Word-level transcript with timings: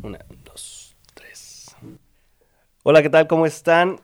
Una, 0.00 0.24
dos, 0.44 0.94
tres. 1.14 1.74
Hola, 2.84 3.02
¿qué 3.02 3.10
tal? 3.10 3.26
¿Cómo 3.26 3.46
están? 3.46 4.00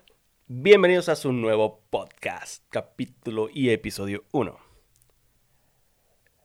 Bienvenidos 0.49 1.09
a 1.09 1.15
su 1.15 1.33
nuevo 1.33 1.83
podcast, 1.89 2.65
capítulo 2.69 3.49
y 3.53 3.71
episodio 3.71 4.25
1. 4.33 4.59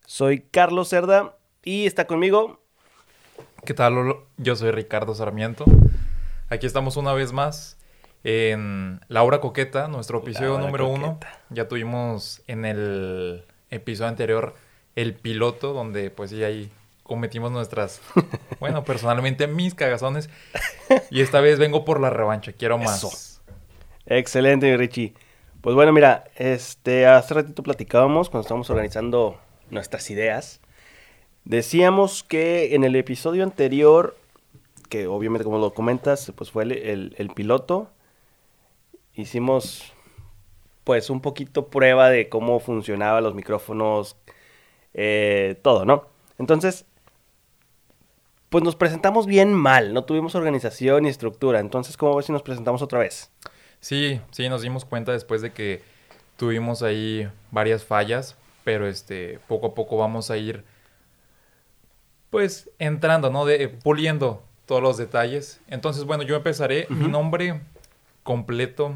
Soy 0.05 0.41
Carlos 0.41 0.89
Cerda 0.89 1.35
y 1.63 1.87
está 1.87 2.05
conmigo. 2.05 2.61
¿Qué 3.65 3.73
tal? 3.73 3.95
Lolo? 3.95 4.27
Yo 4.37 4.55
soy 4.55 4.69
Ricardo 4.69 5.15
Sarmiento. 5.15 5.65
Aquí 6.49 6.67
estamos 6.67 6.95
una 6.95 7.13
vez 7.13 7.33
más 7.33 7.79
en 8.23 9.01
La 9.07 9.23
Hora 9.23 9.41
Coqueta, 9.41 9.87
nuestro 9.87 10.19
episodio 10.19 10.59
número 10.59 10.87
uno. 10.87 11.19
Ya 11.49 11.67
tuvimos 11.67 12.43
en 12.45 12.65
el 12.65 13.45
episodio 13.71 14.09
anterior 14.09 14.53
el 14.95 15.15
piloto, 15.15 15.73
donde 15.73 16.11
pues 16.11 16.29
sí 16.29 16.43
ahí 16.43 16.71
cometimos 17.09 17.51
nuestras, 17.51 18.01
bueno, 18.61 18.85
personalmente 18.85 19.47
mis 19.47 19.75
cagazones. 19.75 20.29
Y 21.09 21.21
esta 21.21 21.41
vez 21.41 21.59
vengo 21.59 21.83
por 21.83 21.99
la 21.99 22.09
revancha, 22.09 22.53
quiero 22.53 22.77
más. 22.77 23.41
Excelente, 24.05 24.77
Richie. 24.77 25.13
Pues 25.59 25.75
bueno, 25.75 25.91
mira, 25.91 26.23
este, 26.37 27.05
hace 27.05 27.33
ratito 27.33 27.63
platicábamos 27.63 28.29
cuando 28.29 28.43
estábamos 28.43 28.69
organizando 28.69 29.37
nuestras 29.71 30.09
ideas. 30.09 30.61
Decíamos 31.43 32.23
que 32.23 32.75
en 32.75 32.83
el 32.83 32.95
episodio 32.95 33.43
anterior, 33.43 34.15
que 34.87 35.07
obviamente 35.07 35.43
como 35.43 35.57
lo 35.57 35.73
comentas, 35.73 36.31
pues 36.35 36.51
fue 36.51 36.63
el 36.63 37.31
piloto, 37.35 37.89
hicimos 39.15 39.93
pues 40.83 41.09
un 41.09 41.21
poquito 41.21 41.67
prueba 41.67 42.09
de 42.09 42.29
cómo 42.29 42.59
funcionaban 42.59 43.23
los 43.23 43.35
micrófonos, 43.35 44.15
eh, 44.93 45.59
todo, 45.61 45.85
¿no? 45.85 46.07
Entonces, 46.39 46.85
pues 48.49 48.63
nos 48.63 48.75
presentamos 48.75 49.27
bien 49.27 49.53
mal, 49.53 49.93
no 49.93 50.03
tuvimos 50.03 50.35
organización 50.35 51.03
ni 51.03 51.09
estructura. 51.09 51.59
Entonces, 51.59 51.97
¿cómo 51.97 52.15
ves 52.15 52.25
si 52.25 52.31
nos 52.31 52.41
presentamos 52.41 52.81
otra 52.81 52.99
vez? 52.99 53.31
Sí, 53.79 54.19
sí, 54.31 54.49
nos 54.49 54.61
dimos 54.61 54.85
cuenta 54.85 55.11
después 55.11 55.41
de 55.41 55.53
que 55.53 55.81
tuvimos 56.35 56.81
ahí 56.81 57.29
varias 57.51 57.83
fallas, 57.83 58.35
pero 58.63 58.87
este, 58.87 59.39
poco 59.47 59.67
a 59.67 59.75
poco 59.75 59.97
vamos 59.97 60.31
a 60.31 60.37
ir, 60.37 60.63
pues, 62.29 62.69
entrando, 62.79 63.29
¿no? 63.29 63.45
De, 63.45 63.69
puliendo 63.69 64.43
todos 64.65 64.81
los 64.81 64.97
detalles. 64.97 65.61
Entonces, 65.67 66.03
bueno, 66.03 66.23
yo 66.23 66.35
empezaré. 66.35 66.87
Mi 66.89 67.07
nombre 67.07 67.61
completo 68.23 68.95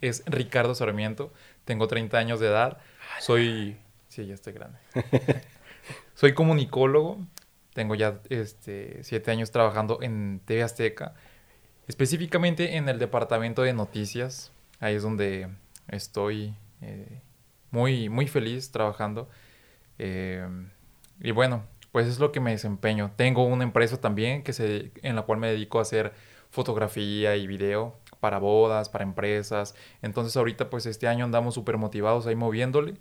es 0.00 0.22
Ricardo 0.26 0.74
Sarmiento. 0.74 1.32
Tengo 1.64 1.88
30 1.88 2.18
años 2.18 2.40
de 2.40 2.48
edad. 2.48 2.78
Soy... 3.20 3.76
Sí, 4.08 4.26
ya 4.26 4.34
estoy 4.34 4.52
grande. 4.52 4.78
Soy 6.14 6.34
comunicólogo. 6.34 7.18
Tengo 7.74 7.96
ya 7.96 8.20
este, 8.30 9.02
siete 9.02 9.30
años 9.32 9.50
trabajando 9.50 9.98
en 10.00 10.40
TV 10.46 10.62
Azteca. 10.62 11.14
Específicamente 11.88 12.76
en 12.76 12.88
el 12.88 12.98
departamento 12.98 13.62
de 13.62 13.74
noticias. 13.74 14.52
Ahí 14.80 14.94
es 14.94 15.02
donde 15.02 15.48
estoy 15.88 16.54
eh, 16.80 17.20
muy, 17.72 18.08
muy 18.08 18.28
feliz 18.28 18.70
trabajando. 18.70 19.28
Eh, 19.98 20.46
y 21.20 21.32
bueno, 21.32 21.64
pues 21.90 22.06
es 22.06 22.20
lo 22.20 22.30
que 22.30 22.40
me 22.40 22.52
desempeño. 22.52 23.12
Tengo 23.16 23.44
una 23.44 23.64
empresa 23.64 24.00
también 24.00 24.44
que 24.44 24.52
se, 24.52 24.92
en 25.02 25.16
la 25.16 25.22
cual 25.22 25.38
me 25.38 25.48
dedico 25.48 25.80
a 25.80 25.82
hacer 25.82 26.12
fotografía 26.50 27.34
y 27.34 27.48
video 27.48 27.98
para 28.20 28.38
bodas, 28.38 28.88
para 28.88 29.02
empresas. 29.02 29.74
Entonces 30.00 30.36
ahorita 30.36 30.70
pues 30.70 30.86
este 30.86 31.08
año 31.08 31.24
andamos 31.24 31.54
súper 31.54 31.76
motivados 31.76 32.26
ahí 32.28 32.36
moviéndole. 32.36 32.94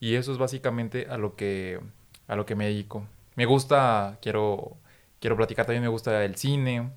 Y 0.00 0.16
eso 0.16 0.32
es 0.32 0.38
básicamente 0.38 1.06
a 1.08 1.16
lo 1.16 1.34
que, 1.34 1.80
a 2.26 2.36
lo 2.36 2.44
que 2.44 2.54
me 2.54 2.66
dedico. 2.66 3.06
Me 3.38 3.46
gusta, 3.46 4.18
quiero, 4.20 4.78
quiero 5.20 5.36
platicar 5.36 5.64
también, 5.64 5.82
me 5.82 5.88
gusta 5.88 6.24
el 6.24 6.34
cine, 6.34 6.90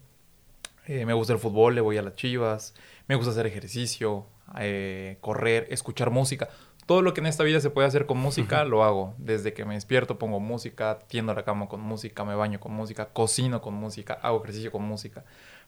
eh, 0.87 1.05
me 1.05 1.13
gusta 1.13 1.33
el 1.33 1.37
fútbol, 1.37 1.75
le 1.75 1.81
voy 1.81 1.99
a 1.99 2.01
las 2.01 2.15
chivas, 2.15 2.73
me 3.07 3.13
gusta 3.13 3.29
hacer 3.29 3.45
ejercicio, 3.45 4.25
eh, 4.57 5.19
correr, 5.21 5.67
escuchar 5.69 6.09
música. 6.09 6.49
Todo 6.87 7.03
lo 7.03 7.13
que 7.13 7.21
en 7.21 7.27
esta 7.27 7.43
vida 7.43 7.59
se 7.59 7.69
puede 7.69 7.87
hacer 7.87 8.07
con 8.07 8.17
música, 8.17 8.63
lo 8.63 8.83
hago. 8.83 9.13
Desde 9.19 9.53
que 9.53 9.65
me 9.65 9.75
despierto 9.75 10.17
pongo 10.17 10.39
música, 10.39 10.97
tiendo 11.05 11.31
la 11.35 11.43
cama 11.43 11.69
con 11.69 11.79
música, 11.79 12.25
me 12.25 12.33
baño 12.33 12.59
con 12.59 12.71
música, 12.71 13.09
cocino 13.13 13.61
con 13.61 13.75
música, 13.75 14.15
hago 14.23 14.41
ejercicio 14.41 14.71
con 14.71 14.81
música. 14.81 15.23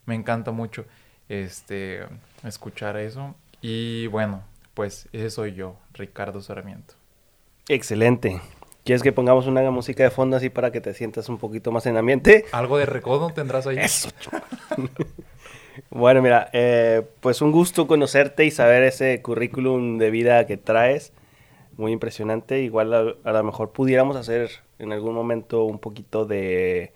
Me 0.08 0.16
encanta 0.16 0.50
mucho 0.50 0.86
este, 1.30 2.08
escuchar 2.44 2.98
eso. 2.98 3.36
Y 3.62 4.08
bueno, 4.08 4.44
pues 4.74 5.08
ese 5.12 5.30
soy 5.30 5.53
yo, 5.53 5.75
Ricardo 5.94 6.42
Sarmiento. 6.42 6.96
Excelente. 7.68 8.42
¿Quieres 8.84 9.02
que 9.02 9.14
pongamos 9.14 9.48
una 9.48 9.70
música 9.72 10.04
de 10.04 10.10
fondo 10.10 10.36
así 10.36 10.50
para 10.50 10.72
que 10.72 10.82
te 10.82 10.94
sientas 10.94 11.30
un 11.30 11.38
poquito 11.38 11.72
más 11.72 11.86
en 11.86 11.96
ambiente? 11.96 12.46
¿Algo 12.52 12.78
de 12.78 12.86
recodo 12.86 13.30
tendrás 13.30 13.66
ahí? 13.66 13.78
Eso. 13.80 14.10
bueno, 15.90 16.22
mira, 16.22 16.50
eh, 16.52 17.02
pues 17.22 17.42
un 17.42 17.54
gusto 17.54 17.88
conocerte 17.88 18.44
y 18.44 18.52
saber 18.52 18.84
ese 18.84 19.22
currículum 19.22 19.98
de 19.98 20.12
vida 20.12 20.46
que 20.46 20.58
traes. 20.58 21.14
Muy 21.78 21.94
impresionante. 21.94 22.62
Igual 22.62 22.94
a, 22.94 23.30
a 23.30 23.32
lo 23.32 23.44
mejor 23.44 23.72
pudiéramos 23.72 24.18
hacer 24.18 24.52
en 24.80 24.92
algún 24.92 25.16
momento 25.16 25.64
un 25.64 25.80
poquito 25.80 26.26
de, 26.26 26.92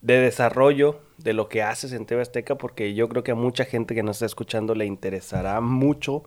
de 0.00 0.18
desarrollo 0.18 1.00
de 1.18 1.32
lo 1.34 1.48
que 1.48 1.62
haces 1.62 1.92
en 1.92 2.04
TV 2.04 2.20
Azteca, 2.20 2.56
porque 2.56 2.94
yo 2.94 3.08
creo 3.08 3.22
que 3.22 3.30
a 3.30 3.36
mucha 3.36 3.64
gente 3.64 3.94
que 3.94 4.02
nos 4.02 4.16
está 4.16 4.26
escuchando 4.26 4.74
le 4.74 4.86
interesará 4.86 5.60
mucho 5.60 6.24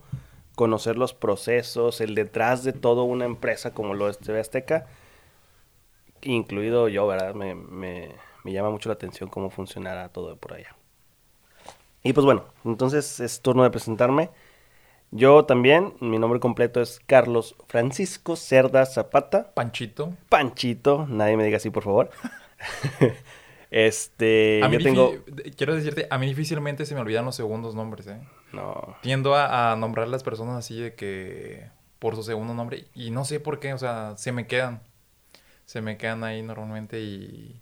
conocer 0.56 0.98
los 0.98 1.14
procesos, 1.14 2.02
el 2.02 2.16
detrás 2.16 2.64
de 2.64 2.74
toda 2.74 3.04
una 3.04 3.26
empresa 3.26 3.74
como 3.74 3.94
lo 3.94 4.10
es 4.10 4.18
TV 4.18 4.40
Azteca, 4.40 4.88
incluido 6.22 6.88
yo, 6.88 7.06
¿verdad? 7.06 7.34
Me, 7.34 7.54
me- 7.54 8.14
me 8.44 8.52
llama 8.52 8.70
mucho 8.70 8.88
la 8.88 8.94
atención 8.94 9.28
cómo 9.28 9.50
funcionará 9.50 10.08
todo 10.10 10.36
por 10.36 10.54
allá. 10.54 10.76
Y 12.02 12.12
pues 12.12 12.24
bueno, 12.24 12.44
entonces 12.64 13.20
es 13.20 13.40
turno 13.42 13.64
de 13.64 13.70
presentarme. 13.70 14.30
Yo 15.12 15.44
también, 15.46 15.94
mi 16.00 16.18
nombre 16.18 16.40
completo 16.40 16.80
es 16.82 17.00
Carlos 17.06 17.56
Francisco 17.68 18.36
Cerda 18.36 18.86
Zapata. 18.86 19.52
Panchito. 19.54 20.14
Panchito, 20.28 21.06
nadie 21.08 21.36
me 21.36 21.44
diga 21.44 21.58
así, 21.58 21.70
por 21.70 21.84
favor. 21.84 22.10
este, 23.70 24.60
A 24.64 24.68
mí 24.68 24.76
yo 24.76 24.82
tengo... 24.82 25.12
Quiero 25.56 25.74
decirte, 25.74 26.06
a 26.10 26.18
mí 26.18 26.26
difícilmente 26.26 26.86
se 26.86 26.94
me 26.94 27.00
olvidan 27.00 27.24
los 27.24 27.36
segundos 27.36 27.74
nombres, 27.74 28.06
¿eh? 28.06 28.20
No, 28.56 28.96
Tiendo 29.02 29.34
a, 29.34 29.72
a 29.72 29.76
nombrar 29.76 30.06
a 30.06 30.10
las 30.10 30.22
personas 30.22 30.56
así 30.56 30.80
de 30.80 30.94
que 30.94 31.68
por 31.98 32.16
su 32.16 32.22
segundo 32.22 32.54
nombre 32.54 32.86
y 32.94 33.10
no 33.10 33.24
sé 33.24 33.40
por 33.40 33.60
qué, 33.60 33.72
o 33.72 33.78
sea, 33.78 34.14
se 34.16 34.32
me 34.32 34.46
quedan. 34.46 34.80
Se 35.64 35.80
me 35.80 35.96
quedan 35.96 36.22
ahí 36.24 36.42
normalmente 36.42 37.00
y 37.00 37.60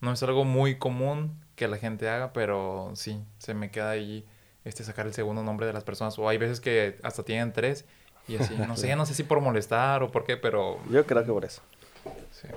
no 0.00 0.12
es 0.12 0.22
algo 0.22 0.44
muy 0.44 0.76
común 0.78 1.40
que 1.54 1.68
la 1.68 1.78
gente 1.78 2.08
haga, 2.08 2.32
pero 2.32 2.92
sí, 2.94 3.22
se 3.38 3.54
me 3.54 3.70
queda 3.70 3.90
ahí 3.90 4.26
este 4.64 4.84
sacar 4.84 5.06
el 5.06 5.14
segundo 5.14 5.42
nombre 5.42 5.66
de 5.66 5.72
las 5.72 5.84
personas 5.84 6.18
o 6.18 6.28
hay 6.28 6.38
veces 6.38 6.60
que 6.60 6.98
hasta 7.02 7.22
tienen 7.22 7.52
tres 7.52 7.86
y 8.28 8.36
así, 8.36 8.54
no 8.56 8.76
sé, 8.76 8.94
no 8.96 9.06
sé 9.06 9.14
si 9.14 9.22
por 9.22 9.40
molestar 9.40 10.02
o 10.02 10.10
por 10.10 10.24
qué, 10.24 10.36
pero 10.36 10.78
yo 10.90 11.06
creo 11.06 11.24
que 11.24 11.32
por 11.32 11.44
eso. 11.44 11.62
sí. 12.32 12.48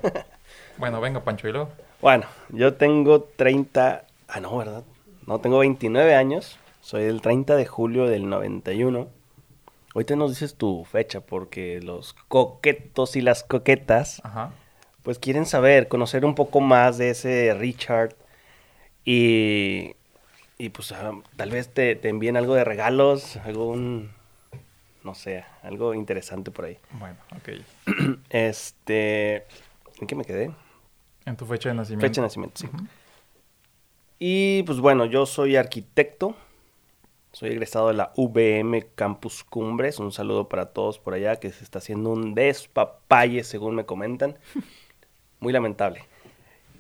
Bueno, 0.78 1.00
venga, 1.02 1.24
Pancho, 1.24 1.48
y 1.48 1.52
luego. 1.52 1.70
Bueno, 2.02 2.26
yo 2.50 2.74
tengo 2.74 3.22
30... 3.36 4.06
Ah, 4.28 4.40
no, 4.40 4.58
¿verdad? 4.58 4.84
No, 5.28 5.40
tengo 5.40 5.60
29 5.60 6.16
años. 6.16 6.58
Soy 6.82 7.04
del 7.04 7.22
30 7.22 7.56
de 7.56 7.66
julio 7.66 8.06
del 8.08 8.30
91. 8.30 9.10
Ahorita 9.94 10.16
nos 10.16 10.32
dices 10.32 10.56
tu 10.56 10.86
fecha 10.86 11.22
porque 11.22 11.82
los 11.82 12.14
coquetos 12.14 13.16
y 13.16 13.22
las 13.22 13.44
coquetas 13.44 14.22
Ajá. 14.24 14.52
pues 15.04 15.20
quieren 15.20 15.46
saber, 15.46 15.88
conocer 15.88 16.26
un 16.26 16.36
poco 16.36 16.62
más 16.62 16.98
de 16.98 17.10
ese 17.10 17.54
Richard 17.56 18.16
y, 19.04 19.96
y 20.58 20.70
pues 20.70 20.92
ah, 20.92 21.12
tal 21.36 21.50
vez 21.50 21.74
te, 21.74 21.96
te 21.96 22.10
envíen 22.10 22.38
algo 22.38 22.54
de 22.54 22.64
regalos, 22.64 23.38
algún, 23.38 24.12
no 25.04 25.16
sé, 25.16 25.44
algo 25.64 25.94
interesante 25.96 26.52
por 26.52 26.66
ahí. 26.66 26.78
Bueno, 26.92 27.18
ok. 27.36 27.50
Este, 28.30 29.48
¿en 30.00 30.08
qué 30.08 30.16
me 30.16 30.24
quedé? 30.24 30.52
En 31.26 31.36
tu 31.36 31.46
fecha 31.46 31.70
de 31.70 31.76
nacimiento. 31.76 32.08
Fecha 32.08 32.22
de 32.22 32.28
nacimiento, 32.28 32.62
sí. 32.62 32.68
Y 34.20 34.64
pues 34.64 34.80
bueno, 34.80 35.06
yo 35.06 35.26
soy 35.26 35.56
arquitecto, 35.56 36.36
soy 37.32 37.50
egresado 37.50 37.90
de 37.90 37.94
la 37.94 38.12
VM 38.16 38.88
Campus 38.96 39.44
Cumbres, 39.44 40.00
un 40.00 40.12
saludo 40.12 40.50
para 40.50 40.68
todos 40.68 41.00
por 41.00 41.14
allá 41.14 41.38
que 41.38 41.52
se 41.52 41.64
está 41.64 41.80
haciendo 41.80 42.10
un 42.10 42.34
despapalle 42.34 43.44
según 43.44 43.76
me 43.76 43.86
comentan, 43.86 44.38
muy 45.40 45.54
lamentable. 45.54 46.04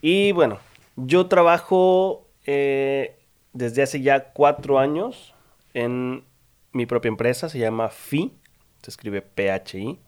Y 0.01 0.31
bueno, 0.31 0.59
yo 0.95 1.27
trabajo 1.27 2.27
eh, 2.45 3.17
desde 3.53 3.83
hace 3.83 4.01
ya 4.01 4.31
cuatro 4.31 4.79
años 4.79 5.33
en 5.73 6.23
mi 6.71 6.85
propia 6.85 7.09
empresa, 7.09 7.49
se 7.49 7.59
llama 7.59 7.89
FI, 7.89 8.33
se 8.81 8.91
escribe 8.91 9.21
PHI, 9.21 9.99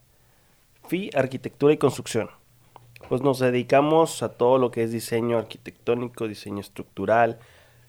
FI 0.87 1.09
Arquitectura 1.13 1.73
y 1.73 1.77
Construcción. 1.77 2.29
Pues 3.09 3.21
nos 3.21 3.39
dedicamos 3.39 4.23
a 4.23 4.29
todo 4.29 4.57
lo 4.57 4.71
que 4.71 4.83
es 4.83 4.91
diseño 4.91 5.37
arquitectónico, 5.37 6.27
diseño 6.27 6.61
estructural, 6.61 7.39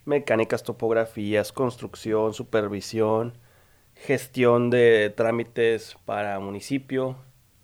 mecánicas, 0.05 0.63
topografías, 0.63 1.53
construcción, 1.53 2.35
supervisión, 2.35 3.39
gestión 3.95 4.71
de 4.71 5.13
trámites 5.17 5.97
para 6.05 6.39
municipio 6.41 7.17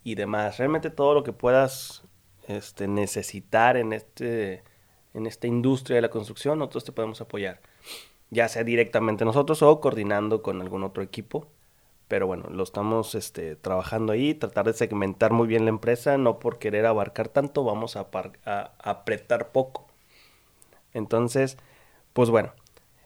y 0.03 0.15
demás. 0.15 0.57
Realmente 0.57 0.89
todo 0.89 1.13
lo 1.13 1.23
que 1.23 1.33
puedas 1.33 2.03
este, 2.47 2.87
necesitar 2.87 3.77
en 3.77 3.93
este 3.93 4.63
en 5.13 5.25
esta 5.25 5.47
industria 5.47 5.95
de 5.95 6.01
la 6.01 6.09
construcción, 6.09 6.59
nosotros 6.59 6.85
te 6.85 6.91
podemos 6.91 7.21
apoyar. 7.21 7.59
Ya 8.29 8.47
sea 8.47 8.63
directamente 8.63 9.25
nosotros 9.25 9.61
o 9.63 9.79
coordinando 9.81 10.41
con 10.41 10.61
algún 10.61 10.83
otro 10.83 11.01
equipo. 11.03 11.47
Pero 12.07 12.25
bueno, 12.25 12.49
lo 12.49 12.63
estamos 12.63 13.13
este, 13.13 13.55
trabajando 13.55 14.13
ahí, 14.13 14.33
tratar 14.33 14.65
de 14.65 14.73
segmentar 14.73 15.31
muy 15.31 15.47
bien 15.47 15.65
la 15.65 15.69
empresa, 15.69 16.17
no 16.17 16.39
por 16.39 16.57
querer 16.57 16.87
abarcar 16.87 17.27
tanto, 17.27 17.63
vamos 17.63 17.95
a, 17.95 18.07
a 18.45 18.71
apretar 18.79 19.51
poco. 19.51 19.87
Entonces, 20.93 21.57
pues 22.19 22.31
bueno. 22.31 22.51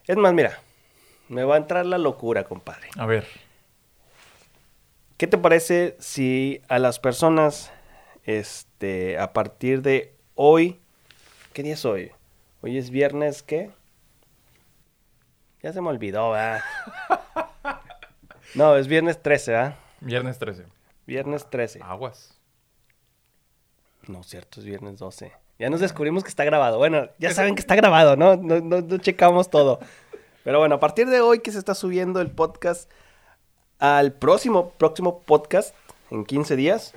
Es 0.07 0.17
más, 0.17 0.33
mira, 0.33 0.59
me 1.29 1.43
va 1.43 1.53
a 1.53 1.57
entrar 1.59 1.85
la 1.85 1.99
locura, 1.99 2.45
compadre. 2.45 2.89
A 2.97 3.05
ver. 3.05 3.27
¿Qué 5.17 5.27
te 5.27 5.37
parece 5.37 5.95
si 5.99 6.63
a 6.67 6.79
las 6.79 6.97
personas, 6.97 7.71
este, 8.23 9.19
a 9.19 9.31
partir 9.31 9.83
de 9.83 10.15
hoy, 10.33 10.79
¿qué 11.53 11.61
día 11.61 11.75
es 11.75 11.85
hoy? 11.85 12.11
Hoy 12.63 12.79
es 12.79 12.89
viernes, 12.89 13.43
¿qué? 13.43 13.69
Ya 15.61 15.71
se 15.73 15.81
me 15.81 15.89
olvidó, 15.89 16.31
¿verdad? 16.31 16.61
no, 18.55 18.75
es 18.77 18.87
viernes 18.87 19.21
13, 19.21 19.51
¿verdad? 19.51 19.75
Viernes 20.01 20.39
13. 20.39 20.65
Viernes 21.05 21.47
13. 21.51 21.81
Aguas. 21.83 22.35
No, 24.07 24.23
cierto, 24.23 24.59
es 24.59 24.65
viernes 24.65 24.97
12. 24.97 25.42
Ya 25.63 25.69
nos 25.69 25.79
descubrimos 25.79 26.25
que 26.25 26.29
está 26.29 26.43
grabado. 26.43 26.77
Bueno, 26.77 27.07
ya 27.19 27.33
saben 27.33 27.55
que 27.55 27.61
está 27.61 27.77
grabado, 27.77 28.17
¿no? 28.17 28.35
No, 28.35 28.59
no, 28.59 28.97
checamos 28.97 29.49
todo. 29.49 29.79
Pero 30.43 30.59
bueno, 30.59 30.75
a 30.75 30.79
partir 30.81 31.07
de 31.07 31.21
hoy 31.21 31.39
que 31.39 31.53
se 31.53 31.57
está 31.57 31.73
subiendo 31.73 32.19
el 32.19 32.29
podcast 32.29 32.91
al 33.79 34.11
próximo, 34.11 34.71
próximo 34.71 35.21
podcast, 35.21 35.73
en 36.11 36.25
15 36.25 36.57
días, 36.57 36.93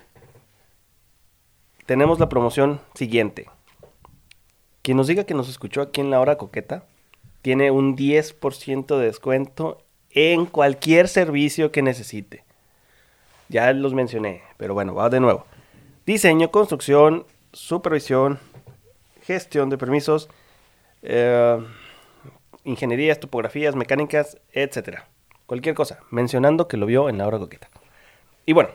tenemos 1.86 2.18
la 2.18 2.28
promoción 2.28 2.80
siguiente. 2.96 3.48
Quien 4.82 4.96
nos 4.96 5.06
diga 5.06 5.22
que 5.22 5.34
nos 5.34 5.48
escuchó 5.48 5.80
aquí 5.80 6.00
en 6.00 6.10
la 6.10 6.18
hora 6.18 6.36
coqueta, 6.36 6.86
tiene 7.42 7.70
un 7.70 7.96
10% 7.96 8.98
de 8.98 9.06
descuento 9.06 9.84
en 10.10 10.44
cualquier 10.44 11.06
servicio 11.06 11.70
que 11.70 11.82
necesite. 11.82 12.42
Ya 13.48 13.72
los 13.72 13.94
mencioné, 13.94 14.42
pero 14.56 14.74
bueno, 14.74 14.92
va 14.92 15.08
de 15.08 15.20
nuevo. 15.20 15.46
Diseño, 16.04 16.50
construcción, 16.50 17.26
supervisión, 17.52 18.40
gestión 19.26 19.70
de 19.70 19.78
permisos, 19.78 20.28
eh, 21.02 21.58
ingenierías, 22.64 23.20
topografías, 23.20 23.74
mecánicas, 23.74 24.38
etcétera. 24.52 25.08
Cualquier 25.46 25.74
cosa, 25.74 26.00
mencionando 26.10 26.68
que 26.68 26.76
lo 26.76 26.86
vio 26.86 27.08
en 27.08 27.18
la 27.18 27.26
hora 27.26 27.38
coqueta. 27.38 27.68
Y 28.46 28.52
bueno, 28.52 28.70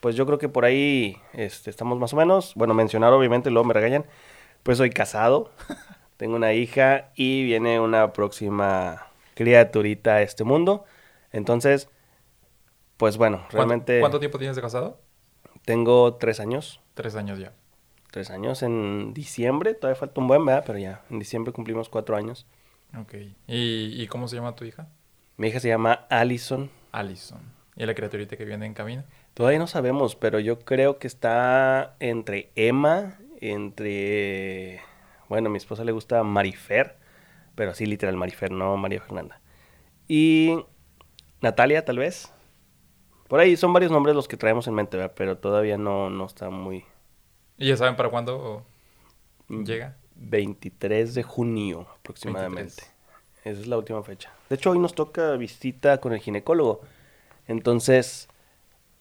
pues 0.00 0.16
yo 0.16 0.26
creo 0.26 0.38
que 0.38 0.48
por 0.48 0.64
ahí 0.64 1.16
este, 1.32 1.70
estamos 1.70 1.98
más 1.98 2.12
o 2.12 2.16
menos. 2.16 2.52
Bueno, 2.54 2.74
mencionar 2.74 3.12
obviamente, 3.12 3.50
luego 3.50 3.66
me 3.66 3.74
regañan. 3.74 4.04
Pues 4.62 4.78
soy 4.78 4.90
casado, 4.90 5.50
tengo 6.16 6.36
una 6.36 6.52
hija 6.52 7.10
y 7.14 7.44
viene 7.44 7.78
una 7.80 8.12
próxima 8.12 9.06
criaturita 9.34 10.14
a 10.14 10.22
este 10.22 10.44
mundo. 10.44 10.84
Entonces, 11.32 11.88
pues 12.96 13.16
bueno, 13.16 13.46
realmente... 13.50 14.00
¿Cuánto, 14.00 14.18
tiempo 14.18 14.38
tienes 14.38 14.56
de 14.56 14.62
casado? 14.62 14.98
Tengo 15.64 16.14
tres 16.14 16.40
años. 16.40 16.80
Tres 16.94 17.14
años 17.14 17.38
ya. 17.38 17.52
Tres 18.16 18.30
años 18.30 18.62
en 18.62 19.12
diciembre, 19.12 19.74
todavía 19.74 20.00
falta 20.00 20.22
un 20.22 20.26
buen, 20.26 20.42
¿verdad? 20.42 20.64
Pero 20.66 20.78
ya, 20.78 21.02
en 21.10 21.18
diciembre 21.18 21.52
cumplimos 21.52 21.90
cuatro 21.90 22.16
años. 22.16 22.46
Ok. 22.98 23.12
¿Y, 23.46 24.02
y 24.02 24.06
cómo 24.06 24.26
se 24.26 24.36
llama 24.36 24.56
tu 24.56 24.64
hija? 24.64 24.88
Mi 25.36 25.48
hija 25.48 25.60
se 25.60 25.68
llama 25.68 26.06
Allison. 26.08 26.70
Allison. 26.92 27.42
¿Y 27.76 27.84
la 27.84 27.94
criaturita 27.94 28.38
que 28.38 28.46
viene 28.46 28.64
en 28.64 28.72
camino? 28.72 29.04
Todavía 29.34 29.58
no 29.58 29.66
sabemos, 29.66 30.16
pero 30.16 30.40
yo 30.40 30.60
creo 30.60 30.98
que 30.98 31.06
está 31.06 31.94
entre 32.00 32.52
Emma 32.54 33.18
entre, 33.42 34.80
bueno, 35.28 35.48
a 35.48 35.50
mi 35.50 35.58
esposa 35.58 35.84
le 35.84 35.92
gusta 35.92 36.22
Marifer, 36.22 36.96
pero 37.54 37.72
así 37.72 37.84
literal 37.84 38.16
Marifer, 38.16 38.50
no 38.50 38.78
María 38.78 39.02
Fernanda. 39.02 39.42
Y 40.08 40.64
Natalia, 41.42 41.84
tal 41.84 41.98
vez. 41.98 42.32
Por 43.28 43.40
ahí 43.40 43.58
son 43.58 43.74
varios 43.74 43.92
nombres 43.92 44.16
los 44.16 44.26
que 44.26 44.38
traemos 44.38 44.66
en 44.68 44.72
mente, 44.72 45.06
pero 45.10 45.36
todavía 45.36 45.76
no, 45.76 46.08
no 46.08 46.24
está 46.24 46.48
muy... 46.48 46.86
¿Y 47.58 47.68
ya 47.68 47.76
saben 47.76 47.96
para 47.96 48.10
cuándo 48.10 48.64
mm, 49.48 49.64
llega? 49.64 49.96
23 50.16 51.14
de 51.14 51.22
junio 51.22 51.86
aproximadamente. 51.98 52.82
Esa 53.44 53.60
es 53.60 53.66
la 53.66 53.78
última 53.78 54.02
fecha. 54.02 54.32
De 54.48 54.56
hecho, 54.56 54.70
hoy 54.70 54.78
nos 54.78 54.94
toca 54.94 55.32
visita 55.36 55.98
con 56.00 56.12
el 56.12 56.20
ginecólogo. 56.20 56.80
Entonces, 57.46 58.28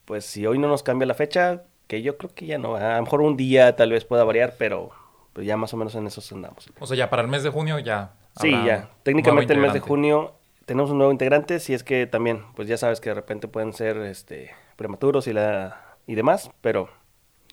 pues 0.06 0.26
si 0.26 0.46
hoy 0.46 0.60
no 0.60 0.68
nos 0.68 0.84
cambia 0.84 1.08
la 1.08 1.16
fecha, 1.16 1.64
que 1.88 2.02
yo 2.02 2.18
creo 2.18 2.34
que 2.34 2.46
ya 2.46 2.58
no, 2.58 2.76
a 2.76 2.98
lo 2.98 3.04
mejor 3.04 3.22
un 3.22 3.38
día 3.38 3.76
tal 3.76 3.92
vez 3.92 4.06
pueda 4.06 4.24
variar, 4.24 4.56
pero 4.58 4.92
pues 5.34 5.46
ya 5.48 5.58
más 5.58 5.74
o 5.74 5.78
menos 5.78 5.96
en 5.96 6.08
eso 6.08 6.22
andamos. 6.36 6.70
O 6.80 6.86
sea, 6.86 6.96
ya 6.96 7.10
para 7.10 7.24
el 7.24 7.28
mes 7.28 7.44
de 7.44 7.50
junio 7.50 7.80
ya. 7.80 8.14
Sí, 8.40 8.52
ya. 8.52 8.90
Técnicamente 9.04 9.54
el 9.54 9.60
mes 9.60 9.74
de 9.74 9.80
junio 9.80 10.34
tenemos 10.66 10.92
un 10.92 10.98
nuevo 10.98 11.12
integrante, 11.12 11.60
si 11.60 11.74
es 11.74 11.84
que 11.84 12.08
también, 12.08 12.44
pues 12.56 12.68
ya 12.68 12.78
sabes 12.78 13.00
que 13.00 13.10
de 13.10 13.16
repente 13.16 13.48
pueden 13.48 13.74
ser 13.74 13.98
este 13.98 14.52
prematuros 14.76 15.28
y 15.28 15.34
la 15.34 15.98
y 16.08 16.16
demás, 16.16 16.52
pero 16.62 16.90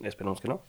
esperemos 0.02 0.40
que 0.40 0.48
no. 0.48 0.62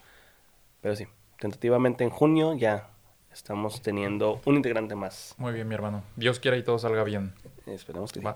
Pero 0.83 0.95
sí, 0.95 1.07
tentativamente 1.39 2.03
en 2.03 2.11
junio 2.11 2.53
ya 2.55 2.91
estamos 3.31 3.81
teniendo 3.81 4.39
un 4.45 4.57
integrante 4.57 4.93
más. 4.93 5.33
Muy 5.39 5.53
bien, 5.53 5.67
mi 5.67 5.73
hermano. 5.73 6.03
Dios 6.15 6.39
quiera 6.39 6.55
y 6.57 6.61
todo 6.61 6.77
salga 6.77 7.03
bien. 7.03 7.33
Esperemos 7.65 8.11
que 8.11 8.19
sí. 8.19 8.27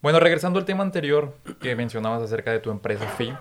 Bueno, 0.00 0.18
regresando 0.18 0.58
al 0.58 0.64
tema 0.64 0.82
anterior 0.82 1.36
que 1.60 1.76
mencionabas 1.76 2.22
acerca 2.22 2.50
de 2.50 2.60
tu 2.60 2.70
empresa 2.70 3.06
FI, 3.06 3.34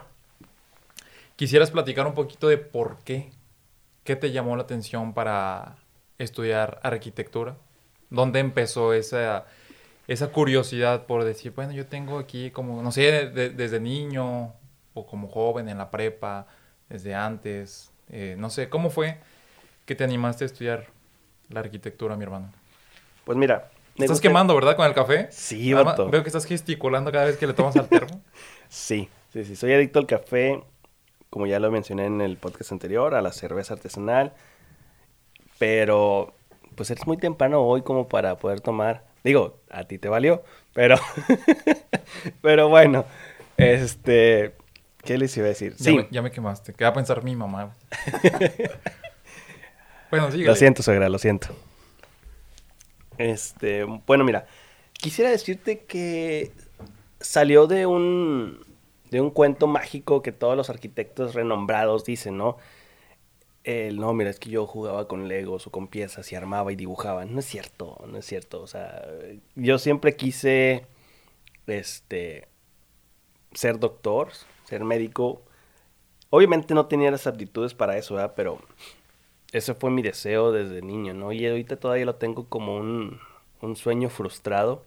¿Quisieras 1.42 1.72
platicar 1.72 2.06
un 2.06 2.14
poquito 2.14 2.48
de 2.50 2.60
por 2.60 3.00
qué? 3.00 3.32
¿Qué 4.04 4.16
te 4.16 4.32
llamó 4.32 4.56
la 4.56 4.62
atención 4.62 5.16
para 5.16 5.78
estudiar 6.20 6.80
arquitectura? 6.84 7.58
¿Dónde 8.12 8.40
empezó 8.40 8.94
esa, 8.94 9.48
esa 10.08 10.32
curiosidad 10.32 11.08
por 11.08 11.24
decir, 11.24 11.54
bueno, 11.56 11.72
yo 11.72 11.88
tengo 11.88 12.20
aquí 12.20 12.52
como, 12.52 12.84
no 12.84 12.92
sé, 12.92 13.32
desde 13.32 13.80
niño 13.80 14.54
o 14.94 15.08
como 15.08 15.28
joven 15.30 15.68
en 15.68 15.80
la 15.80 15.90
prepa, 15.90 16.46
desde 16.90 17.16
antes, 17.16 17.91
eh, 18.12 18.36
no 18.38 18.50
sé, 18.50 18.70
¿cómo 18.70 18.90
fue 18.90 19.18
que 19.86 19.96
te 19.96 20.04
animaste 20.04 20.44
a 20.44 20.48
estudiar 20.48 20.88
la 21.50 21.62
arquitectura, 21.62 22.16
mi 22.16 22.24
hermano? 22.24 22.52
Pues 23.26 23.38
mira. 23.38 23.72
Estás 23.98 24.22
quemando, 24.22 24.56
¿verdad? 24.56 24.76
Con 24.76 24.86
el 24.86 24.94
café. 24.94 25.28
Sí, 25.32 25.74
vato. 25.74 26.10
Veo 26.10 26.24
que 26.24 26.30
estás 26.30 26.46
gesticulando 26.46 27.12
cada 27.12 27.26
vez 27.26 27.38
que 27.38 27.48
le 27.48 27.54
tomas 27.54 27.76
al 27.76 27.88
termo. 27.88 28.22
sí, 28.70 29.10
sí, 29.34 29.44
sí. 29.44 29.56
Soy 29.56 29.74
adicto 29.74 30.00
al 30.00 30.08
café 30.08 30.62
como 31.32 31.48
ya 31.48 31.60
lo 31.60 31.72
mencioné 31.72 32.06
en 32.06 32.20
el 32.22 32.38
podcast 32.38 32.74
anterior, 32.74 33.16
a 33.16 33.22
la 33.22 33.32
cerveza 33.32 33.74
artesanal. 33.74 34.34
Pero, 35.58 36.34
pues 36.76 36.92
es 36.92 37.08
muy 37.08 37.18
temprano 37.18 37.62
hoy 37.62 37.82
como 37.84 38.10
para 38.10 38.38
poder 38.38 38.60
tomar. 38.60 39.06
Digo, 39.24 39.58
a 39.70 39.86
ti 39.86 39.98
te 39.98 40.10
valió, 40.10 40.44
pero, 40.74 40.98
pero 42.42 42.68
bueno, 42.68 43.06
este, 43.56 44.56
¿qué 45.04 45.18
les 45.18 45.36
iba 45.38 45.46
a 45.46 45.50
decir? 45.50 45.76
Sí. 45.78 45.98
Ya 46.12 46.22
me, 46.22 46.32
quemaste. 46.32 46.74
¿Qué 46.74 46.84
va 46.84 46.90
a 46.92 46.94
pensar 46.94 47.24
mi 47.24 47.36
mamá? 47.36 47.74
bueno, 50.12 50.32
sí. 50.32 50.44
Lo 50.44 50.56
siento, 50.56 50.84
suegra, 50.84 51.10
lo 51.10 51.18
siento. 51.18 51.48
Este, 53.18 53.84
bueno, 53.84 54.24
mira, 54.24 54.48
quisiera 54.94 55.30
decirte 55.30 55.86
que 55.86 56.52
salió 57.20 57.68
de 57.68 57.86
un, 57.86 58.66
de 59.10 59.22
un 59.22 59.30
cuento 59.30 59.68
mágico 59.68 60.22
que 60.22 60.32
todos 60.32 60.58
los 60.58 60.70
arquitectos 60.70 61.34
renombrados 61.36 62.04
dicen, 62.04 62.38
¿no? 62.38 62.58
El, 63.64 63.98
no, 63.98 64.12
mira, 64.14 64.32
es 64.32 64.40
que 64.40 64.50
yo 64.50 64.66
jugaba 64.66 65.08
con 65.08 65.28
legos 65.28 65.68
o 65.68 65.72
con 65.72 65.88
piezas 65.88 66.32
y 66.32 66.36
armaba 66.36 66.72
y 66.72 66.76
dibujaba. 66.76 67.26
No 67.26 67.40
es 67.40 67.46
cierto, 67.46 68.04
no 68.08 68.18
es 68.18 68.26
cierto. 68.26 68.62
O 68.62 68.68
sea, 68.68 69.06
yo 69.56 69.78
siempre 69.78 70.16
quise, 70.16 70.88
este, 71.68 72.48
ser 73.54 73.80
doctor, 73.80 74.30
ser 74.72 74.84
médico. 74.84 75.44
Obviamente 76.30 76.74
no 76.74 76.88
tenía 76.88 77.12
las 77.12 77.28
aptitudes 77.28 77.74
para 77.74 77.98
eso. 77.98 78.18
Pero 78.36 78.60
ese 79.52 79.74
fue 79.76 79.92
mi 79.92 80.02
deseo 80.02 80.52
desde 80.52 80.82
niño, 80.82 81.14
¿no? 81.14 81.32
Y 81.32 81.46
ahorita 81.48 81.78
todavía 81.78 82.06
lo 82.06 82.16
tengo 82.16 82.48
como 82.50 82.78
un, 82.78 83.20
un 83.62 83.76
sueño 83.76 84.10
frustrado 84.10 84.84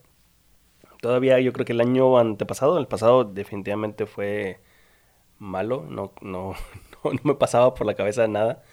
todavía 1.05 1.39
yo 1.39 1.53
creo 1.53 1.67
que 1.67 1.73
el 1.73 1.81
año 1.81 2.17
antepasado, 2.17 2.79
el 2.79 2.87
pasado 2.87 3.25
definitivamente 3.25 4.07
fue 4.07 4.59
malo, 5.37 5.85
no, 5.87 6.13
no, 6.21 6.55
no, 7.03 7.11
me 7.23 7.35
pasaba 7.35 7.75
por 7.75 7.85
la 7.85 7.93
cabeza 7.93 8.27
nada, 8.27 8.63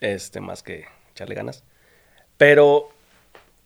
este, 0.00 0.40
más 0.40 0.62
que 0.62 0.86
echarle 1.10 1.34
ganas. 1.34 1.64
Pero 2.38 2.88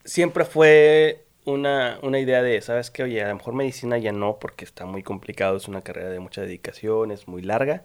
siempre 0.03 0.43
fue 0.43 1.26
una, 1.51 1.99
una 2.01 2.19
idea 2.19 2.41
de, 2.41 2.61
¿sabes 2.61 2.91
qué? 2.91 3.03
Oye, 3.03 3.23
a 3.23 3.29
lo 3.29 3.35
mejor 3.35 3.53
medicina 3.53 3.97
ya 3.97 4.11
no, 4.11 4.37
porque 4.39 4.65
está 4.65 4.85
muy 4.85 5.03
complicado, 5.03 5.57
es 5.57 5.67
una 5.67 5.81
carrera 5.81 6.09
de 6.09 6.19
mucha 6.19 6.41
dedicación, 6.41 7.11
es 7.11 7.27
muy 7.27 7.41
larga. 7.41 7.83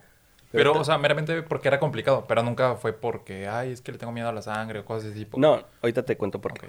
Pero, 0.50 0.78
o 0.78 0.84
sea, 0.84 0.98
meramente 0.98 1.42
porque 1.42 1.68
era 1.68 1.80
complicado, 1.80 2.26
pero 2.28 2.42
nunca 2.42 2.76
fue 2.76 2.92
porque, 2.92 3.48
ay, 3.48 3.72
es 3.72 3.80
que 3.80 3.92
le 3.92 3.98
tengo 3.98 4.12
miedo 4.12 4.28
a 4.28 4.32
la 4.32 4.42
sangre 4.42 4.80
o 4.80 4.84
cosas 4.84 5.04
de 5.04 5.10
ese 5.10 5.18
tipo. 5.20 5.38
No, 5.38 5.64
ahorita 5.80 6.04
te 6.04 6.16
cuento 6.16 6.40
por 6.40 6.52
qué. 6.52 6.68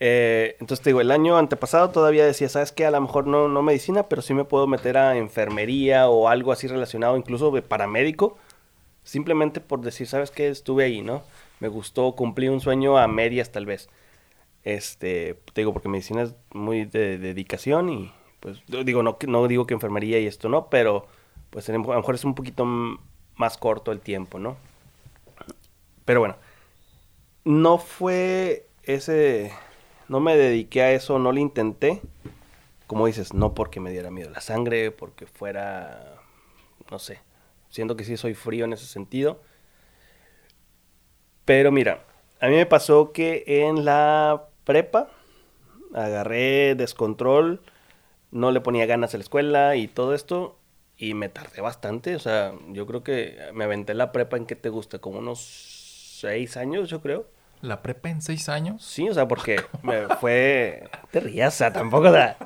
Eh, 0.00 0.56
entonces 0.60 0.82
te 0.82 0.90
digo, 0.90 1.00
el 1.00 1.10
año 1.10 1.38
antepasado 1.38 1.90
todavía 1.90 2.24
decía, 2.24 2.48
¿sabes 2.48 2.72
qué? 2.72 2.86
A 2.86 2.90
lo 2.90 3.00
mejor 3.00 3.26
no, 3.26 3.48
no 3.48 3.62
medicina, 3.62 4.04
pero 4.04 4.22
sí 4.22 4.34
me 4.34 4.44
puedo 4.44 4.66
meter 4.66 4.96
a 4.96 5.16
enfermería 5.16 6.08
o 6.08 6.28
algo 6.28 6.50
así 6.50 6.66
relacionado, 6.66 7.16
incluso 7.16 7.50
de 7.52 7.62
paramédico, 7.62 8.36
simplemente 9.04 9.60
por 9.60 9.80
decir, 9.80 10.06
¿sabes 10.08 10.30
qué? 10.30 10.48
Estuve 10.48 10.84
ahí, 10.84 11.02
¿no? 11.02 11.22
me 11.60 11.68
gustó, 11.68 12.12
cumplí 12.12 12.48
un 12.48 12.60
sueño 12.60 12.98
a 12.98 13.08
medias 13.08 13.50
tal 13.50 13.66
vez. 13.66 13.88
Este, 14.64 15.34
te 15.52 15.60
digo, 15.60 15.72
porque 15.72 15.88
medicina 15.88 16.22
es 16.22 16.34
muy 16.52 16.84
de, 16.84 17.18
dedicación 17.18 17.88
y 17.88 18.12
pues 18.40 18.62
digo, 18.84 19.02
no, 19.02 19.16
no 19.26 19.48
digo 19.48 19.66
que 19.66 19.74
enfermería 19.74 20.18
y 20.18 20.26
esto 20.26 20.48
no, 20.48 20.68
pero 20.68 21.06
pues 21.50 21.68
a 21.68 21.72
lo 21.72 21.78
mejor 21.78 22.14
es 22.14 22.24
un 22.24 22.34
poquito 22.34 22.64
más 23.36 23.56
corto 23.56 23.92
el 23.92 24.00
tiempo, 24.00 24.38
¿no? 24.38 24.56
Pero 26.04 26.20
bueno, 26.20 26.36
no 27.44 27.78
fue 27.78 28.66
ese, 28.82 29.52
no 30.08 30.20
me 30.20 30.36
dediqué 30.36 30.82
a 30.82 30.92
eso, 30.92 31.18
no 31.18 31.32
lo 31.32 31.38
intenté. 31.38 32.00
Como 32.86 33.06
dices, 33.06 33.34
no 33.34 33.54
porque 33.54 33.80
me 33.80 33.90
diera 33.90 34.10
miedo 34.10 34.30
la 34.30 34.40
sangre, 34.40 34.90
porque 34.90 35.26
fuera, 35.26 36.14
no 36.90 36.98
sé, 36.98 37.20
siento 37.68 37.96
que 37.96 38.04
sí 38.04 38.16
soy 38.16 38.34
frío 38.34 38.64
en 38.64 38.72
ese 38.72 38.86
sentido. 38.86 39.42
Pero 41.44 41.70
mira, 41.70 42.04
a 42.40 42.48
mí 42.48 42.54
me 42.54 42.66
pasó 42.66 43.12
que 43.12 43.44
en 43.46 43.84
la 43.84 44.44
prepa 44.64 45.08
agarré 45.94 46.74
descontrol, 46.74 47.60
no 48.30 48.50
le 48.50 48.60
ponía 48.60 48.86
ganas 48.86 49.14
a 49.14 49.18
la 49.18 49.22
escuela 49.22 49.76
y 49.76 49.88
todo 49.88 50.14
esto, 50.14 50.58
y 50.96 51.14
me 51.14 51.28
tardé 51.28 51.60
bastante. 51.60 52.14
O 52.14 52.18
sea, 52.18 52.52
yo 52.68 52.86
creo 52.86 53.02
que 53.02 53.38
me 53.54 53.64
aventé 53.64 53.94
la 53.94 54.12
prepa 54.12 54.36
en 54.36 54.46
qué 54.46 54.56
te 54.56 54.68
gusta, 54.68 54.98
como 54.98 55.18
unos 55.18 55.40
seis 56.20 56.56
años, 56.56 56.90
yo 56.90 57.00
creo. 57.00 57.26
¿La 57.60 57.82
prepa 57.82 58.08
en 58.08 58.22
seis 58.22 58.48
años? 58.48 58.84
Sí, 58.84 59.08
o 59.08 59.14
sea, 59.14 59.26
porque 59.26 59.60
me 59.82 60.08
fue. 60.16 60.88
Te 61.10 61.20
rías, 61.20 61.54
o 61.54 61.58
sea, 61.58 61.72
tampoco 61.72 62.10
da. 62.10 62.36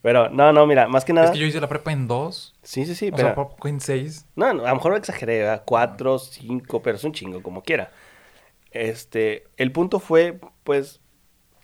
Pero 0.00 0.28
no, 0.30 0.52
no, 0.52 0.66
mira, 0.66 0.88
más 0.88 1.04
que 1.04 1.12
nada. 1.12 1.28
Es 1.28 1.32
que 1.32 1.38
yo 1.38 1.46
hice 1.46 1.60
la 1.60 1.68
prepa 1.68 1.92
en 1.92 2.08
dos. 2.08 2.54
Sí, 2.62 2.84
sí, 2.86 2.96
sí. 2.96 3.10
O 3.12 3.16
sea, 3.16 3.36
poco 3.36 3.68
en 3.68 3.80
seis. 3.80 4.26
No, 4.34 4.52
no, 4.52 4.64
a 4.64 4.70
lo 4.70 4.74
mejor 4.74 4.96
exageré, 4.96 5.38
¿verdad? 5.38 5.62
Cuatro, 5.64 6.18
cinco, 6.18 6.82
pero 6.82 6.96
es 6.96 7.04
un 7.04 7.12
chingo, 7.12 7.40
como 7.40 7.62
quiera. 7.62 7.92
Este, 8.72 9.44
el 9.56 9.72
punto 9.72 10.00
fue, 10.00 10.40
pues, 10.64 11.00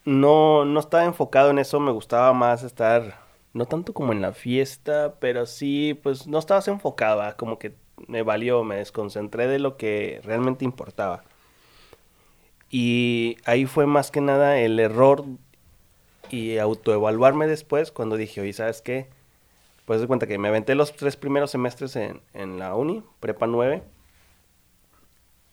no, 0.04 0.64
no 0.64 0.80
estaba 0.80 1.04
enfocado 1.04 1.50
en 1.50 1.58
eso, 1.58 1.80
me 1.80 1.92
gustaba 1.92 2.32
más 2.32 2.62
estar, 2.62 3.20
no 3.52 3.66
tanto 3.66 3.94
como 3.94 4.12
en 4.12 4.22
la 4.22 4.32
fiesta, 4.32 5.16
pero 5.20 5.46
sí, 5.46 5.98
pues, 6.02 6.26
no 6.26 6.38
estabas 6.38 6.68
enfocado, 6.68 7.18
¿verdad? 7.18 7.36
como 7.36 7.58
que 7.58 7.74
me 8.06 8.22
valió, 8.22 8.64
me 8.64 8.76
desconcentré 8.76 9.48
de 9.48 9.58
lo 9.58 9.76
que 9.76 10.20
realmente 10.24 10.64
importaba. 10.64 11.24
Y 12.70 13.38
ahí 13.44 13.66
fue 13.66 13.86
más 13.86 14.10
que 14.10 14.20
nada 14.20 14.58
el 14.58 14.78
error 14.78 15.24
y 16.30 16.58
autoevaluarme 16.58 17.46
después 17.46 17.92
cuando 17.92 18.16
dije, 18.16 18.40
oye, 18.40 18.52
¿sabes 18.52 18.82
qué? 18.82 19.08
Pues 19.86 20.00
de 20.00 20.06
cuenta 20.06 20.26
que 20.26 20.38
me 20.38 20.48
aventé 20.48 20.74
los 20.74 20.94
tres 20.94 21.16
primeros 21.16 21.50
semestres 21.50 21.96
en, 21.96 22.20
en 22.34 22.58
la 22.58 22.74
uni, 22.74 23.02
prepa 23.20 23.46
9, 23.46 23.82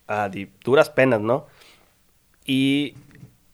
a 0.07 0.29
duras 0.63 0.89
penas, 0.89 1.21
¿no? 1.21 1.47
Y 2.45 2.95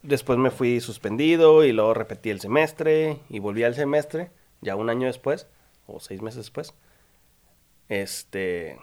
después 0.04 0.38
me 0.40 0.52
fui 0.52 0.82
suspendido 0.82 1.64
y 1.64 1.72
luego 1.72 1.94
repetí 1.94 2.30
el 2.30 2.42
semestre 2.42 3.20
y 3.30 3.40
volví 3.40 3.64
al 3.64 3.76
semestre, 3.76 4.32
ya 4.62 4.76
un 4.76 4.90
año 4.90 5.08
después, 5.08 5.48
o 5.88 6.00
seis 6.00 6.22
meses 6.22 6.38
después. 6.38 6.74
Este, 7.90 8.78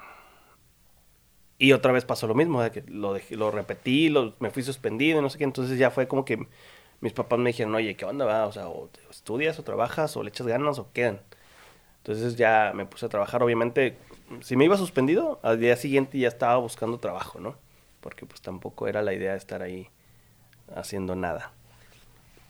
y 1.59 1.73
otra 1.73 1.93
vez 1.93 2.05
pasó 2.05 2.27
lo 2.27 2.35
mismo, 2.35 2.69
que 2.71 2.85
lo, 2.89 3.17
lo 3.31 3.51
repetí, 3.51 4.09
lo, 4.09 4.35
me 4.39 4.51
fui 4.51 4.63
suspendido, 4.63 5.21
no 5.21 5.29
sé 5.29 5.39
qué. 5.39 5.45
Entonces 5.45 5.79
ya 5.79 5.91
fue 5.91 6.07
como 6.07 6.25
que 6.25 6.47
mis 7.01 7.13
papás 7.13 7.39
me 7.39 7.51
dijeron, 7.51 7.75
oye, 7.75 7.97
¿qué 7.97 8.05
onda 8.05 8.25
va? 8.25 8.47
O 8.47 8.53
sea, 8.53 8.69
o 8.69 8.91
estudias 9.11 9.59
o 9.59 9.65
trabajas 9.65 10.17
o 10.17 10.23
le 10.23 10.31
echas 10.31 10.47
ganas 10.47 10.79
o 10.79 10.93
quedan. 10.93 11.21
Entonces 11.99 12.37
ya 12.37 12.73
me 12.75 12.87
puse 12.87 13.07
a 13.07 13.09
trabajar. 13.09 13.43
Obviamente, 13.43 13.97
si 14.41 14.57
me 14.57 14.65
iba 14.65 14.77
suspendido, 14.77 15.41
al 15.43 15.61
día 15.61 15.77
siguiente 15.77 16.19
ya 16.19 16.29
estaba 16.29 16.57
buscando 16.59 16.99
trabajo, 16.99 17.41
¿no? 17.41 17.57
Porque 18.01 18.27
pues 18.27 18.41
tampoco 18.41 18.89
era 18.89 19.03
la 19.03 19.13
idea 19.13 19.33
de 19.33 19.39
estar 19.39 19.63
ahí 19.63 19.89
haciendo 20.75 21.15
nada. 21.17 21.53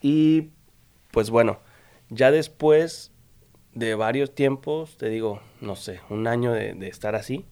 Y 0.02 0.50
pues 1.10 1.30
bueno, 1.30 1.58
ya 2.10 2.30
después 2.30 3.12
de 3.74 3.94
varios 3.94 4.34
tiempos, 4.34 4.96
te 4.96 5.08
digo, 5.08 5.40
no 5.60 5.76
sé, 5.76 6.00
un 6.10 6.26
año 6.26 6.52
de, 6.52 6.88
estar 6.88 7.14
así, 7.14 7.44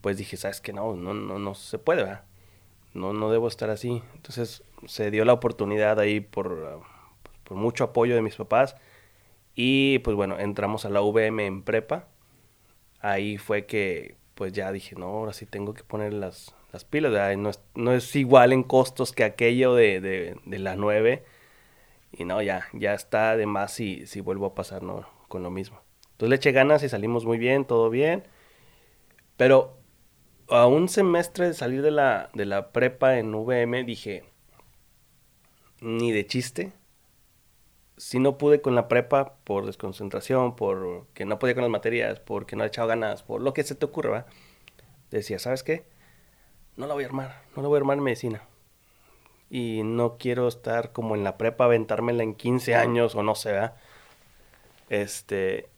pues 0.00 0.16
dije, 0.16 0.36
sabes 0.36 0.60
que 0.60 0.72
no, 0.72 0.94
no, 0.94 1.14
no, 1.14 1.38
no 1.38 1.54
se 1.54 1.78
puede, 1.78 2.02
¿verdad? 2.02 2.24
No, 2.94 3.12
no 3.12 3.30
debo 3.30 3.48
estar 3.48 3.70
así. 3.70 4.02
Entonces 4.14 4.62
se 4.86 5.10
dio 5.10 5.24
la 5.24 5.34
oportunidad 5.34 6.00
ahí 6.00 6.20
por, 6.20 6.82
por 7.44 7.56
mucho 7.56 7.84
apoyo 7.84 8.14
de 8.14 8.22
mis 8.22 8.36
papás. 8.36 8.76
Y 9.54 10.00
pues 10.00 10.16
bueno, 10.16 10.38
entramos 10.38 10.84
a 10.84 10.90
la 10.90 11.00
VM 11.00 11.46
en 11.46 11.62
prepa. 11.62 12.08
Ahí 13.00 13.38
fue 13.38 13.66
que 13.66 14.16
pues 14.34 14.52
ya 14.52 14.70
dije, 14.70 14.94
no, 14.96 15.06
ahora 15.06 15.32
sí 15.32 15.46
tengo 15.46 15.72
que 15.72 15.82
poner 15.82 16.12
las, 16.12 16.54
las 16.72 16.84
pilas. 16.84 17.38
No 17.38 17.50
es, 17.50 17.60
no 17.74 17.92
es 17.94 18.14
igual 18.16 18.52
en 18.52 18.62
costos 18.62 19.12
que 19.12 19.24
aquello 19.24 19.74
de, 19.74 20.00
de, 20.00 20.36
de 20.44 20.58
la 20.58 20.76
9. 20.76 21.24
Y 22.12 22.24
no, 22.24 22.42
ya, 22.42 22.66
ya 22.74 22.94
está 22.94 23.36
de 23.36 23.46
más 23.46 23.72
si, 23.72 24.06
si 24.06 24.20
vuelvo 24.20 24.46
a 24.46 24.54
pasar 24.54 24.82
¿no? 24.82 25.08
con 25.28 25.42
lo 25.42 25.50
mismo. 25.50 25.80
Entonces 26.12 26.30
le 26.30 26.36
eché 26.36 26.52
ganas 26.52 26.82
y 26.82 26.88
salimos 26.88 27.24
muy 27.24 27.38
bien, 27.38 27.64
todo 27.64 27.88
bien. 27.88 28.24
Pero 29.36 29.78
a 30.48 30.66
un 30.66 30.88
semestre 30.88 31.48
de 31.48 31.54
salir 31.54 31.82
de 31.82 31.90
la, 31.90 32.30
de 32.34 32.44
la 32.46 32.72
prepa 32.72 33.18
en 33.18 33.34
VM 33.34 33.84
dije, 33.84 34.24
ni 35.80 36.12
de 36.12 36.26
chiste. 36.26 36.72
Si 37.96 38.18
no 38.18 38.38
pude 38.38 38.60
con 38.60 38.74
la 38.74 38.88
prepa 38.88 39.34
por 39.44 39.66
desconcentración, 39.66 40.56
por 40.56 41.06
que 41.14 41.24
no 41.24 41.38
podía 41.38 41.54
con 41.54 41.62
las 41.62 41.70
materias, 41.70 42.20
porque 42.20 42.56
no 42.56 42.64
he 42.64 42.66
echado 42.68 42.88
ganas, 42.88 43.22
por 43.22 43.40
lo 43.40 43.54
que 43.54 43.64
se 43.64 43.74
te 43.74 43.86
ocurra, 43.86 44.26
decía, 45.10 45.38
¿sabes 45.38 45.62
qué? 45.62 45.84
No 46.76 46.86
la 46.86 46.94
voy 46.94 47.04
a 47.04 47.06
armar, 47.06 47.42
no 47.56 47.62
la 47.62 47.68
voy 47.68 47.76
a 47.76 47.80
armar 47.80 47.98
en 47.98 48.04
medicina. 48.04 48.42
Y 49.48 49.82
no 49.84 50.18
quiero 50.18 50.48
estar 50.48 50.92
como 50.92 51.14
en 51.14 51.24
la 51.24 51.38
prepa, 51.38 51.64
aventármela 51.64 52.22
en 52.22 52.34
15 52.34 52.74
años 52.74 53.14
o 53.14 53.22
no 53.22 53.34
sé, 53.34 53.52
¿verdad? 53.52 53.76
Este, 54.90 55.68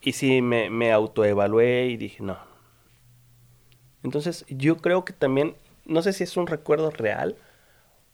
y 0.00 0.12
sí, 0.12 0.42
me, 0.42 0.70
me 0.70 0.92
autoevalué 0.92 1.86
y 1.86 1.96
dije, 1.96 2.22
no, 2.22 2.38
entonces 4.04 4.44
yo 4.48 4.76
creo 4.76 5.04
que 5.04 5.14
también, 5.14 5.56
no 5.86 6.02
sé 6.02 6.12
si 6.12 6.22
es 6.22 6.36
un 6.36 6.46
recuerdo 6.46 6.90
real 6.90 7.36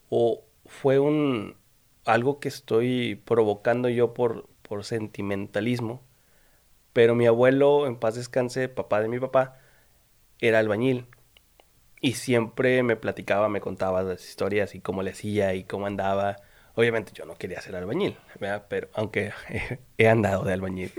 o 0.09 0.45
fue 0.65 1.01
un 1.01 1.57
algo 2.05 2.41
que 2.41 2.49
estoy 2.49 3.17
provocando 3.25 3.89
yo 3.89 4.15
por, 4.15 4.49
por 4.63 4.85
sentimentalismo, 4.85 6.03
pero 6.93 7.15
mi 7.15 7.27
abuelo, 7.27 7.87
en 7.87 7.97
paz 7.97 8.17
descanse, 8.17 8.69
papá 8.69 9.01
de 9.01 9.09
mi 9.09 9.19
papá, 9.21 9.59
era 10.41 10.59
albañil. 10.59 11.07
Y 12.01 12.15
siempre 12.15 12.83
me 12.83 12.97
platicaba, 12.97 13.49
me 13.49 13.61
contaba 13.61 14.03
las 14.03 14.27
historias 14.27 14.75
y 14.75 14.81
cómo 14.81 15.03
le 15.03 15.11
hacía 15.11 15.55
y 15.55 15.65
cómo 15.65 15.87
andaba. 15.87 16.37
Obviamente 16.75 17.13
yo 17.15 17.27
no 17.27 17.35
quería 17.37 17.61
ser 17.61 17.77
albañil. 17.77 18.17
Pero 18.69 18.89
aunque 18.95 19.33
he 19.99 20.09
andado 20.09 20.45
de 20.45 20.55
albañil. 20.55 20.93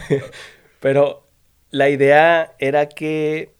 pero 0.80 1.26
la 1.70 1.88
idea 1.88 2.54
era 2.58 2.88
que 2.88 3.54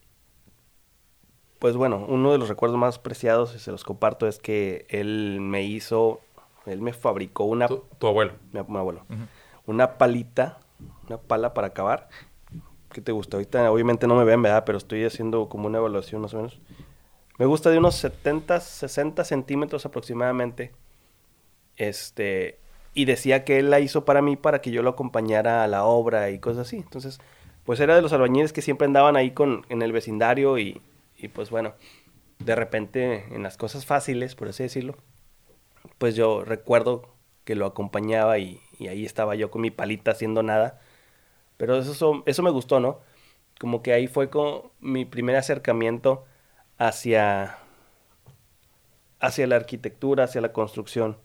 pues 1.64 1.76
bueno, 1.76 2.04
uno 2.06 2.30
de 2.30 2.37
los 2.37 2.50
recuerdos 2.50 2.78
más 2.78 2.99
preciados, 2.99 3.54
y 3.54 3.58
se 3.58 3.70
los 3.70 3.84
comparto, 3.84 4.28
es 4.28 4.38
que 4.38 4.84
él 4.90 5.38
me 5.40 5.62
hizo, 5.62 6.20
él 6.66 6.80
me 6.80 6.92
fabricó 6.92 7.44
una... 7.44 7.68
Tu, 7.68 8.06
abuelo. 8.06 8.33
Mi, 8.52 8.61
abuelo. 8.61 9.04
Una 9.66 9.99
palita, 9.99 10.59
una 11.09 11.18
pala 11.18 11.54
para 11.54 11.68
acabar. 11.68 12.09
¿Qué 12.92 13.00
te 13.00 13.12
gusta? 13.12 13.37
Ahorita 13.37 13.71
obviamente 13.71 14.06
no 14.06 14.14
me 14.14 14.25
ven, 14.25 14.40
¿verdad? 14.42 14.64
Pero 14.64 14.78
estoy 14.78 15.04
haciendo 15.04 15.49
como 15.49 15.66
una 15.66 15.78
evaluación 15.78 16.23
más 16.23 16.35
o 16.35 16.38
menos. 16.38 16.61
Me 17.38 17.47
gusta 17.47 17.71
de 17.71 17.78
unos 17.78 17.97
70, 17.97 18.61
60 18.61 19.25
centímetros 19.25 19.85
aproximadamente. 19.85 20.73
Este, 21.76 22.61
y 22.94 23.04
decía 23.06 23.44
que 23.44 23.59
él 23.59 23.71
la 23.71 23.80
hizo 23.80 24.04
para 24.04 24.23
mí 24.23 24.37
para 24.37 24.61
que 24.61 24.71
yo 24.71 24.83
lo 24.83 24.90
acompañara 24.90 25.64
a 25.64 25.66
la 25.66 25.85
obra 25.85 26.30
y 26.30 26.38
cosas 26.38 26.68
así. 26.68 26.76
Entonces, 26.76 27.21
pues 27.64 27.80
era 27.80 27.97
de 27.97 28.02
los 28.02 28.12
albañiles 28.12 28.52
que 28.52 28.62
siempre 28.62 28.87
andaban 28.87 29.16
ahí 29.16 29.33
con, 29.33 29.66
en 29.68 29.83
el 29.83 29.92
vecindario 29.92 30.59
y, 30.59 30.80
y 31.16 31.28
pues 31.28 31.50
bueno, 31.50 31.75
de 32.38 32.54
repente 32.54 33.25
en 33.35 33.42
las 33.42 33.56
cosas 33.56 33.85
fáciles, 33.85 34.35
por 34.37 34.49
así 34.49 34.62
decirlo, 34.62 34.97
pues 35.99 36.17
yo 36.17 36.45
recuerdo 36.45 37.09
que 37.45 37.55
lo 37.55 37.67
acompañaba 37.67 38.38
y, 38.38 38.61
ahí 38.81 39.05
estaba 39.05 39.35
yo 39.35 39.50
con 39.50 39.62
mi 39.62 39.71
palita 39.71 40.12
haciendo 40.12 40.43
nada. 40.43 40.81
Pero 41.57 41.79
eso, 41.79 42.23
eso 42.26 42.43
me 42.43 42.50
gustó, 42.50 42.81
¿no? 42.81 43.00
Como 43.61 43.83
que 43.83 43.93
ahí 43.93 44.09
fue 44.09 44.31
mi 44.81 45.05
primer 45.05 45.37
acercamiento 45.37 46.25
hacia, 46.79 47.59
hacia 49.21 49.47
la 49.47 49.57
arquitectura, 49.57 50.25
hacia 50.25 50.41
la 50.41 50.53
construcción. 50.53 51.19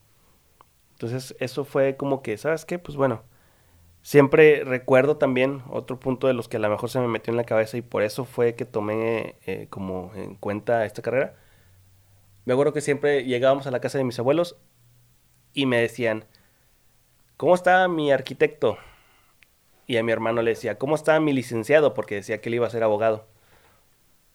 Entonces 0.92 1.36
eso 1.40 1.64
fue 1.64 1.96
como 1.96 2.22
que, 2.22 2.38
¿sabes 2.38 2.64
qué? 2.64 2.78
Pues 2.78 2.96
bueno, 2.96 3.24
Siempre 4.02 4.64
recuerdo 4.64 5.18
también 5.18 5.62
otro 5.68 6.00
punto 6.00 6.26
de 6.26 6.32
los 6.32 6.48
que 6.48 6.56
a 6.56 6.60
lo 6.60 6.70
mejor 6.70 6.88
se 6.88 7.00
me 7.00 7.08
metió 7.08 7.32
en 7.32 7.36
la 7.36 7.44
cabeza 7.44 7.76
y 7.76 7.82
por 7.82 8.02
eso 8.02 8.24
fue 8.24 8.54
que 8.54 8.64
tomé 8.64 9.36
eh, 9.46 9.66
como 9.68 10.12
en 10.14 10.36
cuenta 10.36 10.86
esta 10.86 11.02
carrera. 11.02 11.34
Me 12.44 12.52
acuerdo 12.52 12.72
que 12.72 12.80
siempre 12.80 13.24
llegábamos 13.24 13.66
a 13.66 13.70
la 13.70 13.80
casa 13.80 13.98
de 13.98 14.04
mis 14.04 14.18
abuelos 14.18 14.56
y 15.52 15.66
me 15.66 15.80
decían, 15.80 16.24
¿cómo 17.36 17.54
está 17.54 17.86
mi 17.88 18.12
arquitecto? 18.12 18.78
Y 19.86 19.96
a 19.96 20.02
mi 20.02 20.12
hermano 20.12 20.42
le 20.42 20.50
decía, 20.50 20.78
¿cómo 20.78 20.94
está 20.94 21.18
mi 21.20 21.32
licenciado? 21.32 21.94
Porque 21.94 22.16
decía 22.16 22.40
que 22.40 22.48
él 22.48 22.56
iba 22.56 22.66
a 22.66 22.70
ser 22.70 22.82
abogado. 22.82 23.26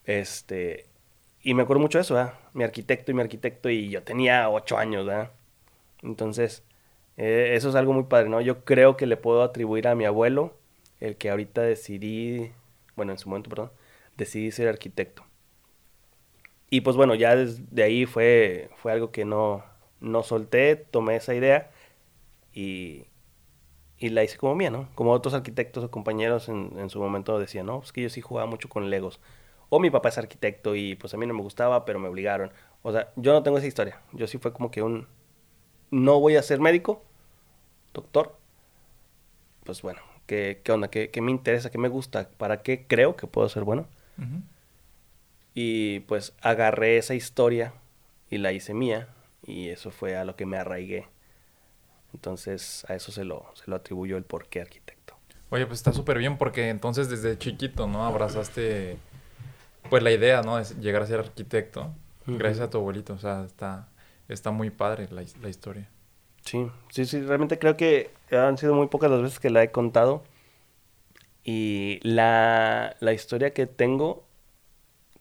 Este, 0.06 0.86
y 1.42 1.54
me 1.54 1.64
acuerdo 1.64 1.82
mucho 1.82 1.98
de 1.98 2.04
eso, 2.04 2.16
¿verdad? 2.16 2.34
Mi 2.54 2.64
arquitecto 2.64 3.12
y 3.12 3.14
mi 3.14 3.22
arquitecto, 3.22 3.70
y 3.70 3.90
yo 3.90 4.04
tenía 4.04 4.50
ocho 4.50 4.78
años, 4.78 5.06
¿verdad? 5.06 5.32
Entonces, 6.04 6.64
eh, 7.18 7.52
eso 7.56 7.70
es 7.70 7.76
algo 7.76 7.94
muy 7.94 8.04
padre, 8.04 8.30
¿no? 8.30 8.42
Yo 8.42 8.66
creo 8.66 8.98
que 8.98 9.06
le 9.08 9.18
puedo 9.18 9.44
atribuir 9.44 9.88
a 9.88 9.96
mi 9.96 10.06
abuelo 10.06 10.54
el 11.00 11.18
que 11.18 11.30
ahorita 11.30 11.62
decidí, 11.62 12.52
bueno, 12.96 13.12
en 13.14 13.18
su 13.18 13.30
momento, 13.30 13.50
perdón, 13.50 13.72
decidí 14.18 14.52
ser 14.52 14.68
arquitecto. 14.68 15.25
Y 16.70 16.82
pues 16.82 16.96
bueno, 16.96 17.16
ya 17.16 17.36
desde 17.36 17.84
ahí 17.84 18.06
fue, 18.06 18.70
fue 18.78 18.92
algo 18.92 19.12
que 19.12 19.26
no, 19.26 19.64
no 20.00 20.24
solté, 20.24 20.76
tomé 20.76 21.16
esa 21.18 21.34
idea 21.36 21.72
y, 22.54 23.06
y 23.98 24.10
la 24.10 24.24
hice 24.24 24.38
como 24.38 24.56
mía, 24.56 24.72
¿no? 24.72 24.90
Como 24.96 25.12
otros 25.12 25.34
arquitectos 25.34 25.84
o 25.84 25.92
compañeros 25.92 26.50
en, 26.50 26.72
en 26.78 26.90
su 26.90 27.00
momento 27.00 27.40
decían, 27.40 27.68
no, 27.68 27.82
es 27.84 27.92
que 27.92 28.02
yo 28.02 28.10
sí 28.10 28.22
jugaba 28.22 28.50
mucho 28.50 28.70
con 28.70 28.90
Legos. 28.90 29.20
O 29.70 29.80
mi 29.80 29.90
papá 29.90 30.10
es 30.10 30.18
arquitecto 30.18 30.76
y 30.76 30.96
pues 30.96 31.14
a 31.14 31.18
mí 31.18 31.26
no 31.26 31.34
me 31.34 31.42
gustaba, 31.42 31.86
pero 31.86 32.00
me 32.00 32.08
obligaron. 32.08 32.52
O 32.82 32.92
sea, 32.92 33.12
yo 33.16 33.34
no 33.34 33.44
tengo 33.44 33.58
esa 33.58 33.68
historia. 33.68 34.02
Yo 34.14 34.28
sí 34.28 34.38
fue 34.38 34.54
como 34.54 34.72
que 34.72 34.82
un... 34.82 35.08
No 35.92 36.20
voy 36.20 36.36
a 36.36 36.42
ser 36.44 36.60
médico, 36.60 37.04
doctor. 37.94 38.38
Pues 39.64 39.82
bueno, 39.82 40.02
¿qué, 40.28 40.62
qué 40.64 40.72
onda? 40.72 40.90
¿Qué, 40.90 41.10
¿Qué, 41.10 41.22
me 41.22 41.32
interesa? 41.32 41.72
¿Qué 41.72 41.78
me 41.78 41.90
gusta? 41.90 42.30
¿Para 42.38 42.62
qué 42.62 42.86
creo 42.88 43.16
que 43.16 43.28
puedo 43.28 43.50
ser 43.50 43.64
bueno? 43.64 43.88
Y 45.56 46.02
pues 46.02 46.34
agarré 46.42 46.98
esa 46.98 47.16
historia 47.16 47.74
y 48.30 48.38
la 48.38 48.52
hice 48.52 48.76
mía. 48.76 49.08
Y 49.44 49.70
eso 49.70 49.90
fue 49.90 50.16
a 50.16 50.26
lo 50.26 50.36
que 50.36 50.46
me 50.46 50.58
arraigué. 50.58 51.08
Entonces 52.14 52.86
a 52.88 52.94
eso 52.94 53.12
se 53.12 53.24
lo, 53.24 53.46
se 53.56 53.64
lo 53.66 53.78
atribuyo 53.78 54.18
el 54.18 54.24
por 54.24 54.48
qué 54.48 54.62
arquitecto. 54.62 55.16
Oye, 55.50 55.66
pues 55.66 55.80
está 55.80 55.94
súper 55.94 56.18
bien 56.18 56.38
porque 56.38 56.70
entonces 56.70 57.10
desde 57.10 57.38
chiquito, 57.38 57.88
¿no? 57.88 58.06
Abrazaste, 58.06 58.98
pues 59.90 60.04
la 60.04 60.12
idea, 60.12 60.42
¿no? 60.42 60.58
De 60.58 60.64
llegar 60.82 61.02
a 61.02 61.08
ser 61.08 61.20
arquitecto. 61.20 61.94
Gracias 62.28 62.68
a 62.68 62.70
tu 62.70 62.78
abuelito. 62.78 63.14
O 63.14 63.18
sea, 63.18 63.46
está, 63.46 63.88
está 64.28 64.52
muy 64.52 64.70
padre 64.70 65.08
la, 65.12 65.24
la 65.42 65.50
historia. 65.50 65.90
Sí, 66.44 66.68
sí, 66.90 67.06
sí, 67.06 67.22
realmente 67.22 67.58
creo 67.58 67.76
que 67.76 68.12
han 68.32 68.58
sido 68.58 68.76
muy 68.76 68.88
pocas 68.88 69.10
las 69.10 69.22
veces 69.22 69.40
que 69.40 69.50
la 69.50 69.64
he 69.64 69.72
contado. 69.72 70.24
Y 71.44 72.00
la, 72.02 72.96
la 73.00 73.14
historia 73.14 73.54
que 73.54 73.68
tengo, 73.68 74.25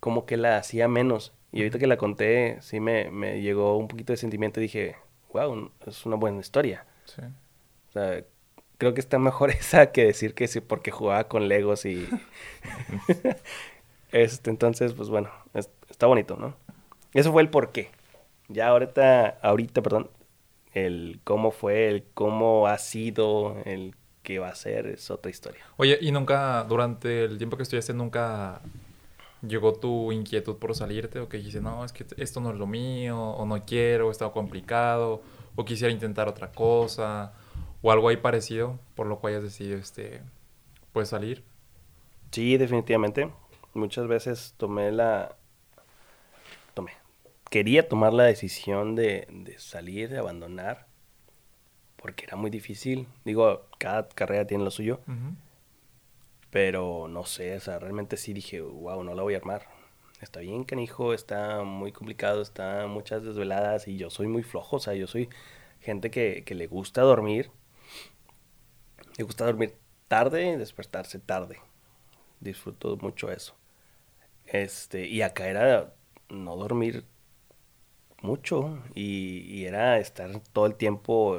como 0.04 0.26
que 0.26 0.36
la 0.36 0.58
hacía 0.58 0.86
menos. 0.86 1.32
Y 1.50 1.60
ahorita 1.60 1.78
que 1.78 1.86
la 1.86 1.96
conté, 1.96 2.58
sí 2.60 2.78
me, 2.78 3.10
me 3.10 3.40
llegó 3.40 3.78
un 3.78 3.88
poquito 3.88 4.12
de 4.12 4.18
sentimiento 4.18 4.60
y 4.60 4.64
dije, 4.64 4.96
wow, 5.32 5.70
es 5.86 6.04
una 6.04 6.16
buena 6.16 6.40
historia. 6.40 6.84
Sí. 7.06 7.22
O 7.88 7.92
sea, 7.92 8.22
creo 8.76 8.92
que 8.92 9.00
está 9.00 9.18
mejor 9.18 9.48
esa 9.58 9.92
que 9.92 10.04
decir 10.04 10.34
que 10.34 10.46
sí, 10.46 10.60
porque 10.60 10.90
jugaba 10.90 11.24
con 11.26 11.48
Legos 11.48 11.86
y... 11.86 12.06
este, 14.12 14.50
entonces, 14.50 14.92
pues 14.92 15.08
bueno, 15.08 15.30
es- 15.54 15.70
está 15.88 16.04
bonito, 16.06 16.36
¿no? 16.36 16.54
Eso 17.14 17.32
fue 17.32 17.40
el 17.40 17.48
por 17.48 17.72
qué. 17.72 17.90
Ya 18.48 18.68
ahorita, 18.68 19.38
ahorita, 19.40 19.80
perdón, 19.80 20.10
el 20.74 21.18
cómo 21.24 21.50
fue, 21.50 21.88
el 21.88 22.04
cómo 22.12 22.66
ha 22.66 22.76
sido, 22.76 23.56
el 23.64 23.94
qué 24.22 24.38
va 24.38 24.48
a 24.50 24.54
ser, 24.54 24.86
es 24.86 25.10
otra 25.10 25.30
historia. 25.30 25.64
Oye, 25.78 25.96
¿y 25.98 26.12
nunca, 26.12 26.62
durante 26.64 27.24
el 27.24 27.38
tiempo 27.38 27.56
que 27.56 27.62
estudiaste, 27.62 27.94
nunca 27.94 28.60
llegó 29.46 29.74
tu 29.74 30.12
inquietud 30.12 30.56
por 30.56 30.74
salirte? 30.74 31.20
¿O 31.20 31.28
que 31.28 31.38
dijiste, 31.38 31.60
no, 31.60 31.84
es 31.84 31.92
que 31.92 32.06
esto 32.16 32.40
no 32.40 32.50
es 32.50 32.58
lo 32.58 32.66
mío, 32.66 33.18
o 33.18 33.46
no 33.46 33.62
quiero, 33.64 34.08
o 34.08 34.10
está 34.10 34.30
complicado, 34.30 35.22
o 35.56 35.64
quisiera 35.64 35.92
intentar 35.92 36.28
otra 36.28 36.52
cosa, 36.52 37.32
o 37.82 37.90
algo 37.92 38.08
ahí 38.08 38.16
parecido, 38.16 38.78
por 38.94 39.06
lo 39.06 39.18
cual 39.18 39.34
hayas 39.34 39.44
decidido, 39.44 39.78
este, 39.78 40.22
pues 40.92 41.08
salir? 41.08 41.44
Sí, 42.30 42.56
definitivamente. 42.56 43.30
Muchas 43.74 44.06
veces 44.06 44.54
tomé 44.56 44.90
la... 44.92 45.36
Tomé. 46.74 46.92
Quería 47.50 47.88
tomar 47.88 48.12
la 48.12 48.24
decisión 48.24 48.94
de, 48.94 49.26
de 49.30 49.58
salir, 49.58 50.08
de 50.08 50.18
abandonar, 50.18 50.86
porque 51.96 52.24
era 52.24 52.36
muy 52.36 52.50
difícil. 52.50 53.06
Digo, 53.24 53.66
cada 53.78 54.08
carrera 54.08 54.46
tiene 54.46 54.64
lo 54.64 54.70
suyo, 54.70 55.00
Ujú. 55.06 55.34
Pero 56.54 57.08
no 57.08 57.26
sé, 57.26 57.56
o 57.56 57.58
sea, 57.58 57.80
realmente 57.80 58.16
sí 58.16 58.32
dije, 58.32 58.60
wow, 58.60 59.02
no 59.02 59.16
la 59.16 59.24
voy 59.24 59.34
a 59.34 59.38
armar. 59.38 59.66
Está 60.20 60.38
bien, 60.38 60.62
canijo, 60.62 61.12
está 61.12 61.64
muy 61.64 61.90
complicado, 61.90 62.42
está 62.42 62.86
muchas 62.86 63.24
desveladas 63.24 63.88
y 63.88 63.96
yo 63.96 64.08
soy 64.08 64.28
muy 64.28 64.44
flojo, 64.44 64.76
o 64.76 64.78
sea, 64.78 64.94
yo 64.94 65.08
soy 65.08 65.28
gente 65.80 66.12
que, 66.12 66.44
que 66.46 66.54
le 66.54 66.68
gusta 66.68 67.02
dormir. 67.02 67.50
Le 69.18 69.24
gusta 69.24 69.46
dormir 69.46 69.74
tarde 70.06 70.52
y 70.52 70.56
despertarse 70.56 71.18
tarde. 71.18 71.58
Disfruto 72.38 72.96
mucho 72.98 73.32
eso. 73.32 73.56
Este, 74.46 75.08
y 75.08 75.22
acá 75.22 75.48
era 75.48 75.92
no 76.28 76.54
dormir 76.54 77.04
mucho 78.22 78.80
y, 78.94 79.38
y 79.40 79.64
era 79.64 79.98
estar 79.98 80.30
todo 80.52 80.66
el 80.66 80.76
tiempo 80.76 81.36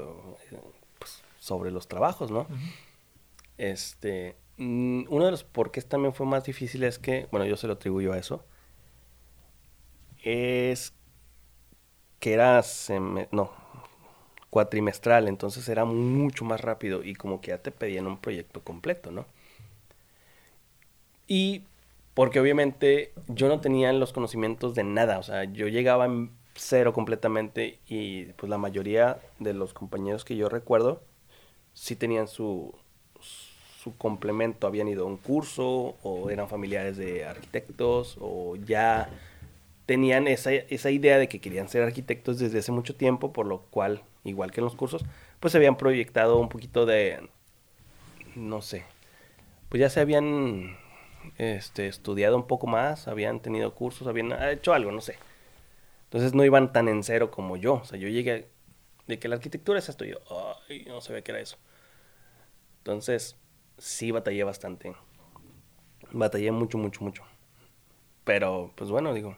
eh, 0.52 0.60
pues, 1.00 1.24
sobre 1.40 1.72
los 1.72 1.88
trabajos, 1.88 2.32
¿no? 2.32 2.48
Este, 3.58 4.36
uno 4.58 5.26
de 5.26 5.32
los 5.32 5.44
porqués 5.44 5.88
también 5.88 6.14
fue 6.14 6.26
más 6.26 6.44
difícil 6.46 6.84
es 6.84 7.00
que, 7.00 7.28
bueno, 7.32 7.46
yo 7.46 7.58
se 7.58 7.68
lo 7.68 7.74
atribuyo 7.74 8.14
a 8.14 8.18
eso, 8.18 8.46
es 10.24 10.94
que 12.20 12.34
era, 12.34 12.62
no, 13.32 13.52
cuatrimestral, 14.50 15.28
entonces 15.28 15.68
era 15.70 15.86
mucho 15.86 16.46
más 16.46 16.62
rápido 16.62 17.04
y 17.04 17.16
como 17.16 17.42
que 17.42 17.50
ya 17.50 17.60
te 17.62 17.72
pedían 17.72 18.08
un 18.08 18.18
proyecto 18.20 18.64
completo, 18.64 19.12
¿no? 19.12 19.26
Y 21.28 21.64
porque 22.14 22.40
obviamente 22.40 23.14
yo 23.28 23.48
no 23.48 23.60
tenía 23.62 23.92
los 23.94 24.14
conocimientos 24.14 24.76
de 24.76 24.84
nada, 24.84 25.20
o 25.20 25.24
sea, 25.24 25.44
yo 25.46 25.68
llegaba 25.68 26.06
en 26.06 26.32
cero 26.56 26.94
completamente 26.94 27.80
y 27.88 28.26
pues 28.34 28.50
la 28.50 28.58
mayoría 28.58 29.20
de 29.40 29.54
los 29.54 29.74
compañeros 29.74 30.24
que 30.26 30.38
yo 30.38 30.48
recuerdo 30.50 31.04
sí 31.74 31.96
tenían 31.96 32.28
su, 32.28 32.76
su 33.86 33.96
complemento, 33.98 34.66
habían 34.66 34.88
ido 34.88 35.04
a 35.04 35.08
un 35.08 35.18
curso 35.18 35.96
o 36.02 36.32
eran 36.32 36.50
familiares 36.50 36.98
de 36.98 37.24
arquitectos 37.24 38.18
o 38.20 38.56
ya 38.56 39.10
tenían 39.86 40.28
esa, 40.28 40.52
esa 40.52 40.90
idea 40.90 41.20
de 41.20 41.30
que 41.30 41.40
querían 41.40 41.70
ser 41.70 41.84
arquitectos 41.84 42.40
desde 42.40 42.58
hace 42.58 42.72
mucho 42.72 42.96
tiempo, 42.96 43.32
por 43.32 43.46
lo 43.46 43.60
cual, 43.70 44.02
igual 44.24 44.52
que 44.52 44.60
en 44.60 44.66
los 44.66 44.76
cursos, 44.76 45.06
pues 45.40 45.52
se 45.52 45.60
habían 45.60 45.78
proyectado 45.78 46.40
un 46.40 46.50
poquito 46.50 46.88
de, 46.88 47.30
no 48.34 48.64
sé, 48.64 48.86
pues 49.70 49.80
ya 49.80 49.92
se 49.92 50.00
habían 50.00 50.78
este, 51.38 51.86
estudiado 51.86 52.38
un 52.38 52.48
poco 52.48 52.66
más, 52.66 53.08
habían 53.08 53.40
tenido 53.40 53.76
cursos, 53.76 54.08
habían 54.08 54.34
hecho 54.50 54.74
algo, 54.74 54.92
no 54.92 55.02
sé. 55.02 55.16
Entonces 56.06 56.34
no 56.34 56.44
iban 56.44 56.74
tan 56.74 56.88
en 56.88 57.04
cero 57.04 57.30
como 57.30 57.56
yo. 57.56 57.76
O 57.76 57.86
sea, 57.86 58.00
yo 58.00 58.08
llegué 58.08 58.48
de 59.06 59.20
que 59.20 59.28
la 59.28 59.36
arquitectura 59.36 59.78
es 59.78 59.90
esto, 59.90 60.06
y 60.06 60.10
yo, 60.10 60.18
ay, 60.70 60.86
no 60.88 61.02
sabía 61.02 61.22
que 61.22 61.34
era 61.34 61.40
eso. 61.40 61.58
Entonces, 62.80 63.36
sí 63.78 64.12
batallé 64.12 64.44
bastante. 64.44 64.96
Batallé 66.12 66.52
mucho, 66.52 66.78
mucho, 66.78 67.04
mucho. 67.04 67.24
Pero, 68.24 68.72
pues 68.76 68.90
bueno, 68.90 69.14
digo, 69.14 69.38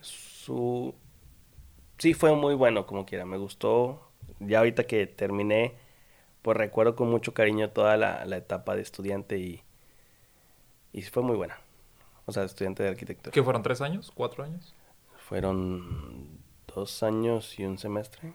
su... 0.00 0.94
Sí 1.98 2.14
fue 2.14 2.34
muy 2.34 2.54
bueno, 2.54 2.86
como 2.86 3.04
quiera, 3.04 3.26
me 3.26 3.36
gustó. 3.36 4.10
Ya 4.38 4.58
ahorita 4.58 4.86
que 4.86 5.06
terminé, 5.06 5.74
pues 6.42 6.56
recuerdo 6.56 6.96
con 6.96 7.10
mucho 7.10 7.34
cariño 7.34 7.70
toda 7.70 7.96
la, 7.96 8.24
la 8.24 8.38
etapa 8.38 8.74
de 8.74 8.82
estudiante 8.82 9.38
y, 9.38 9.62
y 10.92 11.02
fue 11.02 11.22
muy 11.22 11.36
buena. 11.36 11.58
O 12.26 12.32
sea, 12.32 12.44
estudiante 12.44 12.82
de 12.82 12.90
arquitectura. 12.90 13.32
¿Qué 13.32 13.42
fueron? 13.42 13.62
¿Tres 13.62 13.80
años? 13.80 14.12
¿Cuatro 14.14 14.44
años? 14.44 14.74
Fueron 15.18 16.38
dos 16.74 17.02
años 17.02 17.58
y 17.58 17.64
un 17.64 17.76
semestre. 17.76 18.32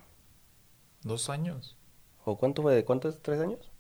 ¿Dos 1.02 1.30
años? 1.30 1.78
¿O 2.24 2.38
cuánto 2.38 2.62
fue? 2.62 2.76
¿De 2.76 2.86
cuántos? 2.86 3.22
¿Tres 3.22 3.40
años? 3.40 3.72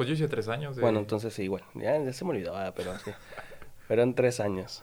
Pues 0.00 0.08
yo 0.08 0.14
hice 0.14 0.28
tres 0.28 0.48
años 0.48 0.76
de... 0.76 0.80
Bueno, 0.80 0.98
entonces 0.98 1.34
sí, 1.34 1.42
igual. 1.42 1.62
Ya, 1.74 2.02
ya 2.02 2.10
se 2.14 2.24
me 2.24 2.30
olvidó, 2.30 2.56
ah, 2.56 2.72
pero 2.74 2.98
sí. 3.00 3.10
Fueron 3.86 4.14
tres 4.14 4.40
años. 4.40 4.82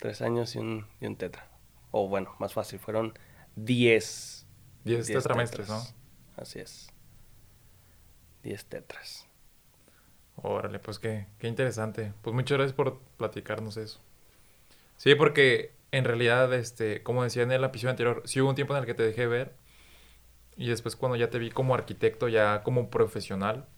Tres 0.00 0.22
años 0.22 0.56
y 0.56 0.58
un, 0.58 0.88
y 1.00 1.06
un 1.06 1.14
tetra. 1.14 1.48
O 1.92 2.08
bueno, 2.08 2.34
más 2.40 2.52
fácil, 2.52 2.80
fueron 2.80 3.16
diez. 3.54 4.44
Diez 4.82 5.06
tetramestres, 5.06 5.68
tetras. 5.68 5.94
Así 6.36 6.58
es. 6.58 6.88
Diez 8.42 8.64
tetras. 8.64 9.28
Órale, 10.34 10.80
pues 10.80 10.98
qué, 10.98 11.28
qué 11.38 11.46
interesante. 11.46 12.12
Pues 12.22 12.34
muchas 12.34 12.58
gracias 12.58 12.74
por 12.74 12.98
platicarnos 13.18 13.76
eso. 13.76 14.00
Sí, 14.96 15.14
porque 15.14 15.74
en 15.92 16.02
realidad, 16.02 16.52
este, 16.54 17.04
como 17.04 17.22
decía 17.22 17.44
en 17.44 17.52
el 17.52 17.62
episodio 17.62 17.90
anterior, 17.90 18.22
sí 18.24 18.40
hubo 18.40 18.48
un 18.48 18.56
tiempo 18.56 18.74
en 18.74 18.80
el 18.80 18.86
que 18.86 18.94
te 18.94 19.04
dejé 19.04 19.28
ver. 19.28 19.54
Y 20.56 20.70
después 20.70 20.96
cuando 20.96 21.14
ya 21.14 21.30
te 21.30 21.38
vi 21.38 21.52
como 21.52 21.72
arquitecto, 21.72 22.26
ya 22.26 22.64
como 22.64 22.90
profesional, 22.90 23.68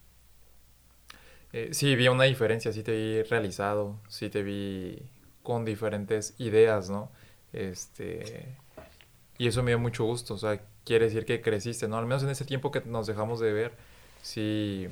eh, 1.53 1.71
sí 1.73 1.97
vi 1.97 2.09
una 2.09 2.25
diferencia, 2.25 2.73
sí 2.73 2.83
te 2.83 2.93
vi 2.93 3.23
realizado, 3.25 4.01
sí 4.09 4.29
te 4.31 4.43
vi 4.43 5.03
con 5.43 5.65
diferentes 5.65 6.35
ideas, 6.39 6.91
¿no? 6.91 7.11
Este, 7.53 8.57
y 9.39 9.49
eso 9.49 9.63
me 9.63 9.71
dio 9.73 9.79
mucho 9.79 10.05
gusto, 10.05 10.35
o 10.35 10.39
sea, 10.39 10.61
quiere 10.85 11.07
decir 11.07 11.25
que 11.25 11.41
creciste, 11.43 11.89
¿no? 11.89 11.99
Al 11.99 12.07
menos 12.07 12.23
en 12.23 12.31
ese 12.31 12.45
tiempo 12.45 12.71
que 12.71 12.83
nos 12.83 13.07
dejamos 13.07 13.41
de 13.41 13.53
ver, 13.53 13.73
sí 14.23 14.89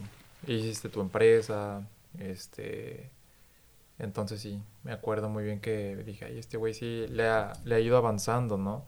hiciste 0.47 0.89
tu 0.89 1.01
empresa, 1.01 1.89
este, 2.19 3.11
Entonces 3.99 4.41
sí, 4.41 4.63
me 4.85 4.93
acuerdo 4.93 5.29
muy 5.29 5.45
bien 5.45 5.61
que 5.61 5.97
dije, 6.05 6.27
ay, 6.27 6.39
este 6.39 6.57
güey 6.59 6.75
sí 6.75 7.07
le 7.09 7.27
ha, 7.29 7.53
le 7.65 7.77
ha 7.77 7.81
ido 7.81 7.97
avanzando, 7.97 8.59
¿no? 8.59 8.85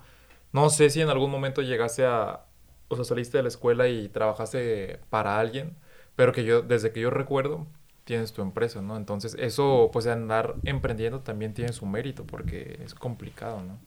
No 0.53 0.71
sé 0.71 0.91
si 0.91 1.01
en 1.01 1.09
algún 1.11 1.31
momento 1.31 1.63
llegaste 1.63 2.05
a, 2.07 2.45
o 2.89 2.97
sea, 2.97 3.05
saliste 3.05 3.39
de 3.39 3.43
la 3.45 3.49
escuela 3.49 3.89
y 3.89 4.09
trabajaste 4.09 5.01
para 5.11 5.39
alguien, 5.41 5.77
pero 6.19 6.33
que 6.33 6.43
yo, 6.43 6.63
desde 6.63 6.91
que 6.91 6.99
yo 6.99 7.11
recuerdo, 7.11 7.65
tienes 8.03 8.33
tu 8.33 8.43
empresa, 8.43 8.83
¿no? 8.83 8.97
Entonces 8.97 9.37
eso, 9.39 9.89
pues 9.93 10.09
andar 10.09 10.57
emprendiendo 10.65 11.21
también 11.21 11.55
tiene 11.55 11.73
su 11.73 11.87
mérito 11.87 12.25
porque 12.27 12.81
es 12.85 12.93
complicado, 12.93 13.63
¿no? 13.63 13.79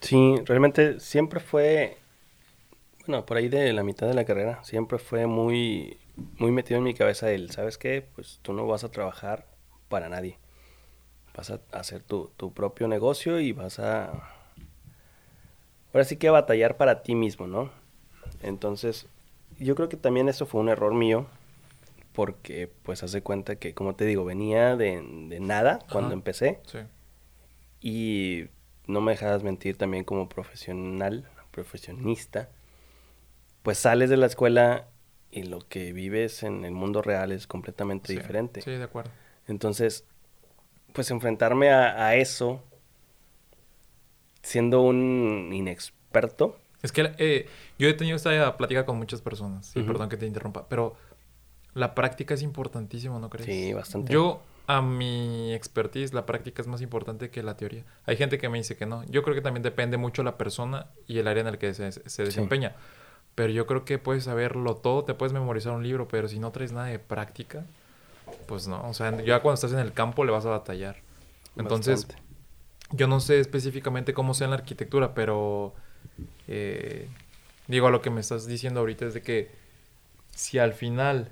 Sí, 0.00 0.34
realmente 0.44 0.98
siempre 0.98 1.38
fue, 1.38 1.96
bueno, 3.06 3.24
por 3.24 3.36
ahí 3.36 3.48
de 3.48 3.72
la 3.72 3.84
mitad 3.84 4.08
de 4.08 4.14
la 4.14 4.24
carrera, 4.24 4.64
siempre 4.64 4.98
fue 4.98 5.28
muy, 5.28 5.96
muy 6.40 6.50
metido 6.50 6.78
en 6.78 6.82
mi 6.84 6.94
cabeza 6.94 7.30
el, 7.30 7.52
¿sabes 7.52 7.78
qué? 7.78 8.04
Pues 8.16 8.40
tú 8.42 8.52
no 8.52 8.66
vas 8.66 8.82
a 8.82 8.90
trabajar 8.90 9.46
para 9.88 10.08
nadie. 10.08 10.38
Vas 11.36 11.52
a 11.52 11.60
hacer 11.70 12.02
tu, 12.02 12.32
tu 12.36 12.52
propio 12.52 12.88
negocio 12.88 13.38
y 13.38 13.52
vas 13.52 13.78
a... 13.78 14.10
Ahora 15.92 16.02
sí 16.02 16.16
que 16.16 16.26
a 16.26 16.32
batallar 16.32 16.76
para 16.76 17.04
ti 17.04 17.14
mismo, 17.14 17.46
¿no? 17.46 17.70
Entonces, 18.42 19.06
yo 19.64 19.74
creo 19.74 19.88
que 19.88 19.96
también 19.96 20.28
eso 20.28 20.46
fue 20.46 20.60
un 20.60 20.68
error 20.68 20.92
mío, 20.94 21.26
porque 22.12 22.68
pues 22.82 23.02
hace 23.02 23.22
cuenta 23.22 23.56
que, 23.56 23.74
como 23.74 23.94
te 23.94 24.04
digo, 24.04 24.24
venía 24.24 24.76
de, 24.76 25.00
de 25.28 25.40
nada 25.40 25.78
cuando 25.92 26.12
empecé 26.14 26.58
Sí. 26.66 26.78
y 27.80 28.48
no 28.86 29.00
me 29.00 29.12
dejas 29.12 29.42
mentir 29.42 29.76
también 29.76 30.04
como 30.04 30.28
profesional, 30.28 31.28
profesionista, 31.52 32.48
pues 33.62 33.78
sales 33.78 34.10
de 34.10 34.16
la 34.16 34.26
escuela 34.26 34.88
y 35.30 35.44
lo 35.44 35.60
que 35.60 35.92
vives 35.92 36.42
en 36.42 36.64
el 36.64 36.72
mundo 36.72 37.02
real 37.02 37.30
es 37.30 37.46
completamente 37.46 38.08
Sí, 38.12 38.18
diferente. 38.18 38.62
Sí, 38.62 38.72
de 38.72 38.82
acuerdo. 38.82 39.10
Entonces, 39.46 40.04
pues 40.92 41.10
enfrentarme 41.10 41.70
a, 41.70 42.06
a 42.06 42.16
eso 42.16 42.62
siendo 44.42 44.80
un 44.82 45.50
inexperto, 45.52 46.56
Es 46.82 46.92
que 46.92 47.12
eh, 47.18 47.48
yo 47.78 47.88
he 47.88 47.94
tenido 47.94 48.16
esta 48.16 48.56
plática 48.56 48.86
con 48.86 48.96
muchas 48.96 49.20
personas, 49.20 49.66
sí, 49.66 49.80
Ujú. 49.80 49.88
perdón 49.88 50.08
que 50.08 50.16
te 50.16 50.26
interrumpa, 50.26 50.66
pero 50.68 50.96
la 51.74 51.94
práctica 51.94 52.34
es 52.34 52.42
importantísima, 52.42 53.18
¿no 53.18 53.30
crees? 53.30 53.46
Sí, 53.46 53.72
bastante. 53.72 54.12
Yo, 54.12 54.42
a 54.66 54.82
mi 54.82 55.52
expertise, 55.52 56.14
la 56.14 56.26
práctica 56.26 56.62
es 56.62 56.68
más 56.68 56.80
importante 56.80 57.30
que 57.30 57.42
la 57.42 57.56
teoría. 57.56 57.84
Hay 58.06 58.16
gente 58.16 58.38
que 58.38 58.48
me 58.48 58.58
dice 58.58 58.76
que 58.76 58.86
no. 58.86 59.04
Yo 59.04 59.22
creo 59.22 59.34
que 59.34 59.42
también 59.42 59.62
depende 59.62 59.96
mucho 59.96 60.22
la 60.22 60.36
persona 60.36 60.86
y 61.06 61.18
el 61.18 61.28
área 61.28 61.42
en 61.42 61.48
el 61.48 61.58
que 61.58 61.74
se, 61.74 61.92
se 61.92 62.24
desempeña. 62.24 62.74
Pero 63.34 63.52
yo 63.52 63.66
creo 63.66 63.84
que 63.84 63.98
puedes 63.98 64.24
saberlo 64.24 64.74
todo, 64.76 65.04
te 65.04 65.14
puedes 65.14 65.32
memorizar 65.32 65.72
un 65.72 65.82
libro, 65.82 66.08
pero 66.08 66.28
si 66.28 66.38
no 66.38 66.50
traes 66.50 66.72
nada 66.72 66.86
de 66.86 66.98
práctica, 66.98 67.64
pues 68.46 68.68
no. 68.68 68.82
O 68.88 68.94
sea, 68.94 69.22
ya 69.22 69.40
cuando 69.40 69.54
estás 69.54 69.72
en 69.72 69.78
el 69.78 69.92
campo 69.92 70.24
le 70.24 70.32
vas 70.32 70.46
a 70.46 70.50
batallar. 70.50 70.96
Entonces, 71.56 72.06
bastante. 72.06 72.22
yo 72.92 73.06
no 73.06 73.20
sé 73.20 73.40
específicamente 73.40 74.12
cómo 74.12 74.34
sea 74.34 74.46
en 74.46 74.50
la 74.50 74.56
arquitectura, 74.56 75.14
pero 75.14 75.74
eh, 76.48 77.08
digo, 77.68 77.86
a 77.86 77.90
lo 77.90 78.02
que 78.02 78.10
me 78.10 78.20
estás 78.20 78.46
diciendo 78.46 78.80
ahorita 78.80 79.06
es 79.06 79.14
de 79.14 79.22
que 79.22 79.50
si 80.34 80.58
al 80.58 80.72
final 80.74 81.30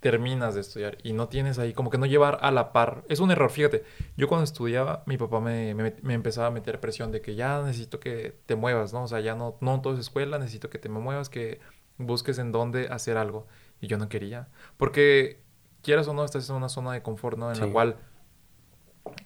terminas 0.00 0.56
de 0.56 0.62
estudiar 0.62 0.98
y 1.04 1.12
no 1.12 1.28
tienes 1.28 1.60
ahí, 1.60 1.72
como 1.72 1.88
que 1.88 1.96
no 1.98 2.06
llevar 2.06 2.38
a 2.42 2.50
la 2.50 2.72
par, 2.72 3.04
es 3.08 3.20
un 3.20 3.30
error, 3.30 3.50
fíjate, 3.50 3.84
yo 4.16 4.26
cuando 4.26 4.42
estudiaba, 4.44 5.04
mi 5.06 5.16
papá 5.16 5.40
me, 5.40 5.74
me- 5.74 5.94
me 6.02 6.14
empezaba 6.14 6.48
a 6.48 6.50
meter 6.50 6.80
presión 6.80 7.12
de 7.12 7.20
que 7.20 7.36
ya 7.36 7.62
necesito 7.62 8.00
que 8.00 8.34
te 8.46 8.56
muevas, 8.56 8.92
¿no? 8.92 9.04
O 9.04 9.08
sea, 9.08 9.20
ya 9.20 9.36
no, 9.36 9.56
no 9.60 9.80
todo 9.80 9.94
es 9.94 10.00
escuela, 10.00 10.38
necesito 10.38 10.70
que 10.70 10.78
te 10.78 10.88
me 10.88 10.98
muevas, 10.98 11.28
que 11.28 11.60
busques 11.98 12.38
en 12.38 12.50
dónde 12.50 12.88
hacer 12.88 13.16
algo. 13.16 13.46
Y 13.80 13.86
yo 13.86 13.96
no 13.96 14.08
quería, 14.08 14.48
porque 14.76 15.38
quieras 15.82 16.08
o 16.08 16.14
no, 16.14 16.24
estás 16.24 16.48
en 16.50 16.56
una 16.56 16.68
zona 16.68 16.92
de 16.92 17.02
confort, 17.02 17.38
¿no? 17.38 17.52
En 17.52 17.60
la 17.60 17.66
cual 17.72 17.96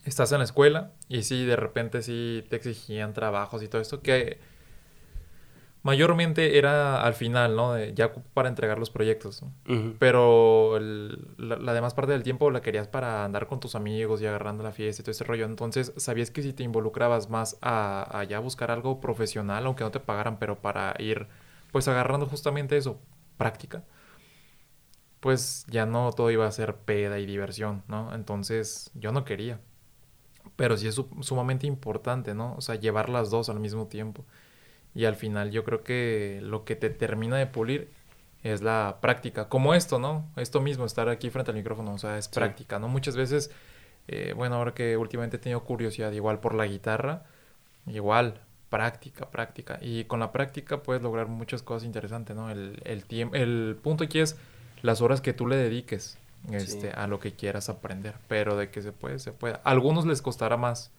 estás 0.04 0.32
en 0.32 0.38
la 0.38 0.44
escuela 0.44 0.92
y 1.08 1.22
sí, 1.22 1.44
de 1.44 1.56
repente 1.56 2.02
sí 2.02 2.44
te 2.48 2.56
exigían 2.56 3.12
trabajos 3.12 3.62
y 3.62 3.68
todo 3.68 3.80
esto, 3.82 4.00
que 4.02 4.38
mayormente 5.82 6.58
era 6.58 7.02
al 7.02 7.14
final, 7.14 7.54
¿no? 7.54 7.74
De- 7.74 7.94
ya 7.94 8.12
para 8.34 8.48
entregar 8.48 8.78
los 8.78 8.90
proyectos. 8.90 9.42
Pero 9.98 10.76
el- 10.76 11.28
la, 11.38 11.56
la 11.56 11.74
demás 11.74 11.94
parte 11.94 12.12
del 12.12 12.22
tiempo 12.22 12.50
la 12.50 12.60
querías 12.60 12.88
para 12.88 13.24
andar 13.24 13.46
con 13.46 13.60
tus 13.60 13.74
amigos 13.74 14.20
y 14.20 14.26
agarrando 14.26 14.64
la 14.64 14.72
fiesta 14.72 15.02
y 15.02 15.04
todo 15.04 15.12
ese 15.12 15.24
rollo. 15.24 15.44
Entonces, 15.44 15.92
sabías 15.96 16.30
que 16.30 16.42
si 16.42 16.52
te 16.52 16.64
involucrabas 16.64 17.30
más 17.30 17.56
a, 17.62 18.18
a 18.18 18.24
ya 18.24 18.40
buscar 18.40 18.70
algo 18.70 19.00
profesional, 19.00 19.64
aunque 19.66 19.84
no 19.84 19.90
te 19.92 20.00
pagaran, 20.00 20.38
pero 20.38 20.60
para 20.60 20.94
ir, 20.98 21.28
pues 21.70 21.86
agarrando 21.88 22.26
justamente 22.26 22.76
eso, 22.76 22.98
práctica, 23.36 23.84
pues 25.20 25.66
ya 25.68 25.86
no 25.86 26.12
todo 26.12 26.30
iba 26.30 26.46
a 26.46 26.52
ser 26.52 26.76
peda 26.76 27.18
y 27.18 27.26
diversión, 27.26 27.82
¿no? 27.88 28.14
Entonces, 28.14 28.90
yo 28.94 29.12
no 29.12 29.24
quería. 29.24 29.60
Pero 30.56 30.76
sí 30.76 30.88
es 30.88 30.94
su- 30.94 31.08
sumamente 31.20 31.66
importante, 31.66 32.34
¿no? 32.34 32.54
O 32.56 32.60
sea, 32.60 32.76
llevar 32.76 33.08
las 33.08 33.30
dos 33.30 33.48
al 33.48 33.60
mismo 33.60 33.86
tiempo. 33.88 34.24
Y 34.94 35.04
al 35.06 35.16
final 35.16 35.50
yo 35.50 35.64
creo 35.64 35.84
que 35.84 36.40
lo 36.42 36.64
que 36.64 36.76
te 36.76 36.90
termina 36.90 37.36
de 37.36 37.46
pulir 37.46 37.90
es 38.42 38.62
la 38.62 38.98
práctica. 39.00 39.48
Como 39.48 39.74
esto, 39.74 39.98
¿no? 39.98 40.30
Esto 40.36 40.60
mismo, 40.60 40.86
estar 40.86 41.08
aquí 41.08 41.30
frente 41.30 41.50
al 41.50 41.56
micrófono, 41.56 41.94
o 41.94 41.98
sea, 41.98 42.18
es 42.18 42.26
Sí. 42.26 42.32
práctica, 42.34 42.78
¿no? 42.78 42.88
Muchas 42.88 43.16
veces, 43.16 43.50
eh, 44.08 44.32
bueno, 44.36 44.56
ahora 44.56 44.74
que 44.74 44.96
últimamente 44.96 45.36
he 45.36 45.40
tenido 45.40 45.64
curiosidad 45.64 46.12
igual 46.12 46.40
por 46.40 46.54
la 46.54 46.66
guitarra, 46.66 47.24
igual, 47.86 48.40
práctica, 48.70 49.30
práctica. 49.30 49.78
Y 49.80 50.04
con 50.04 50.20
la 50.20 50.32
práctica 50.32 50.82
puedes 50.82 51.02
lograr 51.02 51.28
muchas 51.28 51.62
cosas 51.62 51.84
interesantes, 51.84 52.36
¿no? 52.36 52.50
El, 52.50 52.80
el, 52.84 53.04
el 53.34 53.78
punto 53.82 54.04
aquí 54.04 54.20
es 54.20 54.36
las 54.82 55.00
horas 55.00 55.20
que 55.20 55.32
tú 55.32 55.46
le 55.46 55.56
dediques 55.56 56.18
este, 56.52 56.80
Sí. 56.82 56.88
a 56.94 57.06
lo 57.06 57.18
que 57.18 57.32
quieras 57.34 57.68
aprender. 57.68 58.16
Pero 58.28 58.56
de 58.56 58.70
que 58.70 58.82
se 58.82 58.92
puede, 58.92 59.18
se 59.18 59.32
puede. 59.32 59.54
A 59.54 59.60
algunos 59.64 60.06
les 60.06 60.22
costará 60.22 60.56
más, 60.56 60.92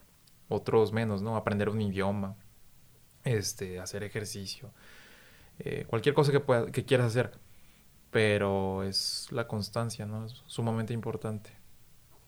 otros 0.50 0.92
menos, 0.94 1.22
¿no? 1.22 1.36
Aprender 1.38 1.70
un 1.70 1.82
idioma, 1.82 2.36
este, 3.24 3.80
hacer 3.80 4.04
ejercicio, 4.04 4.72
eh, 5.60 5.86
cualquier 5.88 6.16
cosa 6.16 6.32
que, 6.32 6.40
pueda, 6.40 6.72
que 6.72 6.86
quieras 6.86 7.08
hacer. 7.08 7.32
Pero 8.12 8.84
es 8.84 9.28
la 9.32 9.48
constancia, 9.48 10.06
¿no? 10.06 10.26
Es 10.26 10.42
sumamente 10.48 10.94
importante. 10.94 11.52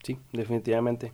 Sí, 0.03 0.19
definitivamente. 0.33 1.13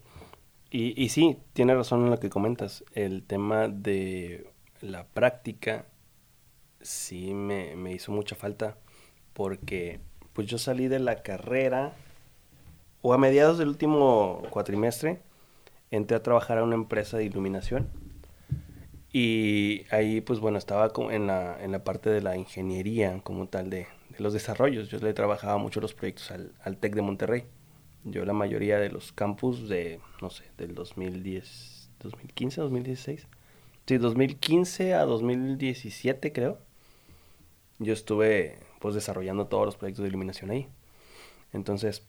Y, 0.72 1.02
y 1.02 1.10
sí, 1.10 1.38
tiene 1.54 1.76
razón 1.76 2.04
en 2.04 2.10
lo 2.12 2.20
que 2.20 2.30
comentas. 2.30 2.84
El 2.94 3.24
tema 3.24 3.68
de 3.68 4.52
la 4.82 5.06
práctica 5.08 5.86
sí 6.82 7.34
me, 7.34 7.76
me 7.76 7.94
hizo 7.94 8.12
mucha 8.12 8.36
falta 8.36 8.78
porque 9.34 10.00
pues 10.36 10.48
yo 10.48 10.60
salí 10.60 10.88
de 10.88 11.00
la 11.00 11.24
carrera 11.24 11.94
o 13.02 13.14
a 13.14 13.18
mediados 13.18 13.58
del 13.58 13.70
último 13.70 14.44
cuatrimestre 14.52 15.22
entré 15.92 16.18
a 16.18 16.22
trabajar 16.22 16.58
a 16.58 16.64
una 16.64 16.76
empresa 16.76 17.18
de 17.18 17.24
iluminación 17.24 17.88
y 19.14 19.86
ahí 19.92 20.20
pues 20.20 20.42
bueno 20.42 20.58
estaba 20.58 20.92
en 21.10 21.28
la, 21.28 21.58
en 21.64 21.72
la 21.72 21.86
parte 21.86 22.10
de 22.10 22.22
la 22.22 22.36
ingeniería 22.36 23.22
como 23.24 23.48
tal 23.48 23.70
de, 23.70 23.88
de 24.10 24.20
los 24.20 24.34
desarrollos. 24.34 24.90
Yo 24.90 25.00
le 25.00 25.14
trabajaba 25.14 25.58
mucho 25.58 25.80
los 25.80 25.94
proyectos 25.94 26.32
al, 26.32 26.52
al 26.62 26.76
TEC 26.78 26.96
de 26.96 27.02
Monterrey. 27.02 27.46
Yo 28.04 28.26
la 28.26 28.34
mayoría 28.34 28.78
de 28.78 28.90
los 28.90 29.14
campus 29.14 29.70
de, 29.70 30.02
no 30.22 30.30
sé, 30.30 30.44
del 30.58 30.76
2010, 30.76 31.92
2015, 32.00 32.60
2016. 32.60 33.28
Sí, 33.86 33.98
2015 33.98 34.94
a 34.96 35.06
2017 35.06 36.34
creo. 36.34 36.60
Yo 37.80 37.94
estuve 37.94 38.60
pues 38.80 38.96
desarrollando 38.96 39.48
todos 39.48 39.66
los 39.66 39.76
proyectos 39.78 40.04
de 40.04 40.10
iluminación 40.10 40.52
ahí. 40.52 40.68
Entonces, 41.54 42.08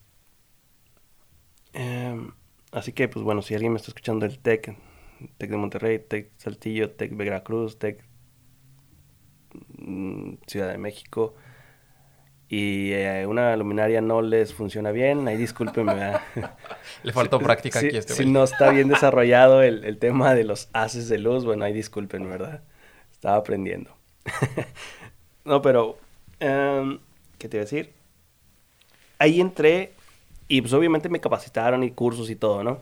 em, 1.73 2.31
así 2.71 2.91
que 2.93 3.07
pues 3.07 3.23
bueno, 3.23 3.41
si 3.41 3.53
alguien 3.53 3.73
me 3.73 3.77
está 3.77 3.91
escuchando 3.91 4.25
el 4.25 4.39
TEC, 4.39 4.75
TEC 5.37 5.49
de 5.49 5.57
Monterrey, 5.57 5.99
TEC 5.99 6.31
Saltillo, 6.37 6.91
TEC 6.91 7.15
Veracruz, 7.15 7.79
TEC 7.79 8.03
mm, 9.77 10.33
Ciudad 10.47 10.69
de 10.71 10.77
México, 10.77 11.35
y 12.49 12.91
eh, 12.93 13.25
una 13.27 13.55
luminaria 13.57 13.99
no 13.99 14.21
les 14.21 14.53
funciona 14.53 14.91
bien, 14.91 15.27
ahí 15.27 15.35
discúlpenme. 15.35 16.13
Le 17.03 17.11
faltó 17.13 17.39
práctica 17.39 17.79
Si- 17.81 17.87
aquí 17.87 17.97
este 17.97 18.13
Si 18.13 18.23
güey. 18.23 18.33
no 18.33 18.43
está 18.45 18.71
bien 18.71 18.87
desarrollado 18.87 19.61
el, 19.63 19.83
el 19.83 19.97
tema 19.99 20.33
de 20.33 20.45
los 20.45 20.69
haces 20.73 21.09
de 21.09 21.17
luz, 21.17 21.43
bueno, 21.43 21.65
ahí 21.65 21.73
disculpen, 21.73 22.29
¿verdad? 22.29 22.63
Estaba 23.11 23.35
aprendiendo. 23.37 23.97
no, 25.45 25.61
pero, 25.61 25.97
em, 26.39 26.99
¿qué 27.37 27.49
te 27.49 27.57
iba 27.57 27.61
a 27.61 27.65
decir? 27.65 27.93
Ahí 29.19 29.41
entré 29.41 29.93
y 30.47 30.61
pues 30.61 30.73
obviamente 30.73 31.09
me 31.09 31.19
capacitaron 31.19 31.83
y 31.83 31.91
cursos 31.91 32.29
y 32.29 32.35
todo, 32.35 32.63
¿no? 32.63 32.79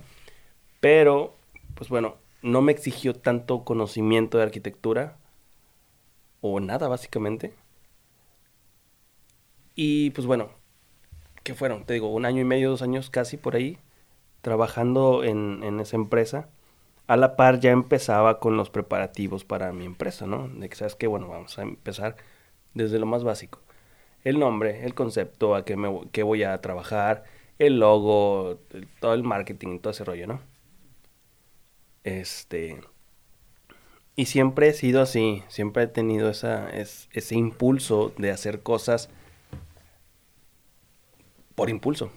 Pero, 0.80 1.36
pues 1.76 1.90
bueno, 1.90 2.18
no 2.42 2.62
me 2.62 2.72
exigió 2.72 3.16
tanto 3.16 3.64
conocimiento 3.64 4.38
de 4.38 4.44
arquitectura 4.44 5.18
o 6.42 6.60
nada, 6.60 6.88
básicamente. 6.88 7.54
Y 9.76 10.12
pues 10.12 10.28
bueno, 10.28 10.50
¿qué 11.44 11.54
fueron? 11.54 11.86
Te 11.86 11.94
digo, 11.94 12.10
un 12.14 12.26
año 12.26 12.42
y 12.42 12.46
medio, 12.46 12.70
dos 12.70 12.82
años 12.82 13.10
casi 13.10 13.38
por 13.38 13.56
ahí, 13.56 13.78
trabajando 14.42 15.24
en, 15.24 15.64
en 15.64 15.80
esa 15.80 15.96
empresa. 15.98 16.50
A 17.08 17.18
la 17.18 17.36
par 17.36 17.60
ya 17.60 17.72
empezaba 17.72 18.40
con 18.40 18.58
los 18.58 18.70
preparativos 18.70 19.46
para 19.46 19.72
mi 19.74 19.86
empresa, 19.86 20.28
¿no? 20.28 20.48
De 20.50 20.70
que 20.70 20.76
sabes 20.76 20.96
que, 20.96 21.08
bueno, 21.08 21.28
vamos 21.30 21.58
a 21.60 21.64
empezar 21.64 22.18
desde 22.76 23.00
lo 23.00 23.08
más 23.08 23.24
básico. 23.24 23.60
El 24.24 24.40
nombre, 24.40 24.86
el 24.86 24.94
concepto, 24.94 25.56
a 25.56 25.66
qué, 25.66 25.76
me, 25.76 26.02
qué 26.12 26.22
voy 26.22 26.44
a 26.44 26.60
trabajar, 26.62 27.24
el 27.58 27.80
logo, 27.80 28.60
todo 29.00 29.14
el 29.14 29.24
marketing, 29.24 29.80
todo 29.80 29.92
ese 29.92 30.04
rollo, 30.04 30.28
¿no? 30.28 30.42
Este... 32.04 32.80
Y 34.18 34.28
siempre 34.28 34.70
he 34.70 34.74
sido 34.74 35.02
así, 35.02 35.44
siempre 35.50 35.84
he 35.84 35.88
tenido 35.88 36.30
esa, 36.30 36.70
ese 36.70 37.36
impulso 37.36 38.14
de 38.18 38.32
hacer 38.32 38.62
cosas 38.62 39.10
por 41.54 41.70
impulso, 41.70 42.12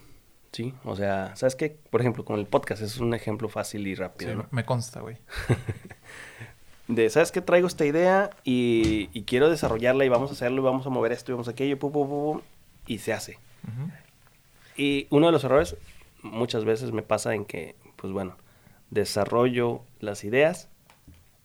¿sí? 0.53 0.75
O 0.85 0.95
sea, 0.95 1.35
¿sabes 1.35 1.57
qué? 1.57 1.77
Por 1.91 2.01
ejemplo, 2.01 2.25
con 2.25 2.39
el 2.39 2.47
podcast 2.47 2.83
es 2.83 2.99
un 2.99 3.15
ejemplo 3.15 3.49
fácil 3.49 3.87
y 3.89 3.97
rápido, 3.97 4.43
sí, 4.43 4.47
Me 4.53 4.65
consta, 4.65 5.01
güey. 5.01 5.17
de, 6.89 7.11
¿sabes 7.11 7.31
qué? 7.31 7.43
Traigo 7.43 7.67
esta 7.67 7.85
idea 7.85 8.31
y, 8.45 9.07
quiero 9.27 9.51
desarrollarla 9.51 10.05
y 10.05 10.09
vamos 10.09 10.31
a 10.31 10.33
hacerlo 10.33 10.63
y 10.63 10.65
vamos 10.65 10.87
a 10.87 10.91
mover 10.91 11.13
esto 11.13 11.31
y 11.31 11.35
vamos 11.35 11.49
a 11.49 11.53
aquello, 11.53 11.79
y 12.87 12.99
se 12.99 13.13
hace. 13.13 13.39
Y 14.77 15.07
uno 15.11 15.27
de 15.27 15.33
los 15.33 15.45
errores 15.45 15.77
muchas 16.23 16.65
veces 16.65 16.93
me 16.93 17.03
pasa 17.03 17.35
en 17.35 17.45
que, 17.45 17.77
pues 17.97 18.13
bueno, 18.13 18.37
desarrollo 18.91 19.83
las 20.01 20.25
ideas 20.25 20.69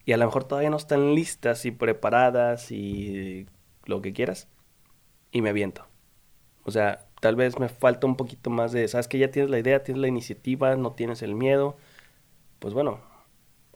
y 0.06 0.14
a 0.14 0.18
lo 0.18 0.26
mejor 0.26 0.46
todavía 0.46 0.70
no 0.70 0.78
están 0.78 1.14
listas 1.14 1.66
y 1.66 1.72
preparadas 1.72 2.72
y 2.72 3.48
lo 3.86 4.02
que 4.02 4.14
quieras 4.14 4.48
y 5.32 5.42
me 5.42 5.50
aviento. 5.50 5.86
O 6.64 6.72
sea, 6.72 7.06
tal 7.20 7.36
vez 7.36 7.60
me 7.60 7.68
falta 7.68 8.08
un 8.08 8.16
poquito 8.16 8.50
más 8.50 8.72
de, 8.72 8.88
sabes 8.88 9.10
que 9.10 9.18
ya 9.18 9.32
tienes 9.32 9.52
la 9.52 9.60
idea, 9.60 9.84
tienes 9.84 10.02
la 10.02 10.08
iniciativa, 10.08 10.76
no 10.78 10.94
tienes 10.94 11.22
el 11.22 11.36
miedo. 11.36 11.76
Pues 12.60 12.74
bueno, 12.74 13.00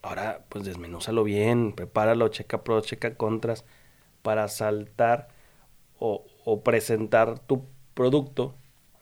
ahora 0.08 0.46
pues 0.50 0.66
desmenúzalo 0.66 1.24
bien, 1.24 1.74
prepáralo, 1.74 2.28
checa 2.30 2.64
pros, 2.64 2.86
checa 2.86 3.16
contras 3.16 3.66
para 4.22 4.48
saltar 4.48 5.30
o, 6.00 6.26
o 6.46 6.64
presentar 6.64 7.40
tu 7.40 7.66
producto 7.94 8.56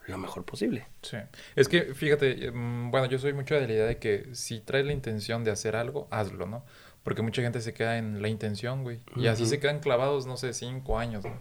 lo 0.06 0.18
mejor 0.18 0.44
posible. 0.44 0.86
Sí. 1.02 1.16
Es 1.54 1.68
que, 1.68 1.94
fíjate, 1.94 2.50
mm, 2.50 2.90
bueno, 2.90 3.06
yo 3.06 3.18
soy 3.18 3.32
mucho 3.32 3.54
de 3.54 3.66
la 3.66 3.72
idea 3.72 3.86
de 3.86 3.98
que 3.98 4.28
si 4.32 4.60
traes 4.60 4.86
la 4.86 4.92
intención 4.92 5.44
de 5.44 5.50
hacer 5.50 5.76
algo, 5.76 6.06
hazlo, 6.10 6.46
¿no? 6.46 6.64
Porque 7.02 7.22
mucha 7.22 7.42
gente 7.42 7.60
se 7.60 7.74
queda 7.74 7.98
en 7.98 8.22
la 8.22 8.28
intención, 8.28 8.82
güey. 8.82 9.00
Y 9.14 9.28
así 9.28 9.46
se 9.46 9.60
quedan 9.60 9.80
clavados, 9.80 10.26
no 10.26 10.36
sé, 10.36 10.52
cinco 10.52 10.98
años, 10.98 11.24
¿no? 11.24 11.32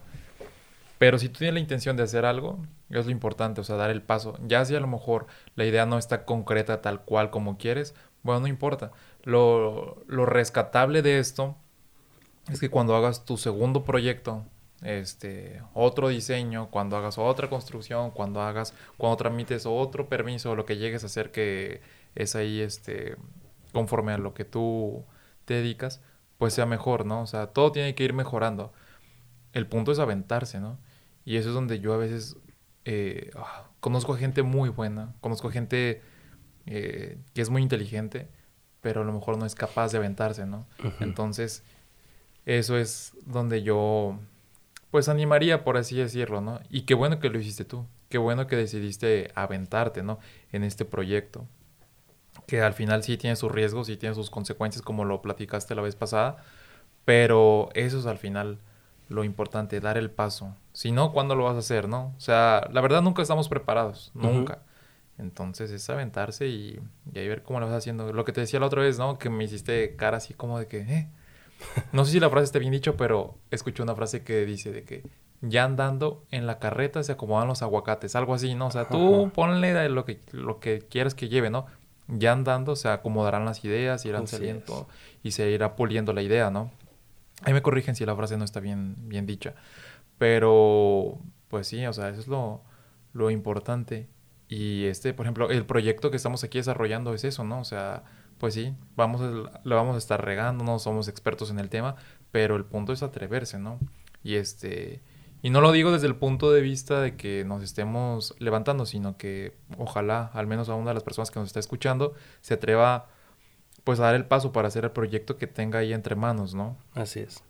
Pero 1.00 1.18
si 1.18 1.28
tú 1.28 1.40
tienes 1.40 1.56
la 1.56 1.60
intención 1.60 1.98
de 1.98 2.04
hacer 2.04 2.24
algo, 2.24 2.60
es 2.90 3.06
lo 3.06 3.12
importante, 3.12 3.62
o 3.62 3.64
sea, 3.64 3.76
dar 3.76 3.90
el 3.90 4.02
paso. 4.02 4.38
Ya 4.48 4.64
si 4.64 4.76
a 4.76 4.80
lo 4.80 4.88
mejor 4.88 5.26
la 5.56 5.66
idea 5.66 5.86
no 5.86 5.98
está 5.98 6.24
concreta 6.24 6.82
tal 6.82 7.02
cual 7.02 7.32
como 7.32 7.58
quieres, 7.58 7.96
bueno, 8.24 8.42
no 8.42 8.48
importa. 8.48 8.92
Lo, 9.26 10.04
lo 10.08 10.26
rescatable 10.26 11.02
de 11.02 11.20
esto 11.20 11.58
es 12.50 12.60
que 12.60 12.70
cuando 12.70 12.96
hagas 12.96 13.26
tu 13.26 13.38
segundo 13.38 13.84
proyecto, 13.84 14.46
este, 14.82 15.62
otro 15.74 16.10
diseño, 16.10 16.70
cuando 16.70 16.96
hagas 16.98 17.18
otra 17.18 17.50
construcción, 17.50 18.12
cuando 18.12 18.42
hagas, 18.42 18.74
cuando 18.98 19.18
tramites 19.18 19.66
otro 19.66 20.08
permiso, 20.10 20.56
lo 20.56 20.66
que 20.66 20.78
llegues 20.78 21.04
a 21.04 21.08
hacer 21.08 21.32
que 21.32 21.82
es 22.14 22.36
ahí, 22.36 22.62
este, 22.62 23.18
conforme 23.74 24.14
a 24.14 24.18
lo 24.18 24.34
que 24.34 24.46
tú 24.46 25.06
te 25.46 25.56
dedicas, 25.56 26.02
pues 26.38 26.54
sea 26.54 26.66
mejor, 26.66 27.06
¿no? 27.06 27.22
O 27.22 27.28
sea, 27.28 27.48
todo 27.48 27.72
tiene 27.72 27.96
que 27.96 28.04
ir 28.04 28.14
mejorando. 28.14 28.74
El 29.54 29.68
punto 29.68 29.92
es 29.92 30.00
aventarse, 30.00 30.60
¿no? 30.60 30.80
Y 31.26 31.38
eso 31.38 31.50
es 31.50 31.56
donde 31.56 31.80
yo 31.80 31.94
a 31.94 31.98
veces 31.98 32.38
eh, 32.86 33.32
ah, 33.36 33.70
conozco 33.80 34.14
a 34.14 34.18
gente 34.18 34.44
muy 34.44 34.70
buena, 34.70 35.16
conozco 35.22 35.48
a 35.48 35.52
gente 35.52 36.02
eh, 36.68 37.18
que 37.34 37.42
es 37.42 37.50
muy 37.50 37.62
inteligente, 37.62 38.30
pero 38.86 39.02
a 39.02 39.04
lo 39.04 39.14
mejor 39.14 39.40
no 39.40 39.48
es 39.48 39.56
capaz 39.56 39.92
de 39.92 39.98
aventarse, 39.98 40.46
¿no? 40.46 40.68
Entonces, 41.00 41.64
eso 42.46 42.78
es 42.78 43.14
donde 43.26 43.64
yo, 43.64 44.20
pues 44.92 45.10
animaría, 45.10 45.64
por 45.64 45.76
así 45.76 45.96
decirlo, 45.96 46.40
¿no? 46.40 46.60
Y 46.70 46.84
qué 46.84 46.94
bueno 46.94 47.20
que 47.20 47.32
lo 47.32 47.40
hiciste 47.40 47.66
tú, 47.66 47.88
qué 48.10 48.20
bueno 48.20 48.46
que 48.46 48.56
decidiste 48.56 49.32
aventarte, 49.34 50.04
¿no? 50.04 50.20
En 50.52 50.64
este 50.64 50.86
proyecto 50.86 51.48
que 52.46 52.62
al 52.62 52.74
final 52.74 53.02
sí 53.02 53.18
tiene 53.18 53.36
sus 53.36 53.52
riesgos 53.52 53.90
y 53.90 53.98
tiene 53.98 54.14
sus 54.14 54.30
consecuencias, 54.30 54.84
como 54.84 55.04
lo 55.04 55.24
platicaste 55.24 55.74
la 55.74 55.82
vez 55.82 55.96
pasada, 55.96 56.38
pero 57.06 57.70
eso 57.74 57.98
es 57.98 58.06
al 58.06 58.20
final 58.20 58.60
lo 59.10 59.24
importante, 59.24 59.80
dar 59.80 59.98
el 59.98 60.12
paso. 60.12 60.56
Si 60.74 60.92
no, 60.92 61.12
¿cuándo 61.12 61.34
lo 61.34 61.46
vas 61.46 61.56
a 61.56 61.60
hacer, 61.60 61.90
no? 61.90 62.14
O 62.16 62.20
sea, 62.20 62.70
la 62.72 62.82
verdad 62.82 63.02
nunca 63.02 63.24
estamos 63.24 63.50
preparados, 63.50 64.12
nunca. 64.14 64.60
Entonces 65.18 65.72
es 65.72 65.90
aventarse 65.90 66.48
y, 66.48 66.80
y, 67.14 67.20
ahí 67.20 67.28
ver 67.28 67.44
cómo 67.44 67.60
lo 67.60 67.68
vas 67.68 67.76
haciendo. 67.76 68.12
Lo 68.12 68.26
que 68.26 68.34
te 68.34 68.42
decía 68.42 68.60
la 68.60 68.66
otra 68.66 68.82
vez, 68.82 69.00
¿no? 69.00 69.18
Que 69.18 69.30
me 69.30 69.44
hiciste 69.44 69.96
cara 69.96 70.18
así 70.18 70.34
como 70.34 70.60
de 70.60 70.68
que, 70.68 70.80
eh. 70.80 71.10
No 71.94 72.04
sé 72.06 72.14
si 72.14 72.20
la 72.20 72.30
frase 72.30 72.46
está 72.46 72.60
bien 72.60 72.72
dicho, 72.72 72.98
pero 72.98 73.38
escuché 73.52 73.82
una 73.82 73.96
frase 73.96 74.24
que 74.24 74.46
dice 74.46 74.72
de 74.72 74.84
que 74.84 75.04
ya 75.42 75.64
andando 75.64 76.26
en 76.32 76.48
la 76.48 76.60
carreta 76.60 77.04
se 77.04 77.12
acomodan 77.12 77.48
los 77.48 77.62
aguacates, 77.62 78.16
algo 78.16 78.34
así, 78.34 78.56
¿no? 78.56 78.68
O 78.68 78.72
sea, 78.72 78.88
tú 78.90 79.32
ponle 79.34 79.90
lo 79.90 80.06
que, 80.06 80.20
lo 80.32 80.60
que 80.60 80.80
quieras 80.80 81.16
que 81.16 81.30
lleve, 81.30 81.50
¿no? 81.50 81.66
ya 82.08 82.34
andando 82.34 82.76
se 82.76 82.90
acomodarán 82.90 83.46
las 83.46 83.64
ideas, 83.66 84.06
irán 84.06 84.28
saliendo 84.28 84.88
y 85.24 85.32
se 85.32 85.50
irá 85.50 85.76
puliendo 85.76 86.14
la 86.14 86.22
idea, 86.22 86.50
¿no? 86.52 86.72
Ahí 87.42 87.54
me 87.54 87.62
corrigen 87.62 87.96
si 87.96 88.06
la 88.06 88.16
frase 88.16 88.38
no 88.38 88.46
está 88.46 88.60
bien, 88.60 88.96
bien 88.98 89.26
dicha. 89.26 89.56
Pero, 90.18 91.20
pues 91.50 91.68
sí, 91.68 91.86
o 91.86 91.94
sea, 91.94 92.10
eso 92.10 92.22
es 92.22 92.28
lo, 92.28 92.62
lo 93.14 93.30
importante. 93.32 94.08
Y 94.48 94.86
este, 94.86 95.14
por 95.14 95.26
ejemplo, 95.26 95.50
el 95.50 95.66
proyecto 95.66 96.12
que 96.12 96.18
estamos 96.18 96.44
aquí 96.44 96.60
desarrollando 96.60 97.14
es 97.14 97.24
eso, 97.24 97.44
¿no? 97.44 97.60
O 97.60 97.66
sea, 97.66 98.04
pues 98.38 98.54
sí, 98.54 98.76
vamos 98.96 99.22
a, 99.22 99.60
lo 99.64 99.76
vamos 99.76 99.96
a 99.96 99.98
estar 99.98 100.24
regando, 100.24 100.64
no 100.64 100.80
somos 100.80 101.08
expertos 101.08 101.50
en 101.50 101.60
el 101.60 101.70
tema, 101.70 101.96
pero 102.32 102.56
el 102.56 102.66
punto 102.66 102.94
es 102.94 103.02
atreverse, 103.02 103.58
¿no? 103.58 103.80
Y 104.24 104.36
este, 104.36 105.02
y 105.42 105.50
no 105.50 105.62
lo 105.62 105.72
digo 105.72 105.92
desde 105.92 106.08
el 106.08 106.16
punto 106.16 106.52
de 106.52 106.62
vista 106.62 107.02
de 107.02 107.16
que 107.16 107.46
nos 107.46 107.64
estemos 107.64 108.36
levantando, 108.40 108.86
sino 108.86 109.18
que 109.18 109.56
ojalá, 109.78 110.32
al 110.34 110.48
menos 110.48 110.70
a 110.70 110.76
una 110.76 110.90
de 110.90 110.96
las 110.96 111.04
personas 111.04 111.32
que 111.32 111.40
nos 111.40 111.48
está 111.48 111.60
escuchando, 111.60 112.14
se 112.42 112.56
atreva 112.56 113.08
pues 113.84 114.00
a 114.00 114.04
dar 114.06 114.16
el 114.16 114.26
paso 114.26 114.52
para 114.52 114.68
hacer 114.68 114.84
el 114.84 114.92
proyecto 114.92 115.38
que 115.38 115.46
tenga 115.46 115.80
ahí 115.80 115.94
entre 115.94 116.16
manos, 116.16 116.56
¿no? 116.56 116.78
Así 116.94 117.20
es. 117.20 117.44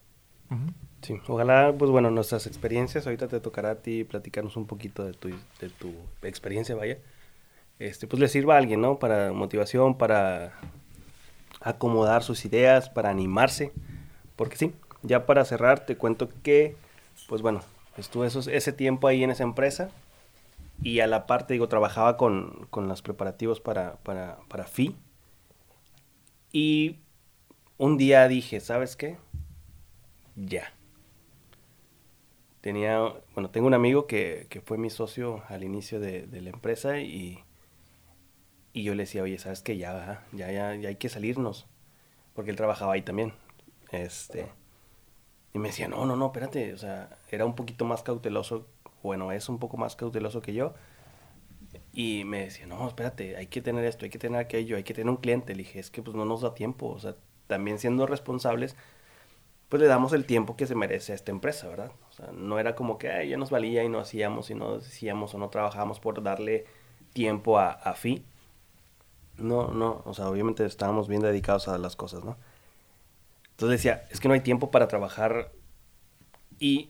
Sí, 1.05 1.21
ojalá, 1.27 1.73
pues 1.77 1.91
bueno, 1.91 2.09
nuestras 2.09 2.47
experiencias, 2.47 3.05
ahorita 3.05 3.27
te 3.27 3.39
tocará 3.39 3.71
a 3.71 3.75
ti 3.75 4.03
platicarnos 4.03 4.57
un 4.57 4.65
poquito 4.65 5.05
de 5.05 5.13
tu, 5.13 5.29
de 5.29 5.69
tu 5.69 5.93
experiencia, 6.23 6.75
vaya. 6.75 6.97
Este, 7.77 8.07
pues 8.07 8.19
le 8.19 8.27
sirva 8.27 8.55
a 8.55 8.57
alguien, 8.57 8.81
¿no? 8.81 8.97
Para 8.97 9.31
motivación, 9.33 9.97
para 9.97 10.53
acomodar 11.61 12.23
sus 12.23 12.45
ideas, 12.45 12.89
para 12.89 13.09
animarse. 13.09 13.71
Porque 14.35 14.57
sí, 14.57 14.73
ya 15.03 15.25
para 15.25 15.45
cerrar, 15.45 15.85
te 15.85 15.95
cuento 15.95 16.29
que, 16.41 16.75
pues 17.27 17.41
bueno, 17.41 17.61
Estuve 17.97 18.27
ese 18.27 18.73
tiempo 18.73 19.07
ahí 19.07 19.23
en 19.23 19.31
esa 19.31 19.43
empresa 19.43 19.89
y 20.83 20.99
a 20.99 21.07
la 21.07 21.25
parte, 21.27 21.53
digo, 21.53 21.69
trabajaba 21.69 22.17
con, 22.17 22.67
los 22.73 23.01
preparativos 23.01 23.61
para, 23.61 23.95
para, 24.03 24.37
para 24.49 24.65
FI. 24.65 24.95
Y 26.51 26.99
un 27.77 27.97
día 27.97 28.27
dije, 28.27 28.59
¿sabes 28.59 28.97
qué? 28.97 29.17
Ya. 30.35 30.74
Tenía, 32.65 33.13
bueno, 33.35 33.51
tengo 33.51 33.67
un 33.67 33.75
amigo 33.75 34.07
que, 34.07 34.47
fue 34.65 34.79
mi 34.79 34.89
socio 34.89 35.43
al 35.49 35.63
inicio 35.63 35.99
de, 35.99 36.25
la 36.41 36.49
empresa 36.49 36.99
y, 36.99 37.43
y 38.73 38.81
yo 38.81 38.95
le 38.95 39.03
decía, 39.03 39.21
oye, 39.21 39.37
¿sabes 39.37 39.61
qué? 39.61 39.77
Ya, 39.77 40.25
ya, 40.31 40.51
ya, 40.51 40.73
ya 40.73 40.89
hay 40.89 40.95
que 40.95 41.07
salirnos. 41.07 41.67
Porque 42.33 42.49
él 42.49 42.57
trabajaba 42.57 42.93
ahí 42.93 43.03
también. 43.03 43.33
Este 43.91 44.47
y 45.53 45.59
me 45.59 45.67
decía, 45.67 45.87
no, 45.87 46.07
no, 46.07 46.15
no, 46.15 46.25
espérate, 46.25 46.73
o 46.73 46.77
sea, 46.79 47.19
era 47.29 47.45
un 47.45 47.53
poquito 47.53 47.85
más 47.85 48.01
cauteloso, 48.01 48.65
bueno, 49.03 49.31
es 49.31 49.47
un 49.47 49.59
poco 49.59 49.77
más 49.77 49.95
cauteloso 49.95 50.41
que 50.41 50.55
yo. 50.55 50.73
Y 51.93 52.23
me 52.25 52.45
decía, 52.45 52.65
no, 52.65 52.87
espérate, 52.87 53.37
hay 53.37 53.45
que 53.45 53.61
tener 53.61 53.85
esto, 53.85 54.05
hay 54.05 54.09
que 54.09 54.17
tener 54.17 54.39
aquello, 54.39 54.75
hay 54.75 54.83
que 54.83 54.95
tener 54.95 55.11
un 55.11 55.17
cliente. 55.17 55.53
Le 55.53 55.61
dije, 55.61 55.77
es 55.77 55.91
que 55.91 56.01
pues 56.01 56.17
no 56.17 56.25
nos 56.25 56.41
da 56.41 56.55
tiempo, 56.55 56.87
o 56.87 56.97
sea, 56.97 57.15
también 57.45 57.77
siendo 57.77 58.07
responsables, 58.07 58.75
pues 59.69 59.83
le 59.83 59.87
damos 59.87 60.13
el 60.13 60.25
tiempo 60.25 60.57
que 60.57 60.65
se 60.65 60.73
merece 60.73 61.11
a 61.11 61.15
esta 61.15 61.29
empresa, 61.29 61.67
¿verdad? 61.67 61.91
Sea, 62.15 62.31
no 62.31 62.59
era 62.59 62.75
como 62.75 62.97
que 62.97 63.27
ya 63.27 63.37
nos 63.37 63.49
valía 63.49 63.83
y 63.83 63.89
no 63.89 63.99
hacíamos 63.99 64.49
y 64.49 64.55
no 64.55 64.77
decíamos 64.77 65.33
o 65.35 65.37
no 65.37 65.49
trabajábamos 65.49 65.99
por 65.99 66.23
darle 66.23 66.65
tiempo 67.11 67.59
a, 67.59 67.71
a 67.71 67.93
FI. 67.93 68.23
No, 69.37 69.67
no, 69.67 70.01
o 70.05 70.13
sea, 70.13 70.29
obviamente 70.29 70.65
estábamos 70.65 71.09
bien 71.09 71.21
dedicados 71.21 71.67
a 71.67 71.77
las 71.77 71.97
cosas, 71.97 72.23
¿no? 72.23 72.37
Entonces 73.51 73.79
decía, 73.79 74.07
es 74.11 74.21
que 74.21 74.29
no 74.29 74.33
hay 74.33 74.39
tiempo 74.39 74.71
para 74.71 74.87
trabajar 74.87 75.51
y 76.57 76.89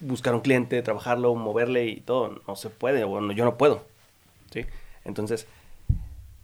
buscar 0.00 0.34
un 0.34 0.40
cliente, 0.40 0.82
trabajarlo, 0.82 1.34
moverle 1.34 1.86
y 1.86 2.02
todo. 2.02 2.42
No 2.46 2.54
se 2.54 2.68
puede, 2.68 3.04
bueno, 3.04 3.32
yo 3.32 3.46
no 3.46 3.56
puedo. 3.56 3.86
¿sí? 4.50 4.66
Entonces, 5.04 5.46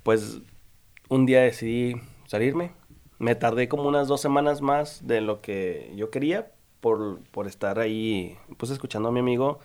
pues 0.03 0.39
un 1.11 1.27
día 1.27 1.43
decidí 1.43 2.01
salirme. 2.27 2.73
Me 3.19 3.35
tardé 3.35 3.69
como 3.69 3.89
unas 3.89 4.09
dos 4.09 4.23
semanas 4.23 4.63
más 4.63 5.07
de 5.07 5.21
lo 5.21 5.43
que 5.43 5.93
yo 5.97 6.11
quería 6.11 6.54
por, 6.85 7.21
por 7.31 7.47
estar 7.47 7.79
ahí, 7.79 8.37
pues 8.59 8.71
escuchando 8.71 9.09
a 9.09 9.13
mi 9.13 9.21
amigo 9.21 9.59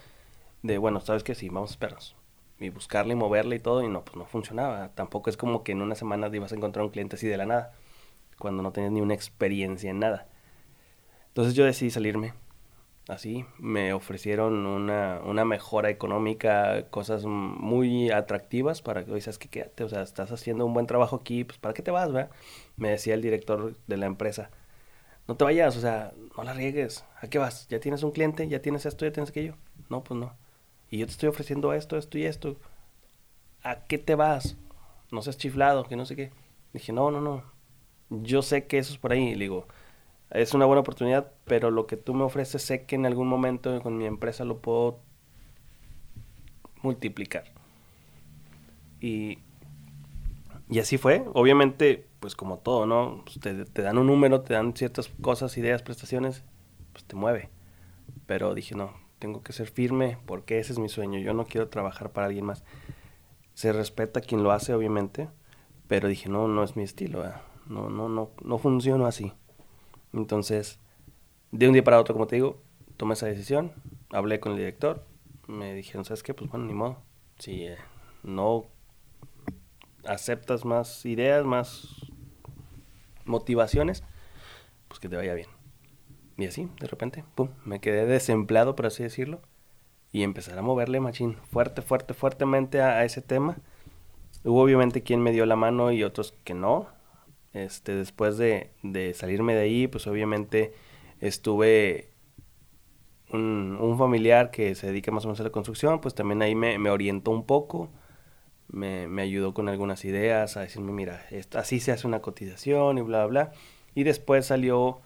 de, 0.64 0.78
bueno, 0.78 1.02
sabes 1.02 1.22
que 1.22 1.36
sí, 1.36 1.50
vamos 1.50 1.72
a 1.72 1.74
esperarnos. 1.74 2.16
Y 2.62 2.70
buscarle 2.70 3.12
y 3.12 3.18
moverle 3.18 3.58
y 3.58 3.60
todo, 3.60 3.84
y 3.84 3.90
no, 3.90 4.06
pues 4.06 4.16
no 4.16 4.26
funcionaba. 4.26 4.96
Tampoco 4.96 5.30
es 5.30 5.36
como 5.36 5.66
que 5.66 5.74
en 5.74 5.82
una 5.82 5.96
semana 5.96 6.30
ibas 6.34 6.54
a 6.54 6.56
encontrar 6.56 6.86
un 6.86 6.92
cliente 6.92 7.18
así 7.18 7.28
de 7.28 7.36
la 7.36 7.46
nada 7.46 7.74
cuando 8.38 8.64
no 8.64 8.72
tenías 8.72 8.94
ni 8.94 9.02
una 9.02 9.16
experiencia 9.16 9.90
en 9.90 10.00
nada. 10.00 10.30
Entonces 11.28 11.56
yo 11.56 11.66
decidí 11.66 11.92
salirme 11.92 12.36
así, 13.10 13.46
me 13.58 13.92
ofrecieron 13.92 14.66
una, 14.66 15.20
una 15.26 15.44
mejora 15.44 15.90
económica, 15.90 16.90
cosas 16.90 17.26
muy 17.26 18.12
atractivas 18.12 18.82
para 18.82 19.04
que, 19.04 19.14
dices 19.14 19.38
que 19.38 19.50
quédate, 19.50 19.84
o 19.84 19.90
sea, 19.90 20.04
estás 20.04 20.32
haciendo 20.32 20.66
un 20.66 20.74
buen 20.74 20.88
trabajo 20.88 21.18
aquí, 21.18 21.44
pues 21.44 21.60
¿para 21.60 21.74
qué 21.74 21.82
te 21.82 21.92
vas, 21.92 22.16
va? 22.16 22.30
Me 22.78 22.92
decía 22.92 23.14
el 23.14 23.22
director 23.22 23.76
de 23.88 23.98
la 23.98 24.06
empresa, 24.06 24.52
no 25.30 25.38
te 25.38 25.46
vayas, 25.46 25.78
o 25.78 25.82
sea, 25.82 26.12
no 26.36 26.44
la 26.44 26.54
riegues, 26.54 27.06
¿a 27.22 27.28
qué 27.28 27.38
vas? 27.38 27.68
¿Ya 27.70 27.80
tienes 27.80 28.02
un 28.02 28.10
cliente? 28.10 28.48
¿Ya 28.48 28.64
tienes 28.64 28.88
esto? 28.88 29.06
¿Ya 29.06 29.12
tienes 29.14 29.30
aquello? 29.30 29.56
No, 29.88 30.04
pues 30.04 30.20
no. 30.20 30.34
Y 30.90 30.98
yo 30.98 31.06
te 31.06 31.12
estoy 31.12 31.30
ofreciendo 31.30 31.72
esto, 31.72 31.98
esto 32.00 32.18
y 32.18 32.26
esto. 32.26 32.58
¿A 33.64 33.86
qué 33.86 34.00
te 34.00 34.16
vas? 34.16 34.58
No 35.12 35.22
seas 35.22 35.38
chiflado, 35.38 35.84
que 35.84 35.96
no 35.96 36.08
sé 36.08 36.16
qué. 36.16 36.32
Dije, 36.74 36.94
no, 36.94 37.12
no, 37.12 37.22
no. 37.22 37.44
Yo 38.10 38.42
sé 38.42 38.66
que 38.66 38.80
eso 38.80 38.92
es 38.94 38.98
por 38.98 39.12
ahí. 39.12 39.36
Le 39.36 39.46
digo, 39.46 39.68
es 40.32 40.56
una 40.56 40.66
buena 40.66 40.82
oportunidad, 40.82 41.32
pero 41.46 41.72
lo 41.72 41.88
que 41.88 41.98
tú 41.98 42.16
me 42.16 42.24
ofreces 42.24 42.64
sé 42.64 42.86
que 42.86 42.96
en 42.96 43.06
algún 43.06 43.28
momento 43.28 43.82
con 43.84 43.98
mi 44.00 44.06
empresa 44.08 44.46
lo 44.46 44.60
puedo 44.60 45.00
multiplicar. 46.82 47.44
Y, 49.02 49.40
y 50.70 50.80
así 50.80 50.98
fue. 50.98 51.24
Obviamente, 51.34 52.06
pues 52.20 52.36
como 52.36 52.60
todo, 52.60 52.86
¿no? 52.86 53.24
Pues 53.26 53.40
te, 53.40 53.66
te, 53.66 53.82
dan 53.82 53.98
un 53.98 54.08
número, 54.08 54.42
te 54.42 54.54
dan 54.54 54.76
ciertas 54.76 55.10
cosas, 55.22 55.58
ideas, 55.58 55.82
prestaciones, 55.82 56.44
pues 56.92 57.04
te 57.06 57.16
mueve. 57.16 57.50
Pero 58.26 58.54
dije, 58.54 58.76
no, 58.76 58.94
tengo 59.20 59.44
que 59.44 59.54
ser 59.54 59.68
firme 59.68 60.18
porque 60.26 60.60
ese 60.60 60.74
es 60.74 60.80
mi 60.80 60.90
sueño. 60.90 61.20
Yo 61.20 61.34
no 61.34 61.46
quiero 61.46 61.70
trabajar 61.70 62.12
para 62.12 62.28
alguien 62.28 62.46
más. 62.46 62.64
Se 63.54 63.74
respeta 63.74 64.22
quien 64.22 64.44
lo 64.44 64.52
hace, 64.52 64.74
obviamente, 64.74 65.30
pero 65.88 66.08
dije, 66.08 66.30
no, 66.30 66.48
no 66.48 66.64
es 66.64 66.76
mi 66.76 66.84
estilo. 66.84 67.24
No, 67.68 67.90
no, 67.90 68.10
no, 68.10 68.32
no 68.44 68.58
funciona 68.58 69.08
así. 69.08 69.34
Entonces, 70.14 70.80
de 71.52 71.68
un 71.68 71.74
día 71.74 71.84
para 71.84 72.00
otro, 72.00 72.16
como 72.16 72.28
te 72.28 72.36
digo, 72.36 72.62
tomé 72.98 73.14
esa 73.14 73.28
decisión, 73.28 73.72
hablé 74.12 74.40
con 74.40 74.54
el 74.54 74.58
director, 74.58 75.06
me 75.48 75.74
dijeron, 75.74 76.06
¿sabes 76.06 76.24
qué? 76.24 76.34
Pues 76.34 76.50
bueno, 76.50 76.66
ni 76.66 76.74
modo. 76.74 76.98
Si 77.38 77.64
eh, 77.64 77.78
no 78.24 78.66
aceptas 80.06 80.66
más 80.66 81.06
ideas, 81.06 81.46
más 81.46 82.09
motivaciones, 83.30 84.04
pues 84.88 85.00
que 85.00 85.08
te 85.08 85.16
vaya 85.16 85.34
bien. 85.34 85.48
Y 86.38 86.46
así, 86.46 86.70
de 86.80 86.88
repente, 86.88 87.24
pum, 87.36 87.50
me 87.66 87.80
quedé 87.80 88.06
desempleado, 88.06 88.76
por 88.76 88.86
así 88.86 89.04
decirlo, 89.04 89.42
y 90.12 90.24
empezar 90.24 90.58
a 90.58 90.62
moverle, 90.62 91.00
machín, 91.00 91.38
fuerte, 91.52 91.82
fuerte, 91.82 92.14
fuertemente 92.14 92.82
a, 92.82 93.04
ese 93.06 93.22
tema. 93.22 93.58
Hubo 94.44 94.64
obviamente 94.64 95.04
quien 95.04 95.22
me 95.22 95.32
dio 95.32 95.46
la 95.46 95.56
mano 95.56 95.92
y 95.92 96.04
otros 96.04 96.34
que 96.44 96.54
no, 96.54 96.88
este, 97.54 97.94
después 97.96 98.38
de, 98.38 98.72
salirme 99.16 99.54
de 99.54 99.62
ahí, 99.62 99.88
pues 99.88 100.08
obviamente 100.08 100.74
estuve 101.20 102.10
un, 103.32 103.96
familiar 103.98 104.50
que 104.50 104.76
se 104.76 104.88
dedica 104.88 105.12
más 105.12 105.26
o 105.26 105.28
menos 105.28 105.42
a 105.42 105.44
la 105.44 105.50
construcción, 105.52 106.00
pues 106.00 106.16
también 106.16 106.42
ahí 106.42 106.56
me 106.56 106.90
orientó 106.90 107.32
un 107.32 107.46
poco, 107.46 107.90
me, 108.72 109.22
ayudó 109.22 109.54
con 109.54 109.70
algunas 109.70 110.06
ideas, 110.06 110.58
a 110.58 110.62
decirme, 110.62 110.92
mira, 110.92 111.26
así 111.56 111.80
se 111.80 111.92
hace 111.92 112.08
una 112.08 112.22
cotización 112.22 112.98
y 112.98 113.02
bla, 113.02 113.26
bla, 113.26 113.46
bla. 113.46 113.52
Y 113.96 114.04
después 114.04 114.46
salió, 114.46 115.02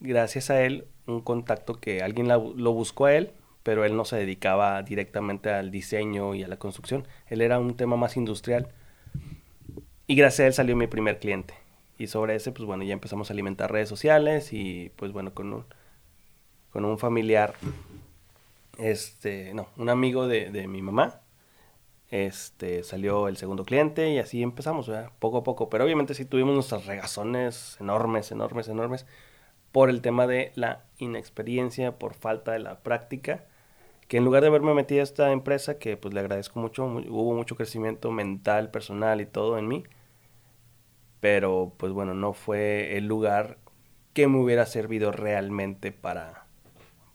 gracias 0.00 0.50
a 0.50 0.62
él, 0.62 0.86
un 1.06 1.20
contacto 1.20 1.80
que 1.80 2.02
alguien 2.02 2.28
lo 2.28 2.72
buscó 2.72 3.06
a 3.06 3.14
él, 3.14 3.32
pero 3.62 3.84
él 3.84 3.96
no 3.96 4.04
se 4.04 4.16
dedicaba 4.16 4.82
directamente 4.82 5.50
al 5.50 5.70
diseño 5.70 6.34
y 6.34 6.42
a 6.42 6.48
la 6.48 6.58
construcción, 6.58 7.06
él 7.26 7.40
era 7.40 7.58
un 7.58 7.76
tema 7.76 7.96
más 7.96 8.16
industrial. 8.16 8.68
Y 10.06 10.14
gracias 10.14 10.40
a 10.40 10.46
él 10.46 10.52
salió 10.54 10.76
mi 10.76 10.86
primer 10.86 11.18
cliente. 11.18 11.54
Y 11.98 12.06
sobre 12.06 12.36
ese, 12.36 12.52
pues 12.52 12.64
bueno, 12.66 12.84
ya 12.84 12.92
empezamos 12.92 13.28
a 13.28 13.32
alimentar 13.32 13.72
redes 13.72 13.88
sociales 13.88 14.52
y 14.52 14.90
pues 14.96 15.12
bueno, 15.12 15.34
con 15.34 15.52
un, 15.52 15.64
con 16.70 16.84
un 16.84 16.98
familiar, 16.98 17.54
este, 18.78 19.52
no, 19.52 19.68
un 19.76 19.88
amigo 19.88 20.28
de, 20.28 20.50
de 20.50 20.68
mi 20.68 20.80
mamá, 20.80 21.20
este, 22.10 22.82
salió 22.82 23.28
el 23.28 23.36
segundo 23.36 23.64
cliente 23.64 24.10
y 24.10 24.18
así 24.18 24.42
empezamos, 24.42 24.90
poco 25.18 25.38
a 25.38 25.44
poco. 25.44 25.68
Pero 25.70 25.84
obviamente 25.84 26.14
sí 26.14 26.24
tuvimos 26.24 26.54
nuestras 26.54 26.86
regazones 26.86 27.76
enormes, 27.80 28.32
enormes, 28.32 28.68
enormes, 28.68 29.06
por 29.72 29.90
el 29.90 30.00
tema 30.00 30.26
de 30.26 30.52
la 30.54 30.84
inexperiencia, 30.98 31.98
por 31.98 32.14
falta 32.14 32.52
de 32.52 32.60
la 32.60 32.80
práctica, 32.80 33.44
que 34.08 34.16
en 34.16 34.24
lugar 34.24 34.42
de 34.42 34.48
haberme 34.48 34.74
metido 34.74 35.02
a 35.02 35.04
esta 35.04 35.32
empresa, 35.32 35.78
que 35.78 35.96
pues 35.96 36.14
le 36.14 36.20
agradezco 36.20 36.58
mucho, 36.60 36.86
hubo 36.86 37.34
mucho 37.34 37.56
crecimiento 37.56 38.10
mental, 38.10 38.70
personal 38.70 39.20
y 39.20 39.26
todo 39.26 39.58
en 39.58 39.68
mí, 39.68 39.84
pero 41.20 41.74
pues 41.76 41.92
bueno, 41.92 42.14
no 42.14 42.32
fue 42.32 42.96
el 42.96 43.06
lugar 43.06 43.58
que 44.14 44.26
me 44.28 44.38
hubiera 44.38 44.66
servido 44.66 45.12
realmente 45.12 45.92
para, 45.92 46.46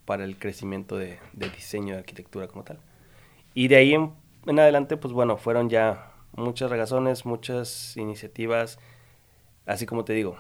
para 0.06 0.24
el 0.24 0.38
crecimiento 0.38 0.98
de, 0.98 1.20
de 1.34 1.50
diseño 1.50 1.96
de 1.96 2.00
arquitectura 2.00 2.48
como 2.48 2.64
tal. 2.64 2.80
Y 3.56 3.68
de 3.68 3.76
ahí 3.78 3.94
en, 3.94 4.14
en, 4.46 4.60
adelante, 4.60 4.98
pues 4.98 5.14
bueno, 5.14 5.38
fueron 5.38 5.70
ya 5.70 6.12
muchas 6.36 6.70
regazones, 6.70 7.26
muchas 7.26 7.96
iniciativas, 7.98 8.80
así 9.66 9.86
como 9.86 10.06
te 10.06 10.14
digo, 10.14 10.38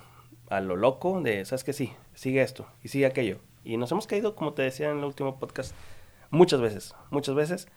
a 0.49 0.61
lo 0.61 0.75
loco 0.75 1.21
de, 1.21 1.45
¿sabes 1.45 1.63
qué? 1.63 1.73
Sí, 1.73 1.93
sigue 2.13 2.41
esto 2.41 2.67
y 2.83 2.89
sigue 2.89 3.05
aquello. 3.05 3.39
Y 3.63 3.77
nos 3.77 3.91
hemos 3.91 4.07
caído, 4.07 4.35
como 4.35 4.53
te 4.53 4.61
decía 4.61 4.89
en 4.89 4.99
el 4.99 5.03
último 5.05 5.39
podcast, 5.39 5.73
muchas 6.29 6.61
veces, 6.61 6.95
muchas 7.11 7.35
veces, 7.35 7.67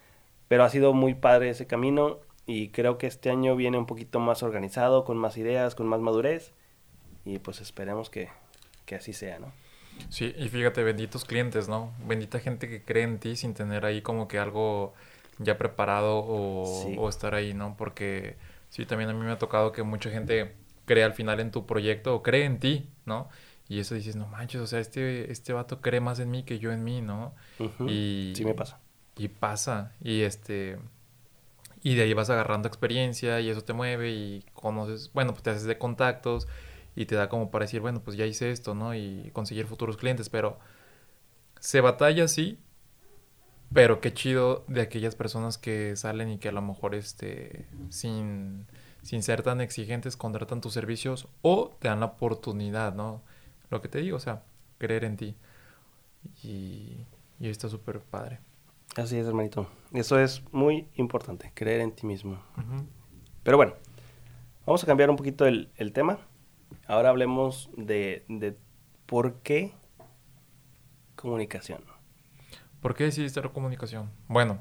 pero 0.48 0.64
ha 0.64 0.70
sido 0.70 0.92
muy 0.92 1.14
padre 1.14 1.50
ese 1.50 1.66
camino 1.66 2.18
y 2.46 2.68
creo 2.68 2.98
que 2.98 3.06
este 3.06 3.30
año 3.30 3.56
viene 3.56 3.78
un 3.78 3.86
poquito 3.86 4.20
más 4.20 4.42
organizado, 4.42 5.04
con 5.04 5.16
más 5.16 5.36
ideas, 5.36 5.74
con 5.74 5.86
más 5.86 6.00
madurez 6.00 6.52
y 7.24 7.38
pues 7.38 7.60
esperemos 7.60 8.08
que, 8.08 8.28
que 8.84 8.94
así 8.94 9.12
sea, 9.12 9.38
¿no? 9.38 9.52
Sí, 10.10 10.34
y 10.36 10.48
fíjate, 10.48 10.82
benditos 10.84 11.24
clientes, 11.24 11.68
¿no? 11.68 11.92
Bendita 12.06 12.38
gente 12.38 12.68
que 12.68 12.82
cree 12.82 13.04
en 13.04 13.18
ti 13.18 13.36
sin 13.36 13.54
tener 13.54 13.84
ahí 13.84 14.02
como 14.02 14.28
que 14.28 14.38
algo 14.38 14.94
ya 15.38 15.58
preparado 15.58 16.24
o, 16.26 16.82
sí. 16.84 16.96
o 16.98 17.08
estar 17.08 17.34
ahí, 17.34 17.54
¿no? 17.54 17.76
Porque 17.76 18.36
sí, 18.70 18.86
también 18.86 19.10
a 19.10 19.12
mí 19.14 19.20
me 19.24 19.32
ha 19.32 19.38
tocado 19.38 19.72
que 19.72 19.82
mucha 19.82 20.10
gente 20.10 20.54
cree 20.84 21.04
al 21.04 21.12
final 21.14 21.40
en 21.40 21.50
tu 21.50 21.66
proyecto 21.66 22.14
o 22.14 22.22
cree 22.22 22.44
en 22.44 22.58
ti, 22.58 22.90
¿no? 23.04 23.28
Y 23.68 23.80
eso 23.80 23.94
dices, 23.94 24.14
no 24.16 24.26
manches, 24.28 24.60
o 24.60 24.66
sea, 24.66 24.78
este, 24.78 25.30
este 25.32 25.52
vato 25.52 25.80
cree 25.80 26.00
más 26.00 26.20
en 26.20 26.30
mí 26.30 26.44
que 26.44 26.58
yo 26.58 26.72
en 26.72 26.84
mí, 26.84 27.02
¿no? 27.02 27.34
Uh 27.58 27.64
-huh. 27.64 27.90
Y 27.90 28.34
sí 28.36 28.44
me 28.44 28.54
pasa. 28.54 28.78
Y 29.16 29.28
pasa, 29.28 29.92
y 30.02 30.22
este, 30.22 30.78
y 31.82 31.94
de 31.94 32.02
ahí 32.02 32.14
vas 32.14 32.30
agarrando 32.30 32.68
experiencia 32.68 33.40
y 33.40 33.48
eso 33.48 33.62
te 33.62 33.72
mueve 33.72 34.10
y 34.10 34.44
conoces, 34.54 35.10
bueno, 35.12 35.32
pues 35.32 35.42
te 35.42 35.50
haces 35.50 35.64
de 35.64 35.78
contactos 35.78 36.46
y 36.94 37.06
te 37.06 37.14
da 37.14 37.28
como 37.28 37.50
para 37.50 37.64
decir, 37.64 37.80
bueno, 37.80 38.02
pues 38.02 38.16
ya 38.16 38.26
hice 38.26 38.50
esto, 38.50 38.74
¿no? 38.74 38.94
Y 38.94 39.30
conseguir 39.32 39.66
futuros 39.66 39.96
clientes, 39.96 40.28
pero 40.28 40.58
se 41.60 41.80
batalla, 41.80 42.28
sí, 42.28 42.58
pero 43.72 44.00
qué 44.00 44.12
chido 44.12 44.64
de 44.68 44.80
aquellas 44.80 45.14
personas 45.14 45.58
que 45.58 45.96
salen 45.96 46.30
y 46.30 46.38
que 46.38 46.48
a 46.48 46.52
lo 46.52 46.62
mejor, 46.62 46.94
este, 46.94 47.66
sin, 47.90 48.66
sin 49.02 49.22
ser 49.22 49.42
tan 49.42 49.60
exigentes, 49.60 50.16
contratan 50.16 50.60
tus 50.60 50.72
servicios 50.72 51.28
o 51.42 51.76
te 51.78 51.88
dan 51.88 52.00
la 52.00 52.06
oportunidad, 52.06 52.94
¿no? 52.94 53.22
Lo 53.70 53.80
que 53.82 53.88
te 53.88 54.00
digo, 54.00 54.16
o 54.16 54.20
sea, 54.20 54.44
creer 54.78 55.04
en 55.04 55.16
ti. 55.16 55.36
Y, 56.42 57.06
y 57.38 57.48
está 57.48 57.68
súper 57.68 58.00
padre. 58.00 58.40
Así 58.96 59.18
es, 59.18 59.26
hermanito. 59.26 59.68
Eso 59.92 60.18
es 60.18 60.42
muy 60.52 60.88
importante, 60.94 61.52
creer 61.54 61.80
en 61.80 61.92
ti 61.92 62.06
mismo. 62.06 62.42
Uh 62.56 62.60
-huh. 62.60 62.86
Pero 63.42 63.56
bueno, 63.58 63.74
vamos 64.64 64.82
a 64.82 64.86
cambiar 64.86 65.10
un 65.10 65.16
poquito 65.16 65.46
el, 65.46 65.70
el 65.76 65.92
tema. 65.92 66.18
Ahora 66.86 67.10
hablemos 67.10 67.70
de, 67.76 68.24
de, 68.28 68.56
por 69.06 69.34
qué 69.42 69.72
comunicación. 71.14 71.84
¿Por 72.80 72.94
qué 72.94 73.04
decidiste 73.04 73.40
la 73.40 73.48
comunicación? 73.48 74.10
Bueno, 74.28 74.60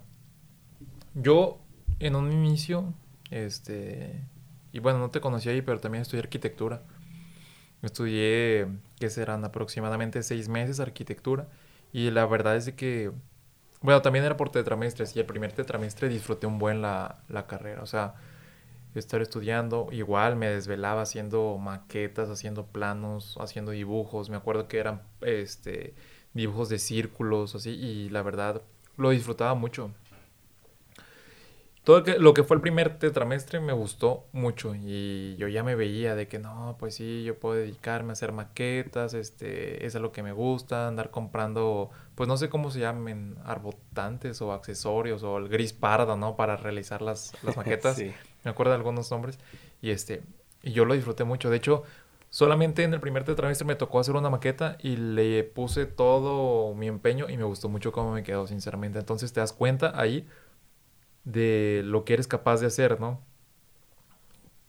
yo 1.13 1.59
en 1.99 2.15
un 2.15 2.31
inicio, 2.31 2.93
este, 3.31 4.23
y 4.71 4.79
bueno, 4.79 4.99
no 4.99 5.09
te 5.09 5.21
conocí 5.21 5.49
ahí, 5.49 5.61
pero 5.61 5.79
también 5.79 6.01
estudié 6.01 6.23
arquitectura. 6.23 6.83
Estudié, 7.81 8.67
¿qué 8.99 9.09
serán? 9.09 9.45
Aproximadamente 9.45 10.23
seis 10.23 10.49
meses 10.49 10.79
arquitectura. 10.79 11.47
Y 11.93 12.11
la 12.11 12.25
verdad 12.25 12.55
es 12.55 12.65
de 12.65 12.75
que 12.75 13.11
bueno, 13.85 14.01
también 14.01 14.25
era 14.25 14.35
por 14.35 14.49
tetramestres 14.49 15.15
y 15.15 15.19
el 15.19 15.27
primer 15.27 15.51
tetramestre 15.51 16.09
disfruté 16.09 16.47
un 16.47 16.57
buen 16.57 16.81
la, 16.81 17.23
la 17.29 17.45
carrera. 17.45 17.83
O 17.83 17.85
sea, 17.85 18.15
estar 18.95 19.21
estudiando, 19.21 19.89
igual 19.91 20.35
me 20.35 20.49
desvelaba 20.49 21.03
haciendo 21.03 21.57
maquetas, 21.59 22.29
haciendo 22.29 22.65
planos, 22.65 23.37
haciendo 23.39 23.71
dibujos. 23.71 24.31
Me 24.31 24.37
acuerdo 24.37 24.67
que 24.67 24.79
eran 24.79 25.03
este, 25.21 25.93
dibujos 26.35 26.69
de 26.69 26.77
círculos, 26.77 27.55
así, 27.55 27.71
y 27.71 28.09
la 28.09 28.21
verdad 28.21 28.61
lo 28.97 29.09
disfrutaba 29.09 29.55
mucho. 29.55 29.89
Todo 31.83 32.03
lo 32.17 32.33
que 32.33 32.43
fue 32.43 32.55
el 32.55 32.61
primer 32.61 32.97
tetramestre 32.97 33.59
me 33.59 33.71
gustó 33.71 34.25
mucho 34.31 34.73
y 34.73 35.35
yo 35.37 35.47
ya 35.47 35.63
me 35.63 35.75
veía 35.75 36.15
de 36.15 36.27
que 36.27 36.39
no, 36.39 36.75
pues 36.79 36.95
sí, 36.95 37.23
yo 37.23 37.37
puedo 37.37 37.55
dedicarme 37.55 38.09
a 38.09 38.13
hacer 38.13 38.31
maquetas, 38.31 39.13
este, 39.13 39.85
es 39.85 39.93
lo 39.93 40.11
que 40.11 40.23
me 40.23 40.31
gusta, 40.31 40.87
andar 40.87 41.11
comprando, 41.11 41.91
pues 42.15 42.27
no 42.27 42.37
sé 42.37 42.49
cómo 42.49 42.71
se 42.71 42.79
llamen, 42.79 43.37
arbotantes 43.45 44.41
o 44.41 44.51
accesorios 44.51 45.21
o 45.21 45.37
el 45.37 45.47
gris 45.47 45.73
pardo, 45.73 46.17
¿no? 46.17 46.35
Para 46.35 46.57
realizar 46.57 47.03
las, 47.03 47.33
las 47.43 47.55
maquetas. 47.57 47.97
sí. 47.97 48.11
Me 48.43 48.49
acuerdo 48.49 48.71
de 48.71 48.77
algunos 48.77 49.11
nombres 49.11 49.37
y 49.79 49.91
este, 49.91 50.23
y 50.63 50.71
yo 50.71 50.85
lo 50.85 50.95
disfruté 50.95 51.23
mucho. 51.23 51.51
De 51.51 51.57
hecho, 51.57 51.83
Solamente 52.35 52.83
en 52.83 52.93
el 52.93 52.99
primer 52.99 53.23
trimestre 53.23 53.65
me 53.65 53.75
tocó 53.75 53.97
hacer 53.97 54.13
una 54.13 54.29
maqueta 54.29 54.77
y 54.81 54.97
le 54.97 55.45
puse 55.45 55.85
todo 55.85 56.75
mi 56.75 56.89
empeño 56.89 57.29
y 57.29 57.37
me 57.37 57.45
gustó 57.45 57.69
mucho 57.69 57.93
cómo 57.93 58.11
me 58.11 58.23
quedó, 58.23 58.45
sinceramente. 58.45 58.99
Entonces 58.99 59.31
te 59.31 59.39
das 59.39 59.53
cuenta 59.53 59.93
ahí 59.97 60.27
de 61.23 61.81
lo 61.85 62.03
que 62.03 62.13
eres 62.13 62.27
capaz 62.27 62.59
de 62.59 62.67
hacer, 62.67 62.99
¿no? 62.99 63.21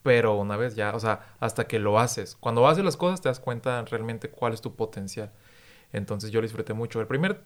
Pero 0.04 0.36
una 0.36 0.56
vez 0.56 0.76
ya, 0.76 0.94
o 0.94 1.00
sea, 1.00 1.34
hasta 1.40 1.66
que 1.66 1.80
lo 1.80 1.98
haces. 1.98 2.36
Cuando 2.36 2.68
haces 2.68 2.84
las 2.84 2.96
cosas 2.96 3.20
te 3.20 3.28
das 3.28 3.40
cuenta 3.40 3.84
realmente 3.84 4.30
cuál 4.30 4.52
es 4.52 4.60
tu 4.60 4.76
potencial. 4.76 5.32
Entonces 5.92 6.30
yo 6.30 6.40
lo 6.40 6.46
disfruté 6.46 6.72
mucho. 6.72 7.00
El 7.00 7.08
primer 7.08 7.42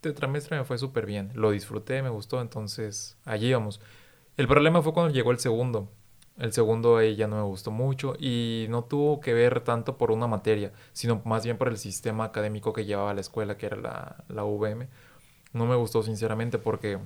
trimestre 0.00 0.58
me 0.58 0.64
fue 0.64 0.78
súper 0.78 1.06
bien. 1.06 1.30
Lo 1.32 1.52
disfruté, 1.52 2.02
me 2.02 2.10
gustó, 2.10 2.40
entonces 2.40 3.18
allí 3.24 3.52
vamos. 3.52 3.80
El 4.36 4.48
problema 4.48 4.82
fue 4.82 4.92
cuando 4.92 5.14
llegó 5.14 5.30
el 5.30 5.38
segundo. 5.38 5.92
El 6.38 6.52
segundo 6.52 6.96
ahí 6.96 7.14
ya 7.16 7.28
no 7.28 7.36
me 7.36 7.42
gustó 7.42 7.70
mucho 7.70 8.14
y 8.18 8.66
no 8.68 8.84
tuvo 8.84 9.20
que 9.20 9.34
ver 9.34 9.60
tanto 9.60 9.96
por 9.96 10.10
una 10.10 10.26
materia, 10.26 10.72
sino 10.92 11.22
más 11.24 11.44
bien 11.44 11.58
por 11.58 11.68
el 11.68 11.78
sistema 11.78 12.24
académico 12.24 12.72
que 12.72 12.84
llevaba 12.84 13.14
la 13.14 13.20
escuela, 13.20 13.56
que 13.56 13.66
era 13.66 13.76
la, 13.76 14.24
la 14.28 14.44
UVM. 14.44 14.88
No 15.52 15.66
me 15.66 15.76
gustó 15.76 16.02
sinceramente 16.02 16.58
porque 16.58 16.98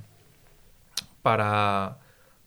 para, 1.22 1.98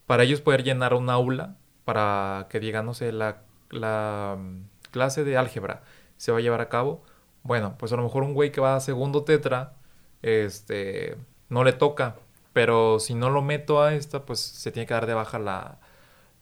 para 0.08 0.24
ellos 0.24 0.42
poder 0.42 0.64
llenar 0.64 0.94
un 0.96 1.10
aula, 1.10 1.56
para 1.86 2.48
que 2.50 2.60
digan, 2.60 2.86
no 2.86 2.94
sé, 2.94 3.12
la, 3.12 3.44
la 3.70 4.38
mm, 4.40 4.64
clase 4.92 5.24
de 5.24 5.38
álgebra 5.38 5.84
se 6.18 6.32
va 6.32 6.40
a 6.40 6.42
llevar 6.42 6.62
a 6.62 6.70
cabo, 6.70 7.04
bueno, 7.44 7.76
pues 7.78 7.92
a 7.94 7.96
lo 7.98 8.04
mejor 8.04 8.24
un 8.24 8.34
güey 8.34 8.52
que 8.52 8.62
va 8.62 8.76
a 8.76 8.80
segundo 8.80 9.24
tetra, 9.24 9.74
este, 10.22 11.18
no 11.50 11.64
le 11.64 11.74
toca, 11.74 12.18
pero 12.54 13.00
si 13.00 13.14
no 13.16 13.30
lo 13.30 13.42
meto 13.42 13.82
a 13.82 13.94
esta, 13.94 14.26
pues 14.26 14.40
se 14.40 14.72
tiene 14.72 14.88
que 14.88 14.94
dar 14.94 15.06
de 15.08 15.14
baja 15.14 15.40
la, 15.40 15.80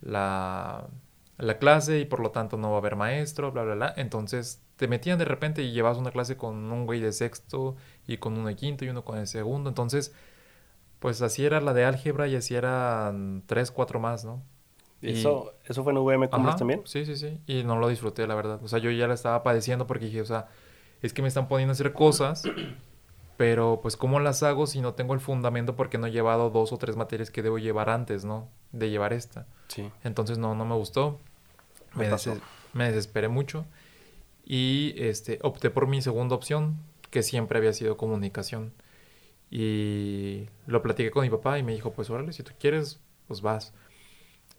la, 0.01 0.87
la 1.37 1.57
clase 1.57 1.99
y 1.99 2.05
por 2.05 2.19
lo 2.19 2.31
tanto 2.31 2.57
no 2.57 2.69
va 2.69 2.75
a 2.75 2.79
haber 2.79 2.95
maestro, 2.95 3.51
bla, 3.51 3.63
bla, 3.63 3.75
bla. 3.75 3.93
Entonces 3.97 4.61
te 4.75 4.87
metían 4.87 5.19
de 5.19 5.25
repente 5.25 5.61
y 5.61 5.71
llevas 5.71 5.97
una 5.97 6.11
clase 6.11 6.37
con 6.37 6.71
un 6.71 6.85
güey 6.85 6.99
de 6.99 7.11
sexto 7.11 7.75
y 8.07 8.17
con 8.17 8.37
uno 8.37 8.47
de 8.47 8.55
quinto 8.55 8.85
y 8.85 8.89
uno 8.89 9.03
con 9.03 9.17
el 9.17 9.27
segundo. 9.27 9.69
Entonces, 9.69 10.13
pues 10.99 11.21
así 11.21 11.45
era 11.45 11.61
la 11.61 11.73
de 11.73 11.85
álgebra 11.85 12.27
y 12.27 12.35
así 12.35 12.55
eran 12.55 13.43
tres, 13.45 13.71
cuatro 13.71 13.99
más, 13.99 14.25
¿no? 14.25 14.43
¿Eso, 15.01 15.53
¿Eso 15.63 15.83
fue 15.83 15.93
en 15.93 15.99
VM 15.99 16.29
Commerce 16.29 16.59
también? 16.59 16.81
Sí, 16.85 17.05
sí, 17.05 17.15
sí. 17.15 17.39
Y 17.47 17.63
no 17.63 17.77
lo 17.77 17.87
disfruté, 17.87 18.27
la 18.27 18.35
verdad. 18.35 18.59
O 18.61 18.67
sea, 18.67 18.79
yo 18.79 18.91
ya 18.91 19.07
la 19.07 19.13
estaba 19.13 19.43
padeciendo 19.43 19.87
porque 19.87 20.05
dije, 20.05 20.21
o 20.21 20.25
sea, 20.25 20.49
es 21.01 21.13
que 21.13 21.21
me 21.21 21.29
están 21.29 21.47
poniendo 21.47 21.71
a 21.71 21.73
hacer 21.73 21.93
cosas 21.93 22.43
pero 23.39 23.79
pues 23.81 23.95
¿cómo 23.95 24.19
las 24.19 24.43
hago 24.43 24.67
si 24.67 24.81
no 24.81 24.95
tengo 24.95 25.13
el 25.13 25.21
fundamento 25.21 25.77
porque 25.77 25.97
no 25.97 26.07
he 26.07 26.11
llevado 26.11 26.49
dos 26.49 26.73
o 26.73 26.77
tres 26.77 26.97
materias 26.97 27.31
que 27.31 27.41
debo 27.41 27.57
llevar 27.57 27.89
antes, 27.89 28.25
¿no? 28.25 28.49
De 28.73 28.89
llevar 28.89 29.13
esta. 29.13 29.47
Sí. 29.69 29.89
Entonces 30.03 30.37
no, 30.37 30.55
no 30.55 30.65
me 30.65 30.75
gustó. 30.75 31.21
Me, 31.95 32.09
me 32.73 32.87
desesperé 32.87 33.29
mucho. 33.29 33.65
Y 34.43 34.93
este, 34.97 35.39
opté 35.41 35.69
por 35.69 35.87
mi 35.87 36.01
segunda 36.01 36.35
opción, 36.35 36.79
que 37.11 37.23
siempre 37.23 37.57
había 37.59 37.71
sido 37.71 37.95
comunicación. 37.95 38.73
Y 39.49 40.49
lo 40.67 40.81
platiqué 40.81 41.09
con 41.09 41.23
mi 41.23 41.29
papá 41.29 41.57
y 41.59 41.63
me 41.63 41.71
dijo, 41.71 41.93
pues 41.93 42.09
órale, 42.09 42.33
si 42.33 42.43
tú 42.43 42.51
quieres, 42.59 42.99
pues 43.29 43.39
vas. 43.41 43.71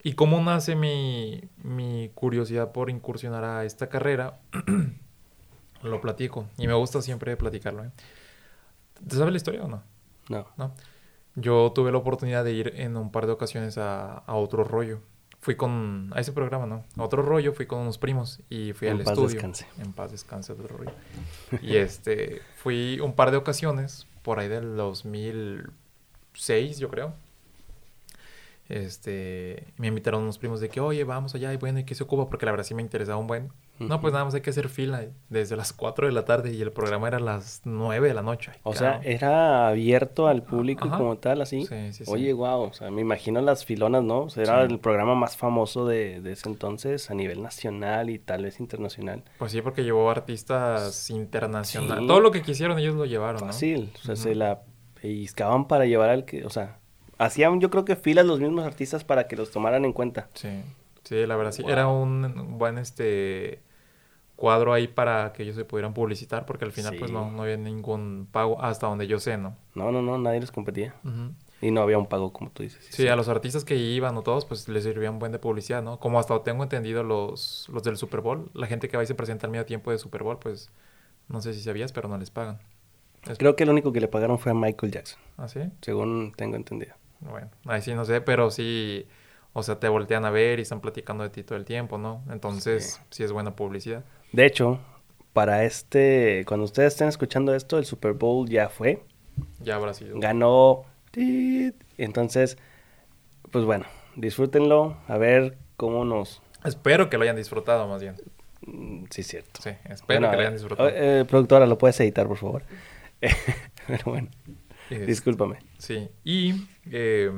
¿Y 0.02 0.14
cómo 0.14 0.42
nace 0.42 0.74
mi, 0.74 1.50
mi 1.62 2.12
curiosidad 2.14 2.72
por 2.72 2.88
incursionar 2.88 3.44
a 3.44 3.66
esta 3.66 3.90
carrera? 3.90 4.40
lo 5.82 6.00
platico. 6.00 6.46
Y 6.56 6.66
me 6.66 6.72
gusta 6.72 7.02
siempre 7.02 7.36
platicarlo. 7.36 7.84
¿eh? 7.84 7.90
¿Te 9.08 9.16
sabes 9.16 9.32
la 9.32 9.36
historia 9.36 9.64
o 9.64 9.68
no? 9.68 9.82
No. 10.28 10.46
No. 10.56 10.74
Yo 11.36 11.72
tuve 11.74 11.92
la 11.92 11.98
oportunidad 11.98 12.44
de 12.44 12.52
ir 12.52 12.72
en 12.76 12.96
un 12.96 13.10
par 13.10 13.26
de 13.26 13.32
ocasiones 13.32 13.78
a, 13.78 14.18
a 14.18 14.34
otro 14.34 14.64
rollo. 14.64 15.00
Fui 15.40 15.56
con, 15.56 16.12
a 16.14 16.20
ese 16.20 16.32
programa, 16.32 16.66
¿no? 16.66 16.84
A 16.96 17.02
otro 17.02 17.22
rollo, 17.22 17.54
fui 17.54 17.66
con 17.66 17.78
unos 17.78 17.96
primos 17.96 18.40
y 18.50 18.74
fui 18.74 18.88
al 18.88 19.00
estudio. 19.00 19.28
Descanse. 19.28 19.66
En 19.78 19.92
paz 19.92 20.10
descanse. 20.10 20.52
otro 20.52 20.68
rollo. 20.68 20.92
y 21.62 21.76
este, 21.76 22.42
fui 22.56 23.00
un 23.00 23.14
par 23.14 23.30
de 23.30 23.38
ocasiones, 23.38 24.06
por 24.22 24.38
ahí 24.38 24.48
del 24.48 24.76
2006, 24.76 26.78
yo 26.78 26.90
creo. 26.90 27.14
Este, 28.68 29.72
me 29.78 29.86
invitaron 29.86 30.22
unos 30.22 30.38
primos 30.38 30.60
de 30.60 30.68
que, 30.68 30.80
oye, 30.80 31.04
vamos 31.04 31.34
allá 31.34 31.52
y 31.52 31.56
bueno, 31.56 31.78
¿y 31.78 31.84
qué 31.84 31.94
se 31.94 32.04
ocupa? 32.04 32.28
Porque 32.28 32.44
la 32.44 32.52
verdad 32.52 32.66
sí 32.66 32.74
me 32.74 32.82
interesaba 32.82 33.18
un 33.18 33.26
buen. 33.26 33.50
No, 33.80 34.00
pues 34.00 34.12
nada 34.12 34.26
más 34.26 34.34
hay 34.34 34.42
que 34.42 34.50
hacer 34.50 34.68
fila 34.68 35.06
desde 35.30 35.56
las 35.56 35.72
4 35.72 36.06
de 36.06 36.12
la 36.12 36.24
tarde 36.26 36.52
y 36.52 36.60
el 36.60 36.70
programa 36.70 37.08
era 37.08 37.16
a 37.16 37.20
las 37.20 37.62
9 37.64 38.08
de 38.08 38.14
la 38.14 38.22
noche. 38.22 38.52
O 38.62 38.74
sea, 38.74 39.00
era 39.02 39.68
abierto 39.68 40.26
al 40.26 40.42
público 40.42 40.90
como 40.90 41.16
tal, 41.16 41.40
así. 41.40 41.64
Sí, 41.64 41.92
sí, 41.92 42.04
sí. 42.04 42.10
Oye, 42.10 42.32
wow, 42.32 42.62
o 42.62 42.72
sea, 42.72 42.90
me 42.90 43.00
imagino 43.00 43.40
las 43.40 43.64
filonas, 43.64 44.04
¿no? 44.04 44.22
O 44.22 44.30
sea, 44.30 44.42
era 44.42 44.62
el 44.62 44.78
programa 44.78 45.14
más 45.14 45.36
famoso 45.36 45.86
de, 45.86 46.20
de, 46.20 46.32
ese 46.32 46.48
entonces 46.48 47.10
a 47.10 47.14
nivel 47.14 47.42
nacional 47.42 48.10
y 48.10 48.18
tal 48.18 48.44
vez 48.44 48.60
internacional. 48.60 49.24
Pues 49.38 49.52
sí, 49.52 49.62
porque 49.62 49.82
llevó 49.82 50.10
artistas 50.10 51.08
internacionales. 51.08 52.06
Todo 52.06 52.20
lo 52.20 52.30
que 52.30 52.42
quisieron 52.42 52.78
ellos 52.78 52.94
lo 52.94 53.06
llevaron, 53.06 53.40
Fácil, 53.40 53.92
o 54.02 54.04
sea, 54.04 54.16
se 54.16 54.34
la 54.34 54.62
pellizcaban 55.00 55.66
para 55.66 55.86
llevar 55.86 56.10
al 56.10 56.24
que, 56.26 56.44
o 56.44 56.50
sea, 56.50 56.80
hacían 57.18 57.60
yo 57.60 57.70
creo 57.70 57.84
que 57.84 57.96
filas 57.96 58.26
los 58.26 58.40
mismos 58.40 58.66
artistas 58.66 59.04
para 59.04 59.26
que 59.26 59.36
los 59.36 59.50
tomaran 59.50 59.84
en 59.84 59.92
cuenta. 59.92 60.28
Sí, 60.34 60.48
sí, 61.04 61.26
la 61.26 61.36
verdad 61.36 61.52
sí. 61.52 61.62
Era 61.66 61.88
un 61.88 62.58
buen, 62.58 62.78
este 62.78 63.62
cuadro 64.40 64.72
ahí 64.72 64.88
para 64.88 65.32
que 65.32 65.44
ellos 65.44 65.54
se 65.54 65.64
pudieran 65.64 65.94
publicitar, 65.94 66.46
porque 66.46 66.64
al 66.64 66.72
final 66.72 66.96
pues 66.98 67.12
no, 67.12 67.30
no 67.30 67.42
había 67.42 67.58
ningún 67.58 68.26
pago 68.32 68.60
hasta 68.60 68.86
donde 68.88 69.06
yo 69.06 69.20
sé, 69.20 69.36
¿no? 69.36 69.54
No, 69.74 69.92
no, 69.92 70.00
no, 70.02 70.18
nadie 70.18 70.40
les 70.40 70.50
competía. 70.50 70.94
Y 71.60 71.70
no 71.70 71.82
había 71.82 71.98
un 71.98 72.06
pago, 72.06 72.32
como 72.32 72.50
tú 72.50 72.62
dices. 72.62 72.88
Sí, 72.90 73.06
a 73.06 73.16
los 73.16 73.28
artistas 73.28 73.64
que 73.64 73.76
iban 73.76 74.16
o 74.16 74.22
todos, 74.22 74.46
pues 74.46 74.66
les 74.68 74.82
servía 74.82 75.10
un 75.10 75.18
buen 75.18 75.30
de 75.30 75.38
publicidad, 75.38 75.82
¿no? 75.82 76.00
Como 76.00 76.18
hasta 76.18 76.42
tengo 76.42 76.62
entendido 76.62 77.02
los, 77.02 77.68
los 77.70 77.82
del 77.82 77.98
Super 77.98 78.22
Bowl, 78.22 78.50
la 78.54 78.66
gente 78.66 78.88
que 78.88 78.96
va 78.96 79.02
y 79.02 79.06
se 79.06 79.14
presenta 79.14 79.46
al 79.46 79.52
medio 79.52 79.66
tiempo 79.66 79.90
de 79.90 79.98
Super 79.98 80.22
Bowl, 80.22 80.38
pues 80.38 80.70
no 81.28 81.42
sé 81.42 81.52
si 81.52 81.60
sabías, 81.60 81.92
pero 81.92 82.08
no 82.08 82.16
les 82.16 82.30
pagan. 82.30 82.58
Creo 83.36 83.54
que 83.54 83.64
el 83.64 83.70
único 83.70 83.92
que 83.92 84.00
le 84.00 84.08
pagaron 84.08 84.38
fue 84.38 84.52
a 84.52 84.54
Michael 84.54 84.90
Jackson. 84.90 85.20
¿Ah, 85.36 85.48
sí? 85.48 85.60
Según 85.82 86.32
tengo 86.34 86.56
entendido. 86.56 86.94
Bueno, 87.20 87.50
ahí 87.66 87.82
sí 87.82 87.92
no 87.92 88.06
sé, 88.06 88.22
pero 88.22 88.50
sí, 88.50 89.06
o 89.52 89.62
sea, 89.62 89.78
te 89.78 89.88
voltean 89.88 90.24
a 90.24 90.30
ver 90.30 90.58
y 90.58 90.62
están 90.62 90.80
platicando 90.80 91.24
de 91.24 91.28
ti 91.28 91.42
todo 91.42 91.58
el 91.58 91.66
tiempo, 91.66 91.98
¿no? 91.98 92.24
Entonces, 92.30 93.02
sí 93.10 93.22
es 93.22 93.32
buena 93.32 93.54
publicidad. 93.54 94.04
De 94.32 94.46
hecho, 94.46 94.80
para 95.32 95.64
este, 95.64 96.44
cuando 96.46 96.64
ustedes 96.64 96.94
estén 96.94 97.08
escuchando 97.08 97.54
esto, 97.54 97.78
el 97.78 97.84
Super 97.84 98.12
Bowl 98.12 98.48
ya 98.48 98.68
fue. 98.68 99.02
Ya 99.60 99.76
habrá 99.76 99.94
sido. 99.94 100.18
Ganó. 100.18 100.84
Entonces, 101.98 102.56
pues 103.50 103.64
bueno, 103.64 103.86
disfrútenlo, 104.16 104.96
a 105.08 105.18
ver 105.18 105.56
cómo 105.76 106.04
nos... 106.04 106.42
Espero 106.64 107.10
que 107.10 107.16
lo 107.16 107.24
hayan 107.24 107.36
disfrutado 107.36 107.88
más 107.88 108.02
bien. 108.02 108.16
Mm, 108.66 109.04
sí, 109.10 109.22
cierto. 109.22 109.62
Sí, 109.62 109.70
espero 109.84 110.30
que 110.30 110.36
lo 110.36 110.40
hayan 110.42 110.52
disfrutado. 110.52 110.88
Eh, 110.92 111.24
productora, 111.24 111.66
¿lo 111.66 111.78
puedes 111.78 111.98
editar, 112.00 112.28
por 112.28 112.36
favor? 112.36 112.62
Pero 113.86 114.04
bueno, 114.04 114.28
discúlpame. 114.90 115.58
Sí, 115.78 116.08
y 116.22 116.66
eh, 116.90 117.32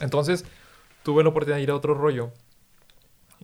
entonces 0.00 0.44
tuve 1.02 1.22
la 1.22 1.30
oportunidad 1.30 1.56
de 1.56 1.62
ir 1.64 1.70
a 1.70 1.76
otro 1.76 1.94
rollo 1.94 2.32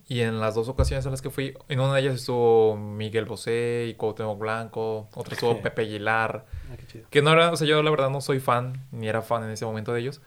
y 0.09 0.21
en 0.21 0.39
las 0.39 0.55
dos 0.55 0.67
ocasiones 0.67 1.05
en 1.05 1.11
las 1.11 1.21
que 1.21 1.29
fui, 1.29 1.55
en 1.69 1.79
una 1.79 1.93
de 1.93 2.01
ellas 2.01 2.15
estuvo 2.15 2.75
Miguel 2.75 3.25
Bosé 3.25 3.85
y 3.87 3.93
Cuauhtémoc 3.93 4.39
Blanco, 4.39 5.07
otra 5.13 5.35
estuvo 5.35 5.61
Pepe 5.61 5.83
Aguilar, 5.83 6.45
ah, 6.71 6.75
que 7.11 7.21
no 7.21 7.31
era, 7.31 7.51
o 7.51 7.55
sea, 7.55 7.67
yo 7.67 7.81
la 7.83 7.91
verdad 7.91 8.09
no 8.09 8.19
soy 8.19 8.39
fan, 8.39 8.83
ni 8.91 9.07
era 9.07 9.21
fan 9.21 9.43
en 9.43 9.51
ese 9.51 9.65
momento 9.65 9.93
de 9.93 10.01
ellos, 10.01 10.19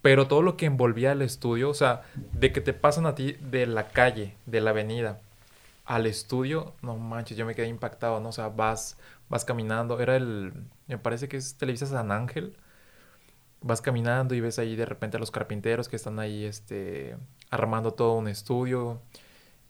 pero 0.00 0.28
todo 0.28 0.42
lo 0.42 0.56
que 0.56 0.66
envolvía 0.66 1.10
el 1.10 1.22
estudio, 1.22 1.70
o 1.70 1.74
sea, 1.74 2.02
de 2.14 2.52
que 2.52 2.60
te 2.60 2.72
pasan 2.72 3.04
a 3.04 3.16
ti 3.16 3.32
de 3.32 3.66
la 3.66 3.88
calle, 3.88 4.36
de 4.46 4.60
la 4.60 4.70
avenida, 4.70 5.20
al 5.84 6.06
estudio, 6.06 6.74
no 6.80 6.96
manches, 6.96 7.36
yo 7.36 7.44
me 7.44 7.56
quedé 7.56 7.66
impactado, 7.66 8.20
¿no? 8.20 8.28
O 8.28 8.32
sea, 8.32 8.48
vas, 8.48 8.96
vas 9.28 9.44
caminando, 9.44 9.98
era 9.98 10.14
el, 10.14 10.52
me 10.86 10.98
parece 10.98 11.28
que 11.28 11.36
es 11.36 11.56
Televisa 11.56 11.86
San 11.86 12.12
Ángel, 12.12 12.56
vas 13.60 13.80
caminando 13.80 14.36
y 14.36 14.40
ves 14.40 14.60
ahí 14.60 14.76
de 14.76 14.86
repente 14.86 15.16
a 15.16 15.20
los 15.20 15.32
carpinteros 15.32 15.88
que 15.88 15.96
están 15.96 16.20
ahí 16.20 16.44
este, 16.44 17.16
armando 17.50 17.92
todo 17.92 18.14
un 18.14 18.28
estudio 18.28 19.02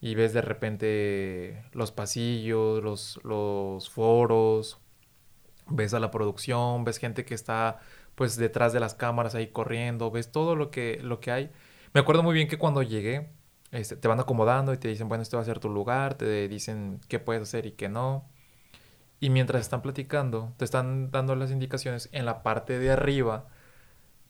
y 0.01 0.15
ves 0.15 0.33
de 0.33 0.43
repente 0.43 1.65
los 1.73 1.93
pasillos, 1.93 2.83
los, 2.83 3.21
los 3.25 3.91
foros, 3.91 4.79
ves 5.69 5.95
a 5.95 6.01
la 6.01 6.11
producción, 6.11 6.85
ves 6.85 6.99
gente 6.99 7.25
que 7.25 7.35
está 7.35 7.81
pues 8.15 8.37
detrás 8.37 8.73
de 8.73 8.81
las 8.81 8.95
cámaras 8.95 9.35
ahí 9.35 9.49
corriendo, 9.49 10.11
ves 10.11 10.31
todo 10.31 10.57
lo 10.57 10.71
que, 10.71 11.01
lo 11.03 11.21
que 11.21 11.31
hay. 11.31 11.51
Me 11.93 12.01
acuerdo 12.01 12.23
muy 12.23 12.35
bien 12.35 12.49
que 12.49 12.59
cuando 12.59 12.83
llegué, 12.83 13.31
este, 13.73 13.97
te 13.97 14.09
van 14.09 14.21
acomodando 14.21 14.73
y 14.75 14.79
te 14.79 14.89
dicen, 14.89 15.09
bueno, 15.09 15.23
este 15.23 15.37
va 15.37 15.43
a 15.43 15.47
ser 15.47 15.59
tu 15.61 15.69
lugar, 15.69 16.15
te 16.15 16.49
dicen 16.49 17.01
qué 17.09 17.19
puedes 17.19 17.43
hacer 17.43 17.67
y 17.67 17.73
qué 17.73 17.89
no. 17.89 18.29
Y 19.21 19.31
mientras 19.31 19.63
están 19.63 19.83
platicando, 19.83 20.53
te 20.57 20.65
están 20.65 21.11
dando 21.11 21.37
las 21.37 21.51
indicaciones 21.51 22.09
en 22.13 22.25
la 22.25 22.43
parte 22.43 22.79
de 22.79 22.91
arriba 22.91 23.49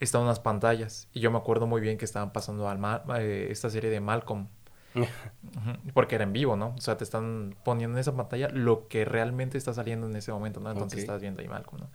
estaban 0.01 0.27
unas 0.27 0.41
pantallas. 0.41 1.09
Y 1.13 1.21
yo 1.21 1.31
me 1.31 1.39
acuerdo 1.39 1.67
muy 1.67 1.81
bien 1.81 1.99
que 1.99 2.05
estaban 2.05 2.33
pasando 2.33 2.69
al 2.69 2.81
eh, 3.19 3.49
esta 3.51 3.71
serie 3.71 3.91
de 3.91 4.01
Malcolm. 4.01 4.49
Porque 5.95 6.17
era 6.17 6.25
en 6.25 6.33
vivo, 6.33 6.57
¿no? 6.57 6.75
O 6.77 6.81
sea, 6.81 6.97
te 6.97 7.05
están 7.05 7.55
poniendo 7.65 7.97
en 7.97 8.01
esa 8.01 8.17
pantalla 8.17 8.49
lo 8.49 8.89
que 8.89 9.05
realmente 9.05 9.57
está 9.57 9.73
saliendo 9.73 10.09
en 10.09 10.17
ese 10.17 10.33
momento, 10.33 10.59
¿no? 10.59 10.73
Entonces 10.73 11.01
estás 11.01 11.21
viendo 11.21 11.43
ahí 11.43 11.49
Malcolm, 11.49 11.83
¿no? 11.83 11.91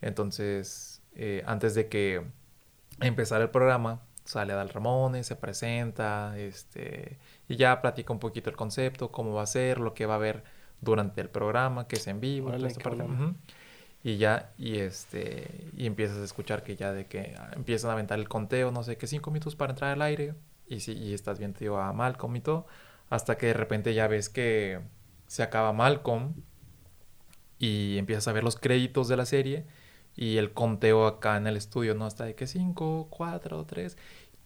Entonces, 0.00 1.02
eh, 1.14 1.42
antes 1.46 1.74
de 1.74 1.88
que 1.88 2.24
empezara 3.00 3.44
el 3.44 3.50
programa, 3.50 4.00
sale 4.24 4.54
Dal 4.54 4.70
Ramones, 4.70 5.26
se 5.26 5.36
presenta, 5.36 6.38
este, 6.38 7.18
y 7.48 7.56
ya 7.56 7.82
platica 7.82 8.12
un 8.12 8.20
poquito 8.20 8.48
el 8.48 8.56
concepto, 8.56 9.10
cómo 9.10 9.34
va 9.34 9.42
a 9.42 9.46
ser, 9.46 9.78
lo 9.78 9.92
que 9.92 10.06
va 10.06 10.14
a 10.14 10.16
haber 10.16 10.44
durante 10.80 11.20
el 11.20 11.28
programa, 11.28 11.86
que 11.86 11.96
es 11.96 12.06
en 12.06 12.20
vivo, 12.20 12.50
toda 12.52 12.68
esta 12.68 12.80
parte. 12.82 13.04
Y 14.02 14.16
ya, 14.16 14.52
y 14.58 14.78
este, 14.78 15.68
y 15.76 15.86
empiezas 15.86 16.18
a 16.18 16.24
escuchar 16.24 16.62
que 16.62 16.74
ya 16.76 16.92
de 16.92 17.06
que 17.06 17.36
empiezan 17.54 17.90
a 17.90 17.92
aventar 17.94 18.18
el 18.18 18.28
conteo, 18.28 18.70
no 18.72 18.82
sé 18.82 18.96
qué, 18.96 19.06
cinco 19.06 19.30
minutos 19.30 19.56
para 19.56 19.72
entrar 19.72 19.92
al 19.92 20.00
aire, 20.02 20.34
y 20.68 20.80
sí, 20.80 20.92
y 20.92 21.12
estás 21.12 21.38
bien, 21.38 21.52
tío, 21.54 21.78
a 21.78 21.92
Malcolm 21.92 22.34
y 22.36 22.40
todo, 22.40 22.66
hasta 23.10 23.36
que 23.36 23.46
de 23.46 23.52
repente 23.54 23.92
ya 23.94 24.08
ves 24.08 24.30
que 24.30 24.80
se 25.26 25.42
acaba 25.42 25.72
Malcolm, 25.74 26.34
y 27.58 27.98
empiezas 27.98 28.28
a 28.28 28.32
ver 28.32 28.44
los 28.44 28.56
créditos 28.56 29.08
de 29.08 29.16
la 29.16 29.26
serie, 29.26 29.66
y 30.16 30.38
el 30.38 30.52
conteo 30.52 31.06
acá 31.06 31.36
en 31.36 31.46
el 31.46 31.56
estudio, 31.56 31.94
¿no? 31.94 32.06
Hasta 32.06 32.24
de 32.24 32.34
que 32.34 32.46
5, 32.46 33.06
4, 33.10 33.64
3. 33.66 33.96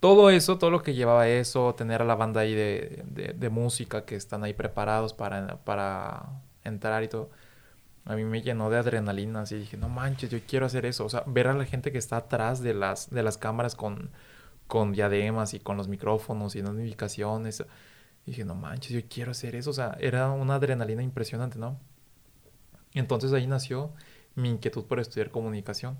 Todo 0.00 0.30
eso, 0.30 0.58
todo 0.58 0.70
lo 0.70 0.82
que 0.82 0.94
llevaba 0.94 1.28
eso, 1.28 1.74
tener 1.74 2.02
a 2.02 2.04
la 2.04 2.14
banda 2.16 2.42
ahí 2.42 2.54
de, 2.54 3.02
de- 3.06 3.32
de 3.32 3.48
música 3.50 4.04
que 4.04 4.16
están 4.16 4.44
ahí 4.44 4.52
preparados 4.54 5.14
para, 5.14 5.64
para 5.64 6.42
entrar 6.64 7.02
y 7.02 7.08
todo, 7.08 7.30
a 8.04 8.16
mí 8.16 8.24
me 8.24 8.42
llenó 8.42 8.70
de 8.70 8.78
adrenalina. 8.78 9.42
Así 9.42 9.56
dije, 9.56 9.76
no 9.76 9.88
manches, 9.88 10.30
yo 10.30 10.38
quiero 10.46 10.66
hacer 10.66 10.86
eso. 10.86 11.04
O 11.04 11.08
sea, 11.08 11.24
ver 11.26 11.48
a 11.48 11.54
la 11.54 11.64
gente 11.64 11.92
que 11.92 11.98
está 11.98 12.18
atrás 12.18 12.60
de 12.60 12.74
las, 12.74 13.10
de 13.10 13.22
las 13.22 13.38
cámaras 13.38 13.74
con, 13.74 14.10
con 14.66 14.92
diademas 14.92 15.54
y 15.54 15.60
con 15.60 15.76
los 15.76 15.88
micrófonos 15.88 16.54
y 16.56 16.62
notificaciones. 16.62 17.64
Dije, 18.26 18.44
no 18.44 18.54
manches, 18.54 18.92
yo 18.92 19.00
quiero 19.08 19.30
hacer 19.30 19.56
eso. 19.56 19.70
O 19.70 19.74
sea, 19.74 19.96
era 20.00 20.30
una 20.30 20.56
adrenalina 20.56 21.02
impresionante, 21.02 21.58
¿no? 21.58 21.78
Entonces 22.92 23.32
ahí 23.32 23.46
nació 23.46 23.92
mi 24.34 24.50
inquietud 24.50 24.84
por 24.84 25.00
estudiar 25.00 25.30
comunicación. 25.30 25.98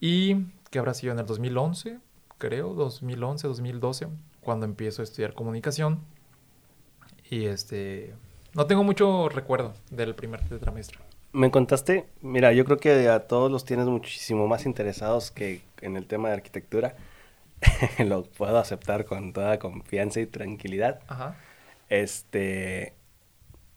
Y 0.00 0.46
que 0.70 0.78
habrá 0.78 0.94
sido 0.94 1.12
en 1.12 1.20
el 1.20 1.26
2011, 1.26 2.00
creo, 2.38 2.74
2011, 2.74 3.48
2012, 3.48 4.08
cuando 4.40 4.66
empiezo 4.66 5.02
a 5.02 5.04
estudiar 5.04 5.34
comunicación. 5.34 6.00
Y 7.30 7.46
este, 7.46 8.14
no 8.56 8.66
tengo 8.66 8.82
mucho 8.82 9.28
recuerdo 9.28 9.74
del 9.90 10.14
primer 10.14 10.40
tetramestre. 10.48 10.98
Me 11.32 11.50
contaste, 11.50 12.06
mira, 12.22 12.52
yo 12.52 12.64
creo 12.64 12.78
que 12.78 13.08
a 13.08 13.26
todos 13.26 13.52
los 13.52 13.64
tienes 13.64 13.86
muchísimo 13.86 14.48
más 14.48 14.64
interesados 14.64 15.30
que 15.30 15.60
en 15.82 15.96
el 15.96 16.06
tema 16.06 16.28
de 16.28 16.34
arquitectura. 16.34 16.96
Lo 17.98 18.24
puedo 18.24 18.58
aceptar 18.58 19.04
con 19.04 19.32
toda 19.32 19.58
confianza 19.58 20.20
y 20.20 20.26
tranquilidad. 20.26 21.00
Ajá. 21.06 21.36
Este, 21.88 22.94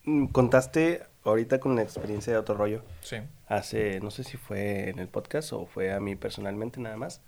mm, 0.05 0.27
contaste 0.27 1.03
ahorita 1.23 1.59
con 1.59 1.75
la 1.75 1.81
experiencia 1.81 2.33
de 2.33 2.39
otro 2.39 2.55
rollo. 2.55 2.83
Sí. 3.01 3.17
Hace, 3.47 3.99
no 3.99 4.11
sé 4.11 4.23
si 4.23 4.37
fue 4.37 4.89
en 4.89 4.99
el 4.99 5.07
podcast 5.07 5.53
o 5.53 5.65
fue 5.65 5.91
a 5.91 5.99
mí 5.99 6.15
personalmente 6.15 6.79
nada 6.79 6.97
más, 6.97 7.21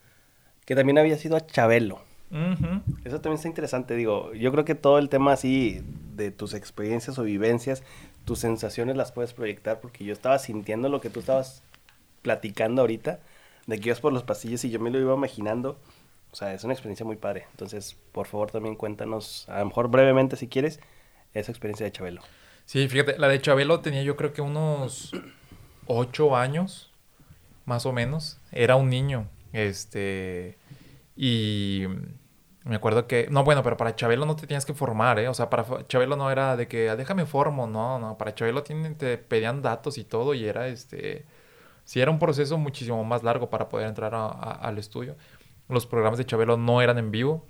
que 0.66 0.76
también 0.76 0.97
había 0.97 1.18
sido 1.18 1.36
a 1.36 1.45
Chabelo. 1.45 2.02
Ujú. 2.32 2.82
Eso 3.04 3.20
también 3.20 3.36
está 3.36 3.48
interesante, 3.48 3.96
digo, 3.96 4.34
yo 4.34 4.52
creo 4.52 4.64
que 4.64 4.76
todo 4.76 4.98
el 4.98 5.10
tema 5.10 5.34
así 5.34 5.82
de 6.16 6.32
tus 6.32 6.54
experiencias 6.54 7.20
o 7.20 7.24
vivencias, 7.24 7.84
tus 8.26 8.40
sensaciones 8.40 8.96
las 8.96 9.12
puedes 9.12 9.34
proyectar 9.34 9.82
porque 9.82 10.06
yo 10.06 10.14
estaba 10.14 10.40
sintiendo 10.40 10.88
lo 10.88 11.02
que 11.02 11.10
tú 11.10 11.20
estabas 11.20 11.62
platicando 12.22 12.82
ahorita, 12.82 13.20
de 13.68 13.80
que 13.80 13.90
ibas 13.90 14.00
por 14.00 14.14
los 14.14 14.24
pasillos 14.24 14.64
y 14.64 14.70
yo 14.70 14.80
me 14.80 14.90
lo 14.90 15.00
iba 15.00 15.14
imaginando. 15.14 15.78
O 16.32 16.36
sea, 16.36 16.54
es 16.54 16.64
una 16.64 16.74
experiencia 16.74 17.06
muy 17.06 17.18
padre. 17.18 17.46
Entonces, 17.52 17.98
por 18.14 18.28
favor, 18.28 18.52
también 18.52 18.76
cuéntanos, 18.76 19.48
a 19.50 19.60
lo 19.60 19.66
mejor 19.66 19.90
brevemente 19.90 20.38
si 20.38 20.48
quieres, 20.48 20.80
esa 21.34 21.52
experiencia 21.52 21.86
de 21.86 21.92
Chabelo. 21.92 22.22
Sí, 22.66 22.88
fíjate, 22.88 23.18
la 23.18 23.28
de 23.28 23.42
Chabelo 23.42 23.82
tenía 23.82 24.04
yo 24.04 24.16
creo 24.16 24.32
que 24.32 24.42
unos 24.42 25.12
ocho 25.88 26.36
años, 26.36 26.92
más 27.66 27.86
o 27.86 27.92
menos. 27.92 28.40
Era 28.52 28.78
un 28.78 28.90
niño, 28.90 29.28
este, 29.52 30.58
y 31.18 31.84
me 32.64 32.76
acuerdo 32.76 33.07
que, 33.07 33.28
no, 33.32 33.43
bueno, 33.43 33.64
pero 33.64 33.78
para 33.78 33.95
Chabelo 33.95 34.26
no 34.26 34.36
te 34.36 34.47
tenías 34.47 34.66
que 34.66 34.74
formar, 34.74 35.20
¿eh? 35.20 35.28
O 35.28 35.34
sea, 35.34 35.49
para 35.49 35.66
Chabelo 35.88 36.16
no 36.16 36.30
era 36.32 36.55
de 36.57 36.68
que, 36.68 36.89
"Ah, 36.89 36.95
déjame 36.95 37.26
formo, 37.26 37.68
no, 37.68 37.99
no, 37.99 38.18
para 38.18 38.36
Chabelo 38.36 38.64
te 38.64 39.18
pedían 39.18 39.62
datos 39.62 39.97
y 39.97 40.03
todo, 40.03 40.34
y 40.36 40.45
era, 40.45 40.68
este, 40.68 41.26
sí, 41.86 42.01
era 42.01 42.12
un 42.12 42.20
proceso 42.20 42.57
muchísimo 42.57 43.03
más 43.03 43.24
largo 43.24 43.49
para 43.49 43.70
poder 43.70 43.88
entrar 43.88 44.14
al 44.16 44.78
estudio. 44.78 45.16
Los 45.70 45.86
programas 45.88 46.18
de 46.20 46.26
Chabelo 46.26 46.57
no 46.57 46.82
eran 46.82 46.97
en 46.99 47.12
vivo, 47.12 47.45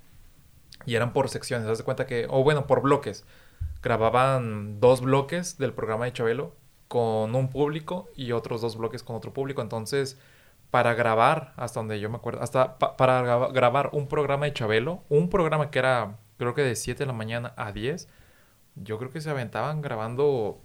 y 0.85 0.95
eran 0.95 1.13
por 1.13 1.29
secciones, 1.29 1.81
cuenta 1.83 2.05
que, 2.07 2.27
o 2.29 2.43
bueno, 2.43 2.67
por 2.67 2.81
bloques 2.81 3.25
grababan 3.83 4.79
dos 4.79 5.01
bloques 5.01 5.57
del 5.57 5.73
programa 5.73 6.05
de 6.05 6.13
Chabelo 6.13 6.55
con 6.87 7.35
un 7.35 7.49
público 7.49 8.09
y 8.15 8.31
otros 8.31 8.61
dos 8.61 8.77
bloques 8.77 9.03
con 9.03 9.15
otro 9.15 9.33
público. 9.33 9.61
Entonces, 9.61 10.19
para 10.71 10.93
grabar, 10.95 11.53
hasta 11.57 11.79
donde 11.81 11.99
yo 11.99 12.09
me 12.09 12.17
acuerdo, 12.17 12.41
hasta 12.41 12.77
pa- 12.79 12.97
para 12.97 13.21
graba- 13.23 13.51
grabar 13.51 13.89
un 13.93 14.07
programa 14.07 14.45
de 14.45 14.53
Chabelo, 14.53 15.03
un 15.09 15.29
programa 15.29 15.71
que 15.71 15.79
era, 15.79 16.17
creo 16.37 16.53
que 16.55 16.61
de 16.63 16.75
7 16.75 16.99
de 17.03 17.07
la 17.07 17.13
mañana 17.13 17.53
a 17.57 17.71
10, 17.73 18.07
yo 18.75 18.97
creo 18.99 19.11
que 19.11 19.21
se 19.21 19.29
aventaban 19.29 19.81
grabando, 19.81 20.61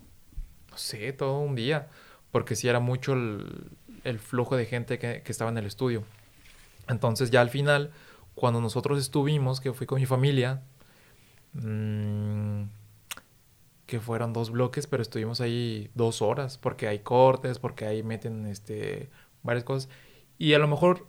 no 0.71 0.79
sé, 0.79 1.13
todo 1.13 1.41
un 1.41 1.55
día, 1.57 1.89
porque 2.33 2.57
sí 2.57 2.69
era 2.69 2.81
mucho 2.81 3.15
el, 3.15 3.71
el 4.05 4.19
flujo 4.21 4.57
de 4.57 4.67
gente 4.67 4.99
que, 4.99 5.23
que 5.23 5.33
estaba 5.33 5.51
en 5.51 5.59
el 5.59 5.67
estudio. 5.67 6.05
Entonces, 6.89 7.31
ya 7.31 7.41
al 7.43 7.51
final, 7.51 7.93
cuando 8.35 8.61
nosotros 8.61 8.99
estuvimos, 9.01 9.61
que 9.61 9.73
fui 9.73 9.87
con 9.87 10.01
mi 10.01 10.07
familia, 10.07 10.63
mm, 11.55 12.63
que 13.87 14.01
fueron 14.01 14.33
dos 14.33 14.51
bloques, 14.51 14.87
pero 14.87 15.03
estuvimos 15.03 15.41
ahí 15.41 15.91
dos 15.95 16.21
horas, 16.21 16.59
porque 16.59 16.89
hay 16.89 17.01
cortes, 17.01 17.59
porque 17.61 17.87
ahí 17.87 18.03
meten 18.03 18.47
este, 18.47 19.11
varias 19.47 19.65
cosas. 19.65 19.89
Y 20.39 20.53
a 20.55 20.59
lo 20.59 20.69
mejor, 20.69 21.07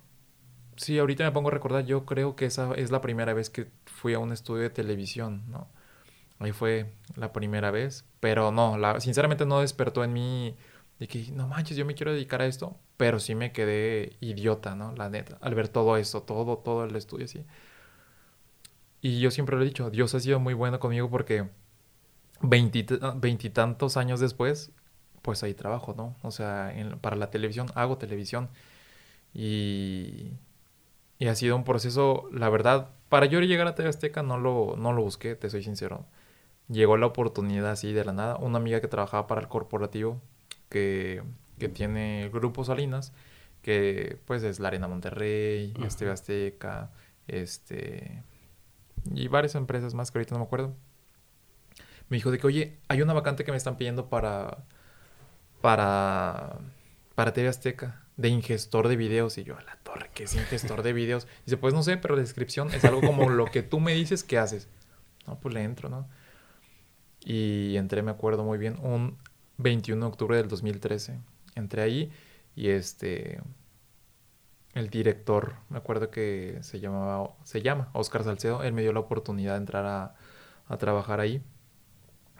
si 0.77 0.99
ahorita 0.99 1.23
me 1.25 1.31
pongo 1.31 1.49
a 1.49 1.51
recordar, 1.51 1.85
yo 1.85 2.05
creo 2.05 2.35
que 2.35 2.45
esa 2.45 2.73
es 2.75 2.91
la 2.91 3.01
primera 3.01 3.33
vez 3.33 3.49
que 3.49 3.67
fui 3.85 4.13
a 4.13 4.19
un 4.19 4.31
estudio 4.31 4.63
de 4.63 4.69
televisión, 4.69 5.43
¿no? 5.49 5.67
Ahí 6.39 6.51
fue 6.51 6.93
la 7.15 7.33
primera 7.33 7.71
vez, 7.71 8.05
pero 8.19 8.51
no, 8.51 8.77
la, 8.77 8.99
sinceramente 8.99 9.45
no 9.45 9.61
despertó 9.61 10.03
en 10.03 10.13
mí 10.13 10.55
de 10.99 11.07
que, 11.07 11.31
no 11.31 11.47
manches, 11.47 11.75
yo 11.77 11.85
me 11.85 11.95
quiero 11.95 12.13
dedicar 12.13 12.41
a 12.41 12.45
esto, 12.45 12.77
pero 12.95 13.19
sí 13.19 13.33
me 13.35 13.51
quedé 13.51 14.15
idiota, 14.21 14.75
¿no? 14.75 14.93
La 14.93 15.09
neta, 15.09 15.37
al 15.41 15.55
ver 15.55 15.67
todo 15.67 15.97
eso, 15.97 16.21
todo, 16.21 16.59
todo 16.59 16.85
el 16.85 16.95
estudio 16.95 17.25
así. 17.25 17.43
Y 19.01 19.19
yo 19.19 19.31
siempre 19.31 19.55
lo 19.55 19.63
he 19.63 19.65
dicho, 19.65 19.89
Dios 19.89 20.13
ha 20.15 20.19
sido 20.19 20.39
muy 20.39 20.53
bueno 20.53 20.79
conmigo 20.79 21.09
porque 21.09 21.49
veintit- 22.41 23.19
veintitantos 23.19 23.97
años 23.97 24.19
después, 24.19 24.71
pues 25.27 25.43
ahí 25.43 25.53
trabajo, 25.53 25.93
¿no? 25.97 26.15
O 26.23 26.31
sea, 26.31 26.73
en- 26.79 26.99
para 26.99 27.17
la 27.17 27.29
televisión, 27.31 27.67
hago 27.75 27.97
televisión. 27.99 28.49
Y, 29.33 30.31
y 31.19 31.27
ha 31.27 31.35
sido 31.35 31.55
un 31.55 31.63
proceso, 31.65 32.29
la 32.33 32.49
verdad, 32.49 32.89
para 33.09 33.27
yo 33.27 33.39
llegar 33.41 33.67
a 33.67 33.75
TV 33.75 33.89
Azteca 33.89 34.23
no 34.23 34.37
lo, 34.39 34.75
no 34.77 34.93
lo 34.93 35.03
busqué, 35.03 35.35
te 35.35 35.49
soy 35.49 35.63
sincero. 35.63 36.05
Llegó 36.69 36.97
la 36.97 37.07
oportunidad 37.07 37.71
así 37.71 37.93
de 37.93 38.05
la 38.05 38.13
nada. 38.13 38.37
Una 38.37 38.57
amiga 38.59 38.81
que 38.81 38.87
trabajaba 38.89 39.27
para 39.27 39.41
el 39.41 39.47
corporativo, 39.49 40.21
que, 40.69 41.23
que 41.59 41.69
tiene 41.69 42.29
Grupo 42.33 42.63
Salinas, 42.65 43.13
que 43.63 44.19
pues 44.25 44.43
es 44.43 44.59
la 44.59 44.69
Arena 44.69 44.87
Monterrey, 44.87 45.73
es 45.85 45.97
TV. 45.97 46.11
Azteca, 46.11 46.91
este... 47.27 48.23
Y 49.13 49.27
varias 49.29 49.55
empresas 49.55 49.93
más 49.95 50.11
que 50.11 50.19
ahorita 50.19 50.35
no 50.35 50.39
me 50.39 50.45
acuerdo 50.45 50.75
me 52.09 52.17
dijo 52.17 52.31
de 52.31 52.39
que, 52.39 52.47
oye, 52.47 52.77
hay 52.87 53.01
una 53.01 53.13
vacante 53.13 53.43
que 53.43 53.51
me 53.51 53.57
están 53.57 53.77
pidiendo 53.77 54.09
para, 54.09 54.63
para, 55.61 56.57
para 57.15 57.33
TV 57.33 57.47
Azteca, 57.47 58.03
de 58.17 58.29
ingestor 58.29 58.87
de 58.87 58.95
videos. 58.95 59.37
Y 59.37 59.43
yo, 59.43 59.57
a 59.57 59.61
la 59.61 59.77
torre, 59.77 60.09
¿qué 60.13 60.23
es 60.23 60.35
ingestor 60.35 60.83
de 60.83 60.93
videos? 60.93 61.27
Dice, 61.45 61.57
pues 61.57 61.73
no 61.73 61.83
sé, 61.83 61.97
pero 61.97 62.15
la 62.15 62.21
descripción 62.21 62.73
es 62.73 62.83
algo 62.85 63.01
como 63.01 63.29
lo 63.29 63.45
que 63.45 63.63
tú 63.63 63.79
me 63.79 63.93
dices 63.93 64.23
que 64.23 64.37
haces. 64.37 64.67
No, 65.25 65.39
pues 65.39 65.53
le 65.53 65.63
entro, 65.63 65.89
¿no? 65.89 66.07
Y 67.23 67.75
entré, 67.75 68.01
me 68.01 68.11
acuerdo 68.11 68.43
muy 68.43 68.57
bien, 68.57 68.77
un 68.81 69.17
21 69.57 70.05
de 70.05 70.11
octubre 70.11 70.37
del 70.37 70.47
2013. 70.47 71.19
Entré 71.55 71.81
ahí 71.81 72.11
y 72.55 72.69
este... 72.69 73.41
El 74.73 74.91
director, 74.91 75.55
me 75.69 75.79
acuerdo 75.79 76.11
que 76.11 76.59
se 76.61 76.79
llamaba, 76.79 77.31
se 77.43 77.63
llama 77.63 77.89
Oscar 77.93 78.23
Salcedo, 78.23 78.61
él 78.61 78.73
me 78.73 78.83
dio 78.83 78.93
la 78.93 78.99
oportunidad 78.99 79.53
de 79.53 79.57
entrar 79.57 79.85
a, 79.87 80.13
a 80.67 80.77
trabajar 80.77 81.19
ahí. 81.19 81.41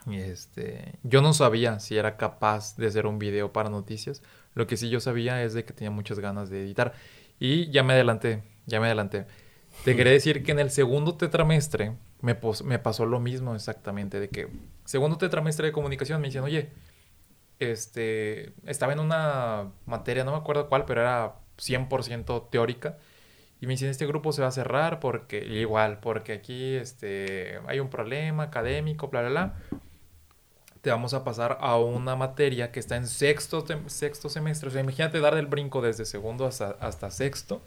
Este, 0.10 0.94
yo 1.04 1.22
no 1.22 1.34
sabía 1.34 1.80
si 1.80 1.98
era 1.98 2.18
capaz 2.18 2.76
de 2.78 2.88
hacer 2.88 3.06
un 3.06 3.20
video 3.20 3.52
para 3.52 3.70
noticias. 3.70 4.22
Lo 4.54 4.68
que 4.68 4.78
sí 4.78 4.90
yo 4.90 5.00
sabía 5.00 5.44
es 5.44 5.54
de 5.54 5.66
que 5.66 5.74
tenía 5.74 5.92
muchas 5.92 6.20
ganas 6.20 6.50
de 6.50 6.64
editar. 6.64 6.94
Y 7.40 7.70
ya 7.72 7.84
me 7.84 7.94
adelanté, 7.94 8.44
ya 8.66 8.80
me 8.80 8.88
adelanté. 8.88 9.26
Te 9.86 9.96
quería 9.96 10.14
decir 10.14 10.44
que 10.44 10.52
en 10.52 10.60
el 10.60 10.72
segundo 10.72 11.16
tetramestre 11.16 11.94
me 12.22 12.36
pasó 12.80 13.06
lo 13.06 13.20
mismo 13.20 13.54
exactamente, 13.54 14.20
de 14.20 14.30
que 14.30 14.48
segundo 14.86 15.18
tetramestre 15.18 15.68
de 15.68 15.72
comunicación 15.72 16.20
me 16.20 16.30
dicen, 16.30 16.44
oye, 16.44 16.72
este, 17.60 18.54
estaba 18.66 18.94
en 18.94 19.00
una 19.00 19.72
materia, 19.86 20.24
no 20.24 20.32
me 20.32 20.38
acuerdo 20.38 20.70
cuál, 20.70 20.86
pero 20.86 21.02
era 21.02 21.36
100% 21.58 22.50
teórica. 22.50 22.98
Y 23.60 23.66
me 23.66 23.74
dicen, 23.74 23.90
este 23.90 24.06
grupo 24.06 24.32
se 24.32 24.42
va 24.42 24.50
a 24.50 24.52
cerrar 24.52 25.00
porque, 25.00 25.44
igual, 25.44 26.00
porque 26.00 26.34
aquí 26.34 26.76
este, 26.76 27.60
hay 27.66 27.80
un 27.80 27.90
problema 27.90 28.44
académico, 28.44 29.08
bla, 29.08 29.22
bla, 29.22 29.30
bla. 29.30 29.56
Te 30.88 30.92
vamos 30.92 31.14
a 31.14 31.26
pasar 31.26 31.58
a 31.60 31.76
una 31.76 32.16
materia 32.16 32.72
que 32.72 32.80
está 32.80 32.96
en 32.96 33.08
sexto, 33.08 33.66
sexto 33.88 34.30
semestre. 34.30 34.70
O 34.70 34.72
sea, 34.72 34.80
imagínate 34.80 35.20
dar 35.20 35.36
el 35.38 35.46
brinco 35.46 35.82
desde 35.82 36.06
segundo 36.06 36.46
hasta, 36.46 36.78
hasta 36.80 37.12
sexto. 37.12 37.62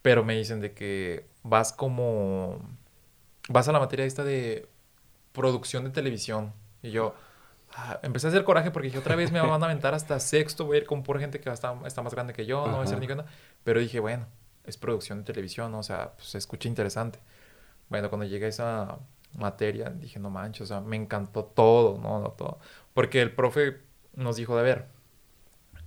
Pero 0.00 0.24
me 0.24 0.34
dicen 0.34 0.62
de 0.62 0.72
que 0.72 1.26
vas 1.42 1.74
como... 1.74 2.60
Vas 3.50 3.68
a 3.68 3.72
la 3.72 3.78
materia 3.78 4.06
esta 4.06 4.24
de 4.24 4.66
producción 5.32 5.84
de 5.84 5.90
televisión. 5.90 6.54
Y 6.82 6.92
yo 6.92 7.14
ah, 7.74 8.00
empecé 8.02 8.28
a 8.28 8.30
hacer 8.30 8.44
coraje 8.44 8.70
porque 8.70 8.88
dije, 8.88 9.00
otra 9.00 9.16
vez 9.16 9.30
me 9.30 9.42
van 9.42 9.62
a 9.62 9.66
aventar 9.66 9.92
hasta 9.92 10.18
sexto, 10.18 10.64
voy 10.64 10.78
a 10.78 10.80
ir 10.80 10.86
con 10.86 11.02
pura 11.02 11.20
gente 11.20 11.40
que 11.40 11.50
está, 11.50 11.78
está 11.84 12.00
más 12.00 12.14
grande 12.14 12.32
que 12.32 12.46
yo, 12.46 12.66
no 12.66 12.76
voy 12.76 12.84
a 12.84 12.88
ser 12.88 13.00
ni 13.00 13.06
nada. 13.06 13.26
Pero 13.64 13.80
dije, 13.80 14.00
bueno, 14.00 14.24
es 14.64 14.78
producción 14.78 15.18
de 15.18 15.24
televisión, 15.24 15.72
¿no? 15.72 15.80
o 15.80 15.82
sea, 15.82 16.12
pues, 16.16 16.28
se 16.28 16.38
escucha 16.38 16.70
interesante. 16.70 17.18
Bueno, 17.90 18.08
cuando 18.08 18.24
llegué 18.24 18.46
a 18.46 18.48
esa 18.48 18.98
materia, 19.36 19.90
dije, 19.90 20.18
no 20.18 20.30
manches, 20.30 20.62
o 20.62 20.66
sea, 20.66 20.80
me 20.80 20.96
encantó 20.96 21.44
todo, 21.44 21.98
¿no? 21.98 22.20
no 22.20 22.30
todo. 22.30 22.58
Porque 22.92 23.20
el 23.22 23.32
profe 23.32 23.78
nos 24.14 24.36
dijo, 24.36 24.56
de 24.56 24.62
ver, 24.62 24.86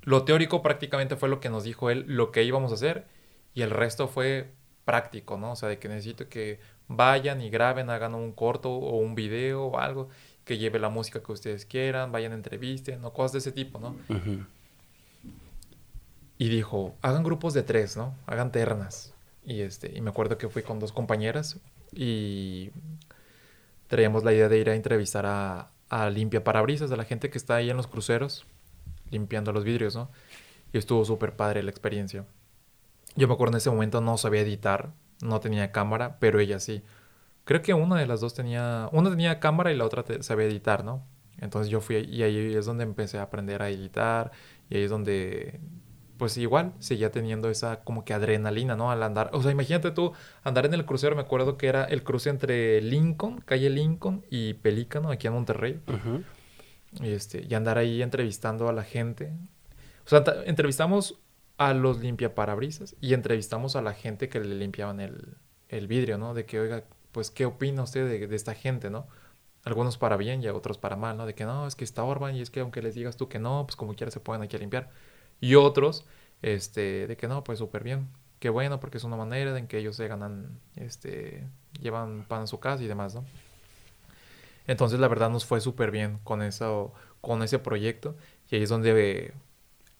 lo 0.01 0.23
teórico 0.23 0.61
prácticamente 0.61 1.15
fue 1.15 1.29
lo 1.29 1.39
que 1.39 1.49
nos 1.49 1.63
dijo 1.63 1.89
él, 1.89 2.05
lo 2.07 2.31
que 2.31 2.43
íbamos 2.43 2.71
a 2.71 2.75
hacer, 2.75 3.07
y 3.53 3.61
el 3.61 3.71
resto 3.71 4.07
fue 4.07 4.53
práctico, 4.85 5.37
¿no? 5.37 5.51
O 5.51 5.55
sea, 5.55 5.67
de 5.67 5.79
que 5.79 5.89
necesito 5.89 6.29
que 6.29 6.59
vayan 6.87 7.41
y 7.41 7.49
graben, 7.49 7.89
hagan 7.89 8.15
un 8.15 8.31
corto 8.31 8.71
o 8.71 8.97
un 8.97 9.15
video 9.15 9.65
o 9.65 9.79
algo, 9.79 10.09
que 10.45 10.57
lleve 10.57 10.79
la 10.79 10.89
música 10.89 11.21
que 11.21 11.31
ustedes 11.31 11.65
quieran, 11.65 12.11
vayan, 12.11 12.31
entrevisten, 12.31 13.03
o 13.03 13.11
cosas 13.11 13.33
de 13.33 13.39
ese 13.39 13.51
tipo, 13.51 13.79
¿no? 13.79 13.95
Y 16.37 16.49
dijo, 16.49 16.95
hagan 17.01 17.23
grupos 17.23 17.53
de 17.53 17.63
tres, 17.63 17.97
¿no? 17.97 18.15
Hagan 18.27 18.51
ternas. 18.51 19.13
Y, 19.43 19.61
este, 19.61 19.91
y 19.93 20.01
me 20.01 20.09
acuerdo 20.09 20.37
que 20.37 20.47
fui 20.49 20.61
con 20.61 20.79
dos 20.79 20.93
compañeras 20.93 21.59
y 21.91 22.69
traíamos 23.87 24.23
la 24.23 24.33
idea 24.33 24.49
de 24.49 24.57
ir 24.59 24.69
a 24.69 24.75
entrevistar 24.75 25.25
a, 25.25 25.71
a 25.89 26.09
limpia 26.09 26.43
parabrisas, 26.43 26.91
a 26.91 26.95
la 26.95 27.05
gente 27.05 27.29
que 27.29 27.37
está 27.37 27.55
ahí 27.55 27.69
en 27.69 27.77
los 27.77 27.87
cruceros, 27.87 28.45
limpiando 29.09 29.53
los 29.53 29.63
vidrios, 29.63 29.95
¿no? 29.95 30.09
Y 30.73 30.77
estuvo 30.77 31.05
súper 31.05 31.35
padre 31.35 31.63
la 31.63 31.71
experiencia. 31.71 32.25
Yo 33.15 33.27
me 33.27 33.33
acuerdo 33.33 33.53
en 33.53 33.57
ese 33.57 33.69
momento 33.69 34.01
no 34.01 34.17
sabía 34.17 34.41
editar, 34.41 34.91
no 35.21 35.39
tenía 35.39 35.71
cámara, 35.71 36.17
pero 36.19 36.39
ella 36.39 36.59
sí. 36.59 36.83
Creo 37.45 37.61
que 37.61 37.73
una 37.73 37.97
de 37.97 38.05
las 38.05 38.19
dos 38.21 38.33
tenía, 38.33 38.89
una 38.91 39.09
tenía 39.09 39.39
cámara 39.39 39.71
y 39.71 39.77
la 39.77 39.85
otra 39.85 40.03
sabía 40.21 40.45
editar, 40.45 40.83
¿no? 40.83 41.05
Entonces 41.39 41.69
yo 41.71 41.81
fui 41.81 41.97
y 41.97 42.23
ahí 42.23 42.55
es 42.55 42.65
donde 42.65 42.83
empecé 42.83 43.19
a 43.19 43.23
aprender 43.23 43.61
a 43.61 43.69
editar 43.69 44.31
y 44.69 44.77
ahí 44.77 44.83
es 44.83 44.89
donde 44.89 45.59
pues 46.17 46.37
igual 46.37 46.73
seguía 46.79 47.11
teniendo 47.11 47.49
esa 47.49 47.81
como 47.81 48.03
que 48.03 48.13
adrenalina, 48.13 48.75
¿no? 48.75 48.91
Al 48.91 49.03
andar, 49.03 49.29
o 49.33 49.41
sea, 49.41 49.51
imagínate 49.51 49.91
tú 49.91 50.13
andar 50.43 50.65
en 50.65 50.73
el 50.73 50.85
crucero, 50.85 51.15
me 51.15 51.21
acuerdo 51.21 51.57
que 51.57 51.67
era 51.67 51.83
el 51.85 52.03
cruce 52.03 52.29
entre 52.29 52.81
Lincoln, 52.81 53.41
calle 53.41 53.69
Lincoln 53.69 54.25
y 54.29 54.55
Pelícano, 54.55 55.11
aquí 55.11 55.27
en 55.27 55.33
Monterrey. 55.33 55.79
este, 57.01 57.45
y 57.47 57.53
andar 57.53 57.77
ahí 57.77 58.01
entrevistando 58.01 58.67
a 58.69 58.73
la 58.73 58.83
gente. 58.83 59.33
O 60.05 60.09
sea, 60.09 60.23
entrevistamos 60.45 61.19
a 61.57 61.73
los 61.73 61.99
limpiaparabrisas 61.99 62.95
y 63.01 63.13
entrevistamos 63.13 63.75
a 63.75 63.81
la 63.81 63.93
gente 63.93 64.29
que 64.29 64.39
le 64.39 64.55
limpiaban 64.55 64.99
el, 64.99 65.37
el 65.69 65.87
vidrio, 65.87 66.17
¿no? 66.17 66.33
De 66.33 66.45
que, 66.45 66.59
oiga, 66.59 66.83
pues, 67.11 67.31
¿qué 67.31 67.45
opina 67.45 67.83
usted 67.83 68.07
de, 68.07 68.27
de, 68.27 68.35
esta 68.35 68.53
gente, 68.53 68.89
no? 68.89 69.07
Algunos 69.63 69.97
para 69.97 70.17
bien 70.17 70.41
y 70.41 70.47
otros 70.47 70.77
para 70.77 70.95
mal, 70.95 71.17
¿no? 71.17 71.25
De 71.25 71.35
que 71.35 71.45
no, 71.45 71.67
es 71.67 71.75
que 71.75 71.83
está 71.83 72.03
Orban 72.03 72.35
y 72.35 72.41
es 72.41 72.49
que 72.49 72.61
aunque 72.61 72.81
les 72.81 72.95
digas 72.95 73.17
tú 73.17 73.27
que 73.27 73.39
no, 73.39 73.65
pues 73.65 73.75
como 73.75 73.95
quiera 73.95 74.11
se 74.11 74.19
pueden 74.19 74.43
aquí 74.43 74.55
a 74.55 74.59
limpiar. 74.59 74.89
Y 75.39 75.55
otros, 75.55 76.05
este, 76.41 77.07
de 77.07 77.17
que 77.17 77.27
no, 77.27 77.43
pues 77.43 77.59
súper 77.59 77.83
bien. 77.83 78.07
Qué 78.39 78.49
bueno, 78.49 78.79
porque 78.79 78.97
es 78.97 79.03
una 79.03 79.17
manera 79.17 79.57
en 79.57 79.67
que 79.67 79.79
ellos 79.79 79.95
se 79.95 80.07
ganan, 80.07 80.59
este, 80.75 81.47
llevan 81.81 82.25
pan 82.27 82.43
a 82.43 82.47
su 82.47 82.59
casa 82.59 82.83
y 82.83 82.87
demás, 82.87 83.15
¿no? 83.15 83.25
Entonces, 84.67 84.99
la 84.99 85.07
verdad, 85.07 85.29
nos 85.29 85.45
fue 85.45 85.61
súper 85.61 85.91
bien 85.91 86.19
con, 86.23 86.41
eso, 86.41 86.93
con 87.21 87.41
ese 87.41 87.57
proyecto. 87.59 88.15
Y 88.51 88.55
ahí 88.57 88.63
es 88.63 88.69
donde, 88.69 89.33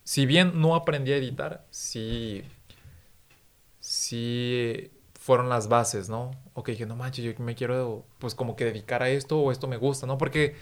si 0.04 0.26
bien 0.26 0.60
no 0.62 0.76
aprendí 0.76 1.14
a 1.14 1.18
editar, 1.18 1.66
sí, 1.72 2.44
sí 3.80 4.92
fueron 5.14 5.50
las 5.50 5.68
bases, 5.70 6.10
¿no? 6.10 6.32
Ok, 6.54 6.70
dije, 6.70 6.86
no 6.86 6.96
manches, 6.96 7.26
yo 7.26 7.44
me 7.44 7.56
quiero, 7.56 8.06
pues, 8.20 8.36
como 8.36 8.56
que 8.56 8.66
dedicar 8.66 9.04
a 9.04 9.10
esto 9.10 9.40
o 9.40 9.52
esto 9.52 9.68
me 9.68 9.78
gusta, 9.78 10.06
¿no? 10.06 10.18
Porque, 10.18 10.56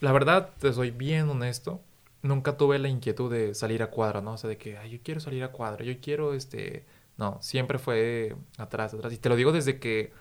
la 0.00 0.12
verdad, 0.12 0.50
te 0.58 0.72
soy 0.72 0.90
bien 0.90 1.28
honesto 1.28 1.80
nunca 2.22 2.56
tuve 2.56 2.78
la 2.78 2.88
inquietud 2.88 3.30
de 3.32 3.54
salir 3.54 3.82
a 3.82 3.90
cuadra, 3.90 4.20
¿no? 4.20 4.34
O 4.34 4.36
sea, 4.38 4.48
de 4.48 4.58
que, 4.58 4.78
ay, 4.78 4.90
yo 4.90 4.98
quiero 5.02 5.20
salir 5.20 5.42
a 5.44 5.52
cuadra, 5.52 5.84
yo 5.84 6.00
quiero, 6.00 6.34
este... 6.34 6.86
No, 7.18 7.38
siempre 7.42 7.78
fue 7.78 8.36
atrás, 8.58 8.94
atrás. 8.94 9.12
Y 9.12 9.18
te 9.18 9.28
lo 9.28 9.36
digo 9.36 9.52
desde 9.52 9.78
que, 9.78 10.12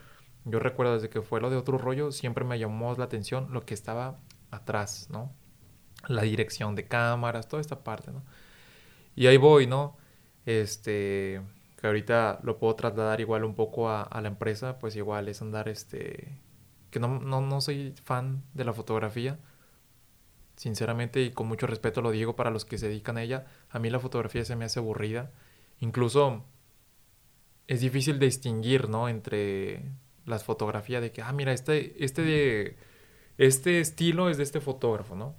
yo 0.45 0.59
recuerdo 0.59 0.93
desde 0.95 1.09
que 1.09 1.21
fue 1.21 1.41
lo 1.41 1.49
de 1.49 1.57
otro 1.57 1.77
rollo, 1.77 2.11
siempre 2.11 2.43
me 2.45 2.59
llamó 2.59 2.93
la 2.95 3.05
atención 3.05 3.53
lo 3.53 3.65
que 3.65 3.73
estaba 3.73 4.19
atrás, 4.51 5.07
¿no? 5.09 5.33
La 6.07 6.23
dirección 6.23 6.75
de 6.75 6.87
cámaras, 6.87 7.47
toda 7.47 7.61
esta 7.61 7.83
parte, 7.83 8.11
¿no? 8.11 8.23
Y 9.15 9.27
ahí 9.27 9.37
voy, 9.37 9.67
¿no? 9.67 9.97
Este, 10.45 11.41
que 11.79 11.87
ahorita 11.87 12.39
lo 12.43 12.57
puedo 12.57 12.75
trasladar 12.75 13.21
igual 13.21 13.43
un 13.45 13.55
poco 13.55 13.89
a, 13.89 14.03
a 14.03 14.21
la 14.21 14.29
empresa, 14.29 14.79
pues 14.79 14.95
igual 14.95 15.27
es 15.29 15.41
andar, 15.41 15.69
este, 15.69 16.39
que 16.89 16.99
no, 16.99 17.19
no, 17.19 17.41
no 17.41 17.61
soy 17.61 17.93
fan 18.03 18.43
de 18.53 18.65
la 18.65 18.73
fotografía, 18.73 19.39
sinceramente 20.61 21.23
y 21.23 21.31
con 21.31 21.47
mucho 21.47 21.65
respeto 21.65 22.03
lo 22.03 22.11
digo 22.11 22.35
para 22.35 22.51
los 22.51 22.65
que 22.65 22.77
se 22.77 22.87
dedican 22.87 23.17
a 23.17 23.23
ella, 23.23 23.47
a 23.71 23.79
mí 23.79 23.89
la 23.89 23.99
fotografía 23.99 24.45
se 24.45 24.55
me 24.55 24.65
hace 24.65 24.77
aburrida. 24.77 25.31
Incluso 25.79 26.45
es 27.65 27.81
difícil 27.81 28.19
distinguir, 28.19 28.87
¿no? 28.87 29.09
Entre 29.09 29.81
las 30.27 30.43
fotografías 30.43 31.01
de 31.01 31.11
que, 31.11 31.23
ah, 31.23 31.33
mira, 31.33 31.51
este, 31.51 32.05
este, 32.05 32.21
de, 32.21 32.75
este 33.39 33.79
estilo 33.79 34.29
es 34.29 34.37
de 34.37 34.43
este 34.43 34.61
fotógrafo, 34.61 35.15
¿no? 35.15 35.33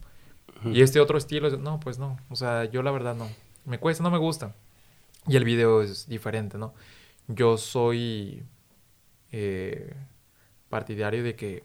Y 0.64 0.82
este 0.82 0.98
otro 0.98 1.18
estilo 1.18 1.46
es, 1.46 1.56
no, 1.56 1.78
pues 1.78 2.00
no, 2.00 2.18
o 2.28 2.34
sea, 2.34 2.64
yo 2.64 2.82
la 2.82 2.90
verdad 2.90 3.14
no, 3.14 3.28
me 3.64 3.78
cuesta, 3.78 4.02
no 4.02 4.10
me 4.10 4.18
gusta. 4.18 4.56
Y 5.28 5.36
el 5.36 5.44
video 5.44 5.82
es 5.82 6.08
diferente, 6.08 6.58
¿no? 6.58 6.74
Yo 7.28 7.58
soy 7.58 8.42
eh, 9.30 9.94
partidario 10.68 11.22
de 11.22 11.36
que 11.36 11.62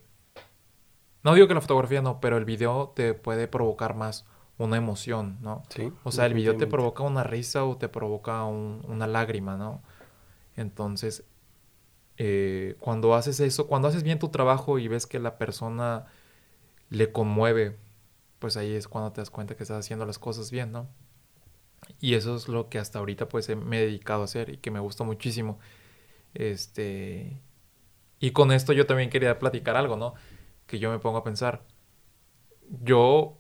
no 1.28 1.34
digo 1.34 1.50
que 1.50 1.54
la 1.54 1.60
fotografía 1.60 2.02
no, 2.02 2.22
pero 2.22 2.38
el 2.38 2.46
video 2.46 2.94
te 2.96 3.14
puede 3.14 3.50
provocar 3.50 3.96
más 3.96 4.26
una 4.58 4.78
emoción, 4.78 5.38
¿no? 5.42 5.62
Sí. 5.68 5.92
O 6.06 6.12
sea, 6.14 6.26
el 6.26 6.34
video 6.34 6.56
te 6.56 6.68
provoca 6.68 7.04
una 7.04 7.26
risa 7.26 7.66
o 7.66 7.76
te 7.76 7.90
provoca 7.90 8.46
una 8.46 9.08
lágrima, 9.08 9.58
¿no? 9.58 9.84
Entonces, 10.56 11.26
eh, 12.16 12.78
cuando 12.80 13.14
haces 13.14 13.42
eso, 13.42 13.68
cuando 13.68 13.90
haces 13.90 14.04
bien 14.04 14.20
tu 14.20 14.30
trabajo 14.30 14.80
y 14.80 14.88
ves 14.88 15.06
que 15.06 15.20
la 15.20 15.38
persona 15.38 16.06
le 16.90 17.12
conmueve, 17.12 17.76
pues 18.40 18.56
ahí 18.56 18.74
es 18.74 18.88
cuando 18.88 19.12
te 19.12 19.20
das 19.20 19.30
cuenta 19.30 19.58
que 19.58 19.64
estás 19.64 19.80
haciendo 19.80 20.06
las 20.06 20.20
cosas 20.20 20.50
bien, 20.50 20.72
¿no? 20.72 20.88
Y 22.00 22.14
eso 22.14 22.38
es 22.38 22.48
lo 22.48 22.70
que 22.70 22.80
hasta 22.80 23.00
ahorita 23.00 23.28
pues 23.28 23.54
me 23.54 23.80
he 23.80 23.86
dedicado 23.86 24.22
a 24.22 24.24
hacer 24.24 24.48
y 24.48 24.58
que 24.60 24.72
me 24.72 24.80
gusta 24.80 25.04
muchísimo. 25.04 25.60
Este... 26.34 27.42
Y 28.18 28.32
con 28.32 28.54
esto 28.54 28.72
yo 28.72 28.86
también 28.86 29.10
quería 29.10 29.38
platicar 29.40 29.76
algo, 29.76 29.98
¿no? 29.98 30.14
Que 30.68 30.80
yo 30.80 30.92
me 30.92 31.00
pongo 31.00 31.18
a 31.18 31.24
pensar, 31.24 31.64
yo 32.84 33.38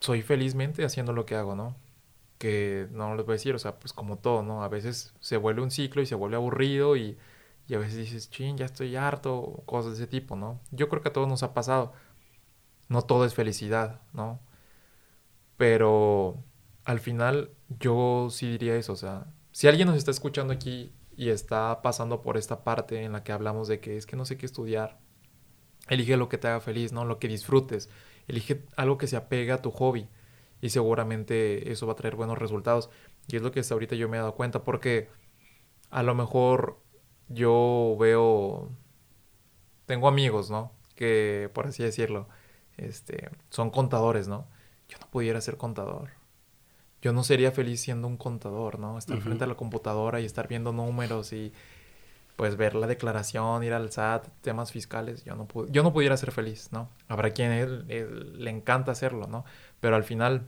soy 0.00 0.22
felizmente 0.22 0.84
haciendo 0.84 1.12
lo 1.12 1.26
que 1.26 1.36
hago, 1.36 1.54
¿no? 1.54 1.76
Que 2.38 2.88
no 2.92 3.14
les 3.14 3.26
voy 3.26 3.34
a 3.34 3.36
decir, 3.36 3.54
o 3.54 3.58
sea, 3.58 3.78
pues 3.78 3.92
como 3.92 4.18
todo, 4.18 4.42
¿no? 4.42 4.62
A 4.64 4.68
veces 4.68 5.14
se 5.20 5.36
vuelve 5.36 5.62
un 5.62 5.70
ciclo 5.70 6.02
y 6.02 6.06
se 6.06 6.14
vuelve 6.14 6.36
aburrido 6.36 6.96
y, 6.96 7.18
y 7.68 7.74
a 7.74 7.78
veces 7.78 7.96
dices, 7.96 8.30
ching, 8.30 8.56
ya 8.56 8.66
estoy 8.66 8.96
harto, 8.96 9.62
cosas 9.66 9.92
de 9.98 10.04
ese 10.04 10.06
tipo, 10.08 10.36
¿no? 10.36 10.60
Yo 10.70 10.88
creo 10.88 11.02
que 11.02 11.08
a 11.10 11.12
todos 11.12 11.28
nos 11.28 11.42
ha 11.42 11.54
pasado. 11.54 11.92
No 12.88 13.02
todo 13.02 13.24
es 13.26 13.34
felicidad, 13.34 14.00
¿no? 14.12 14.40
Pero 15.56 16.42
al 16.84 17.00
final 17.00 17.50
yo 17.80 18.28
sí 18.30 18.52
diría 18.52 18.76
eso, 18.76 18.92
o 18.94 18.96
sea, 18.96 19.26
si 19.52 19.68
alguien 19.68 19.88
nos 19.88 19.96
está 19.96 20.10
escuchando 20.10 20.52
aquí 20.52 20.92
y 21.16 21.30
está 21.30 21.82
pasando 21.82 22.22
por 22.22 22.36
esta 22.36 22.64
parte 22.64 23.02
en 23.02 23.12
la 23.12 23.24
que 23.24 23.32
hablamos 23.32 23.68
de 23.68 23.80
que 23.80 23.96
es 23.96 24.06
que 24.06 24.16
no 24.16 24.24
sé 24.24 24.38
qué 24.38 24.46
estudiar, 24.46 24.98
Elige 25.88 26.16
lo 26.16 26.28
que 26.28 26.38
te 26.38 26.48
haga 26.48 26.60
feliz, 26.60 26.92
¿no? 26.92 27.04
Lo 27.04 27.18
que 27.18 27.28
disfrutes. 27.28 27.88
Elige 28.26 28.64
algo 28.76 28.98
que 28.98 29.06
se 29.06 29.16
apegue 29.16 29.52
a 29.52 29.62
tu 29.62 29.70
hobby. 29.70 30.08
Y 30.60 30.70
seguramente 30.70 31.70
eso 31.70 31.86
va 31.86 31.92
a 31.92 31.96
traer 31.96 32.16
buenos 32.16 32.38
resultados. 32.38 32.90
Y 33.28 33.36
es 33.36 33.42
lo 33.42 33.52
que 33.52 33.60
hasta 33.60 33.74
ahorita 33.74 33.96
yo 33.96 34.08
me 34.08 34.16
he 34.16 34.20
dado 34.20 34.34
cuenta. 34.34 34.64
Porque 34.64 35.08
a 35.90 36.02
lo 36.02 36.14
mejor 36.14 36.78
yo 37.28 37.96
veo. 37.98 38.70
Tengo 39.86 40.08
amigos, 40.08 40.50
¿no? 40.50 40.72
Que, 40.94 41.50
por 41.54 41.66
así 41.66 41.82
decirlo, 41.82 42.28
este, 42.76 43.30
son 43.50 43.70
contadores, 43.70 44.28
¿no? 44.28 44.46
Yo 44.88 44.98
no 44.98 45.08
pudiera 45.10 45.40
ser 45.40 45.56
contador. 45.56 46.10
Yo 47.00 47.12
no 47.12 47.22
sería 47.22 47.52
feliz 47.52 47.80
siendo 47.80 48.08
un 48.08 48.16
contador, 48.16 48.78
¿no? 48.78 48.98
Estar 48.98 49.20
frente 49.20 49.44
a 49.44 49.46
la 49.46 49.54
computadora 49.54 50.20
y 50.20 50.24
estar 50.24 50.48
viendo 50.48 50.72
números 50.72 51.32
y 51.32 51.52
pues 52.38 52.56
ver 52.56 52.76
la 52.76 52.86
declaración, 52.86 53.64
ir 53.64 53.72
al 53.72 53.90
SAT, 53.90 54.28
temas 54.42 54.70
fiscales, 54.70 55.24
yo 55.24 55.34
no, 55.34 55.48
yo 55.70 55.82
no 55.82 55.92
pudiera 55.92 56.16
ser 56.16 56.30
feliz, 56.30 56.68
¿no? 56.70 56.88
Habrá 57.08 57.32
quien 57.32 57.50
él, 57.50 57.84
le 58.38 58.48
encanta 58.48 58.92
hacerlo, 58.92 59.26
¿no? 59.26 59.44
Pero 59.80 59.96
al 59.96 60.04
final 60.04 60.46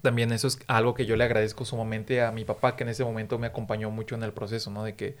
también 0.00 0.30
eso 0.30 0.46
es 0.46 0.60
algo 0.68 0.94
que 0.94 1.04
yo 1.04 1.16
le 1.16 1.24
agradezco 1.24 1.64
sumamente 1.64 2.22
a 2.22 2.30
mi 2.30 2.44
papá, 2.44 2.76
que 2.76 2.84
en 2.84 2.90
ese 2.90 3.02
momento 3.02 3.36
me 3.40 3.48
acompañó 3.48 3.90
mucho 3.90 4.14
en 4.14 4.22
el 4.22 4.32
proceso, 4.32 4.70
¿no? 4.70 4.84
De 4.84 4.94
que 4.94 5.16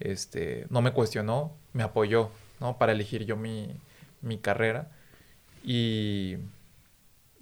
este, 0.00 0.66
no 0.68 0.82
me 0.82 0.92
cuestionó, 0.92 1.56
me 1.72 1.82
apoyó, 1.82 2.30
¿no? 2.60 2.76
Para 2.76 2.92
elegir 2.92 3.24
yo 3.24 3.38
mi, 3.38 3.74
mi 4.20 4.36
carrera. 4.36 4.90
Y, 5.64 6.36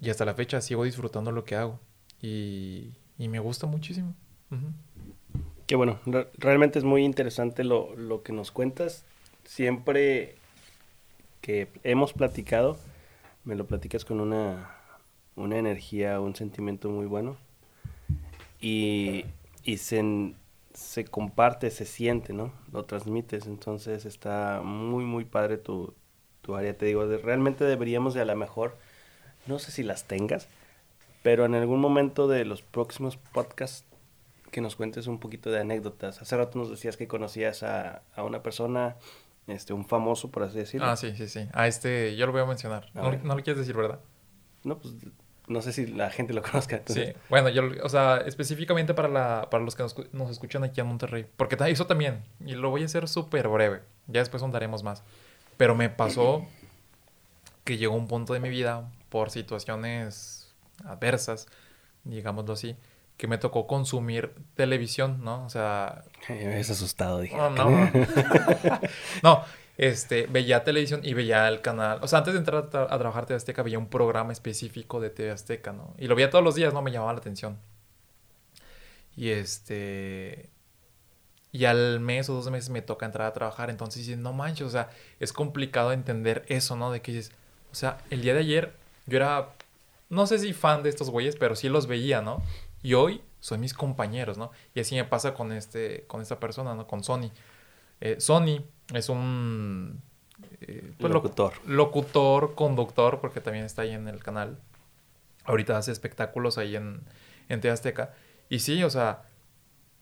y 0.00 0.10
hasta 0.10 0.24
la 0.24 0.34
fecha 0.34 0.60
sigo 0.60 0.84
disfrutando 0.84 1.32
lo 1.32 1.42
que 1.42 1.56
hago. 1.56 1.80
Y, 2.22 2.92
y 3.18 3.26
me 3.26 3.40
gusta 3.40 3.66
muchísimo. 3.66 4.14
Qué 5.66 5.76
bueno, 5.76 5.98
Re- 6.06 6.28
realmente 6.38 6.78
es 6.78 6.84
muy 6.84 7.04
interesante 7.04 7.64
lo, 7.64 7.94
lo 7.96 8.22
que 8.22 8.32
nos 8.32 8.50
cuentas. 8.50 9.04
Siempre 9.44 10.36
que 11.40 11.68
hemos 11.84 12.12
platicado, 12.12 12.78
me 13.44 13.56
lo 13.56 13.66
platicas 13.66 14.04
con 14.04 14.20
una, 14.20 14.76
una 15.36 15.58
energía, 15.58 16.20
un 16.20 16.34
sentimiento 16.34 16.88
muy 16.90 17.06
bueno. 17.06 17.36
Y, 18.60 19.24
y 19.64 19.76
se, 19.78 20.34
se 20.72 21.04
comparte, 21.04 21.70
se 21.70 21.84
siente, 21.84 22.32
¿no? 22.32 22.52
Lo 22.72 22.84
transmites. 22.84 23.46
Entonces 23.46 24.04
está 24.06 24.62
muy, 24.64 25.04
muy 25.04 25.24
padre 25.24 25.58
tu, 25.58 25.94
tu 26.42 26.54
área. 26.56 26.76
Te 26.76 26.86
digo, 26.86 27.06
de- 27.06 27.18
realmente 27.18 27.64
deberíamos 27.64 28.14
de 28.14 28.22
a 28.22 28.24
lo 28.24 28.36
mejor, 28.36 28.76
no 29.46 29.58
sé 29.58 29.72
si 29.72 29.82
las 29.82 30.04
tengas, 30.06 30.48
pero 31.22 31.46
en 31.46 31.54
algún 31.54 31.80
momento 31.80 32.28
de 32.28 32.44
los 32.44 32.62
próximos 32.62 33.16
podcasts 33.18 33.86
que 34.54 34.60
nos 34.60 34.76
cuentes 34.76 35.06
un 35.08 35.18
poquito 35.18 35.50
de 35.50 35.60
anécdotas. 35.60 36.22
Hace 36.22 36.36
rato 36.36 36.58
nos 36.58 36.70
decías 36.70 36.96
que 36.96 37.08
conocías 37.08 37.62
a, 37.64 38.02
a 38.14 38.22
una 38.22 38.42
persona, 38.42 38.96
este, 39.48 39.72
un 39.72 39.84
famoso, 39.84 40.30
por 40.30 40.44
así 40.44 40.58
decirlo. 40.58 40.86
Ah, 40.86 40.96
sí, 40.96 41.14
sí, 41.16 41.28
sí. 41.28 41.48
A 41.52 41.66
este, 41.66 42.14
yo 42.16 42.24
lo 42.26 42.32
voy 42.32 42.40
a 42.42 42.46
mencionar. 42.46 42.88
A 42.94 43.02
No, 43.02 43.12
no 43.12 43.34
lo 43.36 43.42
quieres 43.42 43.58
decir, 43.58 43.76
¿verdad? 43.76 43.98
No, 44.62 44.78
pues 44.78 44.94
no 45.48 45.60
sé 45.60 45.72
si 45.72 45.86
la 45.88 46.08
gente 46.10 46.32
lo 46.32 46.40
conozca. 46.42 46.76
entonces- 46.76 47.08
Sí, 47.14 47.20
bueno, 47.28 47.48
yo, 47.50 47.64
o 47.82 47.88
sea, 47.88 48.18
específicamente 48.24 48.94
para, 48.94 49.08
la, 49.08 49.48
para 49.50 49.62
los 49.64 49.74
que 49.74 49.82
nos, 49.82 49.94
nos 50.14 50.30
escuchan 50.30 50.62
aquí 50.64 50.80
en 50.80 50.86
Monterrey, 50.86 51.26
porque 51.36 51.56
eso 51.66 51.86
también, 51.86 52.22
y 52.46 52.54
lo 52.54 52.70
voy 52.70 52.82
a 52.82 52.84
hacer 52.86 53.08
súper 53.08 53.48
breve, 53.48 53.82
ya 54.06 54.20
después 54.20 54.42
ahondaremos 54.42 54.82
más, 54.84 55.02
pero 55.56 55.74
me 55.74 55.90
pasó 55.90 56.46
que 57.64 57.76
llegó 57.76 57.94
un 57.94 58.08
punto 58.08 58.32
de 58.32 58.40
mi 58.40 58.48
vida 58.50 58.90
por 59.10 59.30
situaciones 59.30 60.54
adversas, 60.84 61.46
digámoslo 62.04 62.52
así, 62.54 62.76
que 63.16 63.26
me 63.28 63.38
tocó 63.38 63.66
consumir 63.66 64.34
televisión, 64.54 65.22
¿no? 65.24 65.44
O 65.44 65.50
sea, 65.50 66.04
Me 66.28 66.46
habías 66.46 66.70
asustado, 66.70 67.20
dije. 67.20 67.36
no, 67.36 67.50
no. 67.50 67.68
no, 69.22 69.44
este, 69.76 70.26
veía 70.26 70.64
televisión 70.64 71.00
y 71.04 71.14
veía 71.14 71.48
el 71.48 71.60
canal. 71.60 71.98
O 72.02 72.08
sea, 72.08 72.18
antes 72.20 72.34
de 72.34 72.38
entrar 72.38 72.64
a, 72.64 72.70
tra- 72.70 72.86
a 72.90 72.98
trabajar 72.98 73.26
TV 73.26 73.36
Azteca, 73.36 73.62
veía 73.62 73.78
un 73.78 73.88
programa 73.88 74.32
específico 74.32 75.00
de 75.00 75.10
TV 75.10 75.30
Azteca, 75.30 75.72
¿no? 75.72 75.94
Y 75.98 76.06
lo 76.08 76.14
veía 76.14 76.30
todos 76.30 76.44
los 76.44 76.54
días, 76.54 76.72
¿no? 76.74 76.82
Me 76.82 76.90
llamaba 76.92 77.12
la 77.12 77.18
atención. 77.20 77.58
Y 79.16 79.30
este. 79.30 80.50
Y 81.52 81.66
al 81.66 82.00
mes 82.00 82.28
o 82.28 82.34
dos 82.34 82.50
meses 82.50 82.70
me 82.70 82.82
toca 82.82 83.06
entrar 83.06 83.28
a 83.28 83.32
trabajar. 83.32 83.70
Entonces 83.70 84.04
dices, 84.04 84.18
no 84.18 84.32
manches, 84.32 84.66
o 84.66 84.70
sea, 84.70 84.90
es 85.20 85.32
complicado 85.32 85.92
entender 85.92 86.44
eso, 86.48 86.74
¿no? 86.74 86.90
De 86.90 87.00
que 87.00 87.12
dices, 87.12 87.32
o 87.70 87.74
sea, 87.76 87.98
el 88.10 88.22
día 88.22 88.34
de 88.34 88.40
ayer 88.40 88.72
yo 89.06 89.18
era, 89.18 89.50
no 90.10 90.26
sé 90.26 90.38
si 90.40 90.52
fan 90.52 90.82
de 90.82 90.88
estos 90.88 91.10
güeyes, 91.10 91.36
pero 91.36 91.54
sí 91.54 91.68
los 91.68 91.86
veía, 91.86 92.22
¿no? 92.22 92.42
Y 92.84 92.94
hoy 92.94 93.20
son 93.40 93.58
mis 93.60 93.74
compañeros, 93.74 94.38
¿no? 94.38 94.52
Y 94.74 94.80
así 94.80 94.94
me 94.94 95.04
pasa 95.04 95.34
con 95.34 95.50
este, 95.52 96.04
con 96.06 96.20
esta 96.22 96.38
persona, 96.38 96.76
¿no? 96.76 96.86
Con 96.86 97.02
Sony. 97.02 97.32
Eh, 98.00 98.20
Sony 98.20 98.62
es 98.94 99.08
un 99.08 100.00
eh, 100.60 100.92
pues, 101.00 101.10
lo- 101.12 101.18
Locutor. 101.20 101.54
locutor, 101.66 102.54
conductor, 102.54 103.20
porque 103.20 103.40
también 103.40 103.64
está 103.64 103.82
ahí 103.82 103.90
en 103.92 104.06
el 104.06 104.22
canal. 104.22 104.58
Ahorita 105.44 105.76
hace 105.76 105.90
espectáculos 105.92 106.58
ahí 106.58 106.76
en, 106.76 107.02
en 107.48 107.60
TV 107.60 107.72
Azteca. 107.72 108.14
Y 108.48 108.60
sí, 108.60 108.84
o 108.84 108.90
sea, 108.90 109.22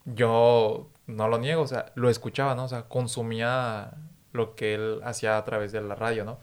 yo 0.05 0.91
no 1.07 1.29
lo 1.29 1.39
niego, 1.39 1.63
o 1.63 1.67
sea, 1.69 1.93
lo 1.95 2.11
escuchaba, 2.11 2.55
¿no? 2.55 2.65
O 2.65 2.69
sea, 2.69 2.89
consumía 2.89 3.93
lo 4.33 4.55
que 4.57 4.75
él 4.75 5.01
hacía 5.05 5.37
a 5.39 5.45
través 5.45 5.73
de 5.73 5.81
la 5.83 5.95
radio, 5.95 6.25
¿no? 6.25 6.41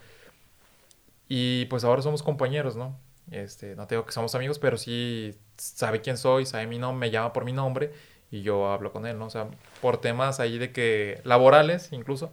Y 1.28 1.66
pues 1.66 1.84
ahora 1.84 2.02
somos 2.02 2.24
compañeros, 2.24 2.76
¿no? 2.76 2.98
Este, 3.32 3.76
no 3.76 3.86
te 3.88 3.96
digo 3.96 4.06
que 4.06 4.12
somos 4.12 4.34
amigos, 4.36 4.58
pero 4.60 4.78
sí 4.78 5.36
sabe 5.60 6.02
quién 6.02 6.18
soy, 6.18 6.46
sabe 6.46 6.68
mi 6.68 6.80
nombre, 6.80 7.08
me 7.08 7.12
llama 7.12 7.34
por 7.34 7.46
mi 7.46 7.54
nombre 7.54 7.92
y 8.32 8.42
yo 8.42 8.72
hablo 8.72 8.92
con 8.92 9.06
él, 9.06 9.18
¿no? 9.18 9.26
O 9.26 9.30
sea, 9.30 9.48
por 9.82 10.02
temas 10.02 10.40
ahí 10.40 10.58
de 10.58 10.72
que 10.72 11.22
laborales 11.24 11.92
incluso, 11.94 12.32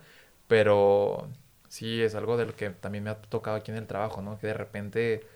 pero 0.49 1.29
sí 1.69 2.03
es 2.03 2.15
algo 2.15 2.37
de 2.37 2.47
lo 2.47 2.57
que 2.57 2.71
también 2.71 3.05
me 3.05 3.11
ha 3.11 3.21
tocado 3.21 3.57
aquí 3.57 3.71
en 3.71 3.79
el 3.79 3.87
trabajo, 3.87 4.23
¿no? 4.23 4.39
Que 4.39 4.49
de 4.49 4.55
repente 4.55 5.27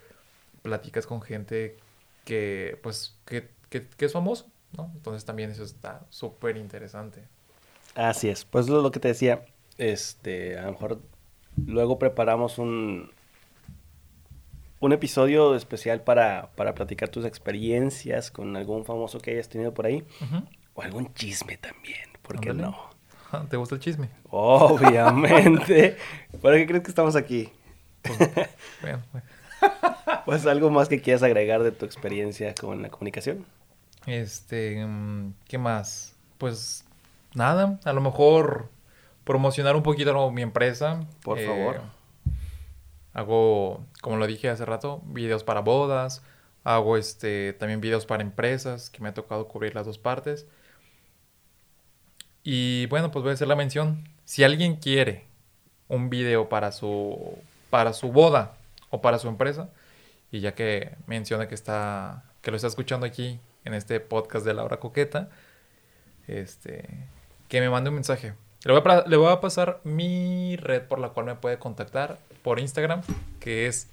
platicas 0.62 1.07
con 1.07 1.22
gente 1.22 1.76
que, 2.24 2.78
pues, 2.82 3.16
que, 3.26 3.49
que, 3.70 3.86
que 3.86 4.05
es 4.05 4.12
famoso, 4.12 4.47
¿no? 4.76 4.91
Entonces 4.95 5.24
también 5.24 5.51
eso 5.51 5.64
está 5.64 6.07
súper 6.11 6.57
interesante. 6.57 7.22
Así 7.95 8.28
es. 8.28 8.45
Pues 8.45 8.68
lo, 8.68 8.82
lo 8.82 8.91
que 8.91 9.01
te 9.01 9.09
decía, 9.09 9.45
este, 9.78 10.59
a 10.59 10.66
lo 10.66 10.72
mejor 10.72 11.01
luego 11.66 11.99
preparamos 11.99 12.59
un, 12.59 13.11
un 14.81 14.93
episodio 14.93 15.55
especial 15.55 16.03
para, 16.03 16.51
para 16.57 16.74
platicar 16.74 17.09
tus 17.11 17.24
experiencias 17.24 18.31
con 18.31 18.57
algún 18.57 18.85
famoso 18.85 19.20
que 19.20 19.33
hayas 19.33 19.49
tenido 19.49 19.72
por 19.74 19.87
ahí. 19.87 20.05
O 20.74 20.83
algún 20.83 21.12
chisme 21.14 21.57
también, 21.59 22.09
¿por 22.22 22.41
qué 22.41 22.53
no? 22.53 22.76
¿Te 23.51 23.57
gusta 23.57 23.76
el 23.76 23.81
chisme? 23.81 24.09
Obviamente. 24.31 25.97
¿Para 26.43 26.57
qué 26.57 26.66
crees 26.66 26.83
que 26.83 26.91
estamos 26.91 27.14
aquí? 27.16 27.51
Pues, 28.03 28.18
bueno, 28.83 29.03
bueno. 29.12 29.26
Pues 30.24 30.47
algo 30.47 30.70
más 30.70 30.89
que 30.89 31.01
quieras 31.01 31.22
agregar 31.22 31.62
de 31.62 31.72
tu 31.72 31.85
experiencia 31.85 32.55
con 32.55 32.83
la 32.83 32.89
comunicación. 32.89 33.45
Este, 34.07 34.85
mm, 34.85 35.35
¿qué 35.47 35.59
más? 35.59 36.14
Pues 36.39 36.85
nada, 37.35 37.78
a 37.85 37.93
lo 37.93 38.01
mejor 38.01 38.68
promocionar 39.24 39.76
un 39.76 39.83
poquito 39.83 40.31
mi 40.31 40.43
empresa. 40.43 41.05
Por 41.22 41.39
Eh, 41.39 41.47
favor. 41.47 41.81
Hago, 43.13 43.85
como 44.01 44.17
lo 44.17 44.27
dije 44.27 44.49
hace 44.49 44.65
rato, 44.65 45.03
videos 45.07 45.45
para 45.45 45.61
bodas. 45.61 46.23
Hago 46.65 46.97
este 46.97 47.53
también 47.55 47.81
videos 47.81 48.07
para 48.07 48.23
empresas, 48.23 48.91
que 48.91 49.03
me 49.03 49.09
ha 49.09 49.15
tocado 49.15 49.49
cubrir 49.49 49.75
las 49.75 49.87
dos 49.87 49.99
partes. 49.99 50.47
Y 52.43 52.87
bueno, 52.87 53.11
pues 53.11 53.23
voy 53.23 53.31
a 53.31 53.35
hacer 53.35 53.49
la 53.49 53.57
mención. 53.57 54.09
Si 54.25 54.45
alguien 54.45 54.77
quiere 54.77 55.27
un 55.89 56.11
video 56.11 56.49
para 56.49 56.73
su 56.73 57.39
para 57.71 57.93
su 57.93 58.13
boda 58.13 58.57
o 58.91 59.01
para 59.01 59.19
su 59.19 59.29
empresa, 59.29 59.71
y 60.31 60.41
ya 60.41 60.55
que 60.55 60.97
menciona 61.07 61.49
que 61.49 61.55
está 61.55 62.25
que 62.43 62.51
lo 62.51 62.57
está 62.57 62.69
escuchando 62.69 63.07
aquí 63.07 63.41
en 63.65 63.75
este 63.75 64.01
podcast 64.01 64.47
de 64.47 64.55
Laura 64.55 64.79
Coqueta, 64.79 65.31
este 66.27 66.89
que 67.49 67.61
me 67.61 67.71
mande 67.71 67.91
un 67.91 67.97
mensaje. 67.97 68.35
Le 68.63 68.73
voy, 69.17 69.33
a, 69.33 69.41
pasar 69.41 69.81
mi 69.85 70.55
red 70.57 70.83
por 70.83 70.99
la 70.99 71.09
cual 71.11 71.25
me 71.25 71.35
puede 71.35 71.59
contactar 71.59 72.19
por 72.43 72.61
Instagram, 72.61 73.01
que 73.39 73.67
es 73.67 73.89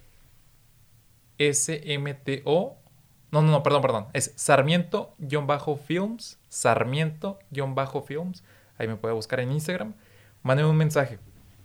SMTO. 1.39 2.75
No, 3.31 3.41
no, 3.41 3.49
no, 3.49 3.63
perdón, 3.63 3.81
perdón. 3.81 4.07
Es 4.11 4.33
Sarmiento-Films. 4.35 6.37
Sarmiento-Films. 6.49 8.43
Ahí 8.77 8.89
me 8.89 8.97
puede 8.97 9.13
buscar 9.13 9.39
en 9.39 9.53
Instagram. 9.53 9.93
Mándeme 10.43 10.69
un 10.69 10.75
mensaje. 10.75 11.17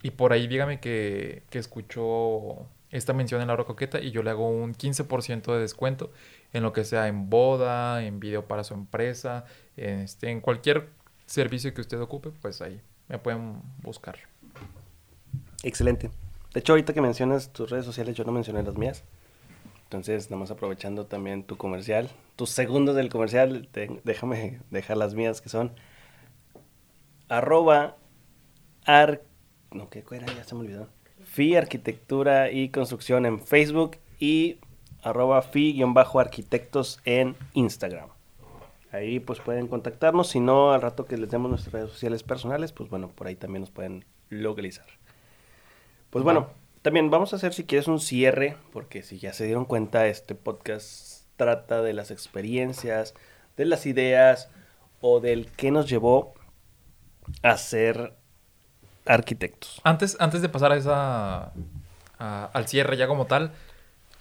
Y 0.05 0.13
por 0.13 0.33
ahí 0.33 0.47
dígame 0.47 0.79
que, 0.79 1.43
que 1.51 1.59
escuchó 1.59 2.69
esta 2.91 3.13
mención 3.15 3.41
en 3.41 3.49
la 3.49 3.55
hora 3.55 3.65
coqueta 3.65 4.01
y 4.01 4.13
yo 4.13 4.23
le 4.23 4.31
hago 4.31 4.49
un 4.49 4.75
15% 4.75 5.53
de 5.53 5.59
descuento 5.59 6.13
en 6.53 6.63
lo 6.63 6.73
que 6.73 6.85
sea 6.85 7.09
en 7.09 7.29
boda, 7.29 8.05
en 8.05 8.21
video 8.21 8.47
para 8.47 8.63
su 8.63 8.75
empresa, 8.75 9.45
en, 9.77 9.99
este, 10.01 10.31
en 10.31 10.41
cualquier 10.41 10.89
servicio 11.27 11.75
que 11.75 11.81
usted 11.81 12.01
ocupe, 12.01 12.31
pues 12.31 12.63
ahí 12.63 12.81
me 13.13 13.19
pueden 13.19 13.63
buscar. 13.83 14.17
Excelente. 15.63 16.11
De 16.53 16.61
hecho, 16.61 16.73
ahorita 16.73 16.93
que 16.93 17.01
mencionas 17.01 17.53
tus 17.53 17.71
redes 17.71 17.85
sociales, 17.85 18.17
yo 18.17 18.25
no 18.25 18.33
mencioné 18.33 18.63
las 18.63 18.77
mías. 18.77 19.05
Entonces, 19.85 20.31
nada 20.31 20.41
más 20.41 20.51
aprovechando 20.51 21.07
también 21.07 21.45
tu 21.45 21.57
comercial, 21.57 22.11
tus 22.37 22.51
segundos 22.51 22.97
del 22.97 23.11
comercial, 23.11 23.69
te- 23.71 24.01
déjame 24.05 24.61
dejar 24.71 24.97
las 24.97 25.15
mías 25.15 25.41
que 25.41 25.51
son 25.51 25.73
arroba 27.29 27.97
ar... 28.87 29.23
No, 29.71 29.89
¿qué 29.91 30.05
era? 30.11 30.27
Ya 30.27 30.45
se 30.45 30.55
me 30.55 30.63
olvidó. 30.63 30.89
Fi 31.25 31.57
Arquitectura 31.57 32.51
y 32.51 32.71
Construcción 32.71 33.27
en 33.27 33.41
Facebook 33.41 33.99
y 34.19 34.59
arroba 35.03 35.43
fi-arquitectos 35.43 37.01
en 37.05 37.37
Instagram. 37.55 38.09
Ahí 38.93 39.21
pues 39.21 39.41
pueden 39.41 39.69
contactarnos, 39.69 40.29
si 40.29 40.39
no 40.41 40.73
al 40.73 40.83
rato 40.83 41.07
que 41.07 41.17
les 41.17 41.31
demos 41.31 41.51
nuestras 41.51 41.73
redes 41.73 41.91
sociales 41.91 42.23
personales, 42.23 42.73
pues 42.73 42.91
bueno, 42.91 43.09
por 43.09 43.27
ahí 43.27 43.35
también 43.37 43.63
nos 43.63 43.71
pueden 43.71 44.05
localizar. 44.29 44.87
Pues 46.11 46.25
bueno, 46.25 46.51
también 46.83 47.11
vamos 47.11 47.33
a 47.33 47.37
hacer 47.37 47.55
si 47.55 47.65
quieres 47.65 47.89
un 47.89 48.01
cierre, 48.01 48.57
porque 48.73 49.03
si 49.03 49.19
ya 49.19 49.33
se 49.33 49.47
dieron 49.47 49.65
cuenta, 49.65 50.07
este 50.09 50.35
podcast 50.35 51.27
trata 51.37 51.81
de 51.81 51.95
las 51.95 52.11
experiencias, 52.11 53.15
de 53.57 53.65
las 53.65 53.87
ideas 53.87 54.51
o 55.01 55.21
del 55.21 55.51
que 55.53 55.71
nos 55.71 55.89
llevó 55.89 56.35
a 57.43 57.57
ser 57.57 58.13
arquitectos. 59.07 59.81
Antes, 59.85 60.17
antes 60.21 60.43
de 60.43 60.49
pasar 60.51 60.73
a 60.73 60.77
esa 60.77 61.53
a- 62.19 62.51
al 62.53 62.69
cierre 62.69 62.97
ya 62.99 63.07
como 63.09 63.27
tal, 63.27 63.53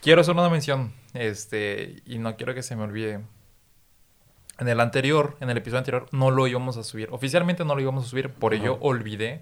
quiero 0.01 0.21
hacer 0.21 0.33
una 0.33 0.49
mención, 0.49 0.93
este, 1.13 2.01
y 2.05 2.19
no 2.19 2.35
quiero 2.37 2.53
que 2.55 2.63
se 2.63 2.75
me 2.77 2.83
olvide. 2.83 3.19
En 4.61 4.67
el 4.67 4.79
anterior, 4.79 5.37
en 5.39 5.49
el 5.49 5.57
episodio 5.57 5.79
anterior, 5.79 6.07
no 6.11 6.29
lo 6.29 6.45
íbamos 6.45 6.77
a 6.77 6.83
subir. 6.83 7.09
Oficialmente 7.09 7.65
no 7.65 7.73
lo 7.73 7.81
íbamos 7.81 8.05
a 8.05 8.07
subir, 8.07 8.29
por 8.29 8.53
ello 8.53 8.77
olvidé 8.79 9.41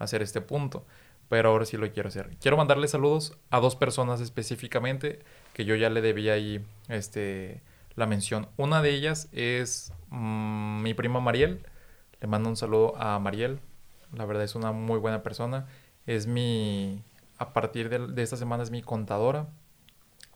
hacer 0.00 0.22
este 0.22 0.40
punto. 0.40 0.84
Pero 1.28 1.50
ahora 1.50 1.64
sí 1.64 1.76
lo 1.76 1.88
quiero 1.92 2.08
hacer. 2.08 2.36
Quiero 2.40 2.56
mandarle 2.56 2.88
saludos 2.88 3.38
a 3.50 3.60
dos 3.60 3.76
personas 3.76 4.20
específicamente 4.20 5.20
que 5.52 5.64
yo 5.64 5.76
ya 5.76 5.88
le 5.88 6.00
debía 6.00 6.32
ahí 6.32 6.66
este, 6.88 7.62
la 7.94 8.06
mención. 8.06 8.48
Una 8.56 8.82
de 8.82 8.90
ellas 8.90 9.28
es 9.30 9.92
mm, 10.08 10.82
mi 10.82 10.94
prima 10.94 11.20
Mariel. 11.20 11.64
Le 12.20 12.26
mando 12.26 12.48
un 12.48 12.56
saludo 12.56 12.96
a 12.96 13.20
Mariel. 13.20 13.60
La 14.14 14.24
verdad 14.24 14.42
es 14.42 14.56
una 14.56 14.72
muy 14.72 14.98
buena 14.98 15.22
persona. 15.22 15.68
Es 16.06 16.26
mi, 16.26 17.04
a 17.38 17.52
partir 17.52 17.88
de, 17.88 18.04
de 18.04 18.20
esta 18.20 18.36
semana 18.36 18.64
es 18.64 18.72
mi 18.72 18.82
contadora. 18.82 19.46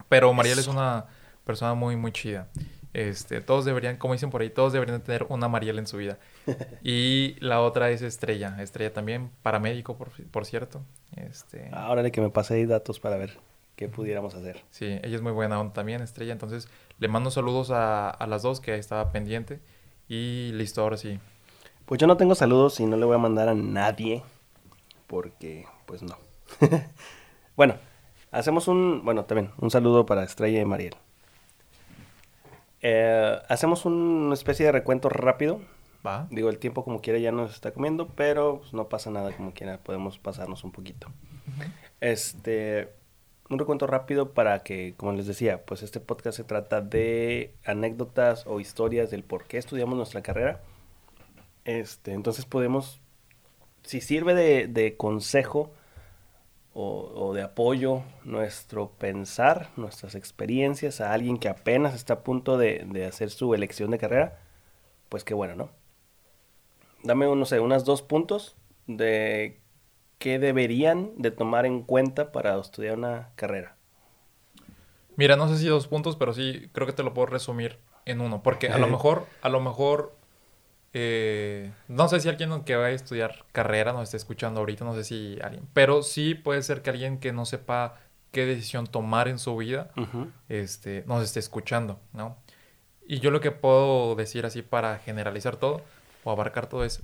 Pero 0.09 0.33
Mariel 0.33 0.61
es 0.61 0.69
una 0.69 1.07
persona 1.45 1.75
muy, 1.75 1.97
muy 1.97 2.13
chida. 2.13 2.47
Este, 2.93 3.41
todos 3.41 3.65
deberían, 3.65 3.97
como 3.99 4.15
dicen 4.15 4.31
por 4.31 4.43
ahí, 4.43 4.51
todos 4.51 4.73
deberían 4.73 5.01
tener 5.03 5.27
una 5.29 5.49
Mariel 5.49 5.79
en 5.79 5.87
su 5.87 5.97
vida. 5.97 6.19
Y 6.83 7.37
la 7.41 7.61
otra 7.61 7.91
es 7.91 8.03
Estrella. 8.03 8.57
Estrella 8.61 8.93
también, 8.93 9.31
paramédico, 9.43 9.97
por, 9.97 10.11
por 10.31 10.45
cierto. 10.45 10.83
Este, 11.17 11.71
Ahora 11.73 12.09
que 12.11 12.21
me 12.21 12.31
pasé 12.31 12.55
ahí 12.55 12.67
datos 12.67 12.99
para 13.01 13.17
ver 13.17 13.39
qué 13.77 13.89
pudiéramos 13.89 14.35
hacer. 14.35 14.63
sí, 14.71 14.87
ella 14.87 15.17
es 15.17 15.23
muy 15.23 15.33
buena 15.33 15.61
onda 15.61 15.73
también, 15.73 16.03
Estrella. 16.03 16.33
Entonces, 16.33 16.69
le 16.99 17.09
mando 17.09 17.31
saludos 17.31 17.71
a, 17.71 18.11
a 18.11 18.27
las 18.27 18.43
dos 18.43 18.61
que 18.61 18.75
estaba 18.75 19.13
pendiente. 19.13 19.61
Y 20.09 20.51
listo, 20.55 20.83
ahora 20.83 20.97
sí. 20.97 21.21
Pues 21.87 22.01
yo 22.01 22.07
no 22.07 22.17
tengo 22.17 22.35
saludos 22.35 22.81
y 22.81 22.87
no 22.87 22.97
le 22.97 23.05
voy 23.05 23.15
a 23.15 23.19
mandar 23.19 23.49
a 23.49 23.55
nadie. 23.55 24.23
Porque, 25.07 25.67
pues 25.87 26.03
no. 26.03 26.17
bueno, 27.57 27.77
hacemos 28.33 28.69
un. 28.69 29.05
Bueno, 29.05 29.25
también, 29.25 29.53
un 29.59 29.71
saludo 29.71 30.07
para 30.07 30.25
Estrella 30.25 30.61
y 30.61 30.65
Mariel. 30.65 30.97
Eh, 32.83 33.39
hacemos 33.49 33.85
una 33.85 34.35
especie 34.35 34.67
de 34.67 34.73
recuento 34.73 35.09
rápido. 35.09 35.61
Va. 36.07 36.27
Digo, 36.31 36.49
el 36.49 36.59
tiempo 36.59 36.83
como 36.85 37.01
quiera 37.01 37.19
ya 37.19 37.31
nos 37.31 37.53
está 37.53 37.73
comiendo, 37.73 38.09
pero 38.09 38.61
pues, 38.61 38.73
no 38.73 38.89
pasa 38.89 39.11
nada 39.11 39.33
como 39.33 39.53
quiera. 39.53 39.79
Podemos 39.79 40.19
pasarnos 40.19 40.65
un 40.65 40.73
poquito. 40.73 41.09
Este, 42.01 42.89
un 43.51 43.59
recuento 43.59 43.87
rápido 43.87 44.33
para 44.33 44.61
que, 44.61 44.95
como 44.97 45.13
les 45.13 45.27
decía, 45.27 45.65
pues 45.65 45.83
este 45.83 46.01
podcast 46.01 46.37
se 46.37 46.45
trata 46.45 46.81
de 46.81 47.55
anécdotas 47.65 48.47
o 48.47 48.61
historias 48.61 49.11
del 49.11 49.25
por 49.25 49.45
qué 49.45 49.59
estudiamos 49.59 49.97
nuestra 49.97 50.23
carrera. 50.23 50.63
Este, 51.65 52.13
entonces 52.13 52.47
podemos, 52.47 53.01
si 53.83 54.01
sirve 54.01 54.35
de, 54.35 54.69
de 54.69 54.97
consejo 54.97 55.71
o, 56.75 57.13
o 57.15 57.35
de 57.35 57.43
apoyo 57.43 58.03
nuestro 58.25 58.91
pensar, 58.91 59.71
nuestras 59.77 60.15
experiencias 60.15 61.01
a 61.01 61.13
alguien 61.13 61.39
que 61.39 61.49
apenas 61.49 61.95
está 61.95 62.15
a 62.15 62.23
punto 62.23 62.59
de, 62.59 62.87
de 62.87 63.07
hacer 63.07 63.31
su 63.31 63.55
elección 63.55 63.91
de 63.91 63.99
carrera, 63.99 64.39
pues 65.09 65.25
qué 65.25 65.35
bueno, 65.35 65.57
¿no? 65.57 65.71
Dame, 67.03 67.27
no 67.27 67.45
sé, 67.45 67.61
unas 67.61 67.85
dos 67.85 68.03
puntos 68.03 68.57
de 68.87 69.61
qué 70.19 70.39
deberían 70.39 71.13
de 71.17 71.31
tomar 71.31 71.67
en 71.67 71.83
cuenta 71.83 72.31
para 72.31 72.59
estudiar 72.59 72.99
una 72.99 73.31
carrera. 73.37 73.77
Mira, 75.17 75.37
no 75.37 75.49
sé 75.49 75.59
si 75.59 75.67
dos 75.67 75.89
puntos, 75.89 76.17
pero 76.17 76.33
sí 76.33 76.69
creo 76.73 76.87
que 76.87 76.93
te 76.93 77.03
lo 77.03 77.13
puedo 77.15 77.27
resumir 77.27 77.79
en 78.05 78.21
uno. 78.21 78.43
Porque 78.43 78.69
a 78.69 78.79
lo 78.79 78.87
mejor, 78.87 79.27
a 79.43 79.49
lo 79.49 79.61
mejor, 79.61 80.15
eh, 80.93 81.73
no 81.89 82.09
sé 82.09 82.21
si 82.21 82.29
alguien 82.29 82.65
que 82.65 82.77
va 82.77 82.87
a 82.87 82.91
estudiar 82.91 83.45
carrera 83.53 83.93
nos 83.93 84.05
esté 84.05 84.17
escuchando 84.17 84.61
ahorita, 84.61 84.85
no 84.85 84.95
sé 84.95 85.05
si 85.05 85.39
alguien, 85.43 85.67
pero 85.73 86.03
sí 86.03 86.35
puede 86.35 86.63
ser 86.63 86.83
que 86.83 86.91
alguien 86.91 87.19
que 87.19 87.33
no 87.33 87.45
sepa 87.47 87.99
qué 88.33 88.47
decisión 88.47 88.87
tomar 88.87 89.29
en 89.29 89.39
su 89.39 89.57
vida, 89.57 89.91
Ujú. 89.97 90.31
este, 90.49 91.05
nos 91.07 91.23
esté 91.25 91.41
escuchando, 91.41 92.01
¿no? 92.13 92.37
Y 93.07 93.19
yo 93.21 93.31
lo 93.31 93.41
que 93.41 93.51
puedo 93.51 94.15
decir 94.15 94.47
así 94.47 94.63
para 94.63 94.99
generalizar 94.99 95.57
todo 95.57 95.83
o 96.23 96.31
abarcar 96.31 96.69
todo 96.69 96.85
es 96.85 97.03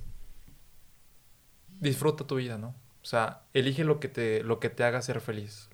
disfruta 1.79 2.25
tu 2.25 2.35
vida, 2.35 2.57
¿no? 2.57 2.69
O 3.01 3.05
sea, 3.05 3.41
elige 3.53 3.83
lo 3.83 3.99
que 3.99 4.07
te, 4.07 4.43
lo 4.43 4.59
que 4.59 4.69
te 4.69 4.83
haga 4.83 5.01
ser 5.01 5.21
feliz. 5.21 5.69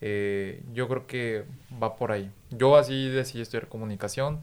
Eh, 0.00 0.62
yo 0.72 0.88
creo 0.88 1.06
que 1.06 1.44
va 1.82 1.96
por 1.96 2.12
ahí. 2.12 2.30
Yo 2.50 2.76
así 2.76 3.08
decidí 3.08 3.42
estudiar 3.42 3.68
comunicación 3.68 4.40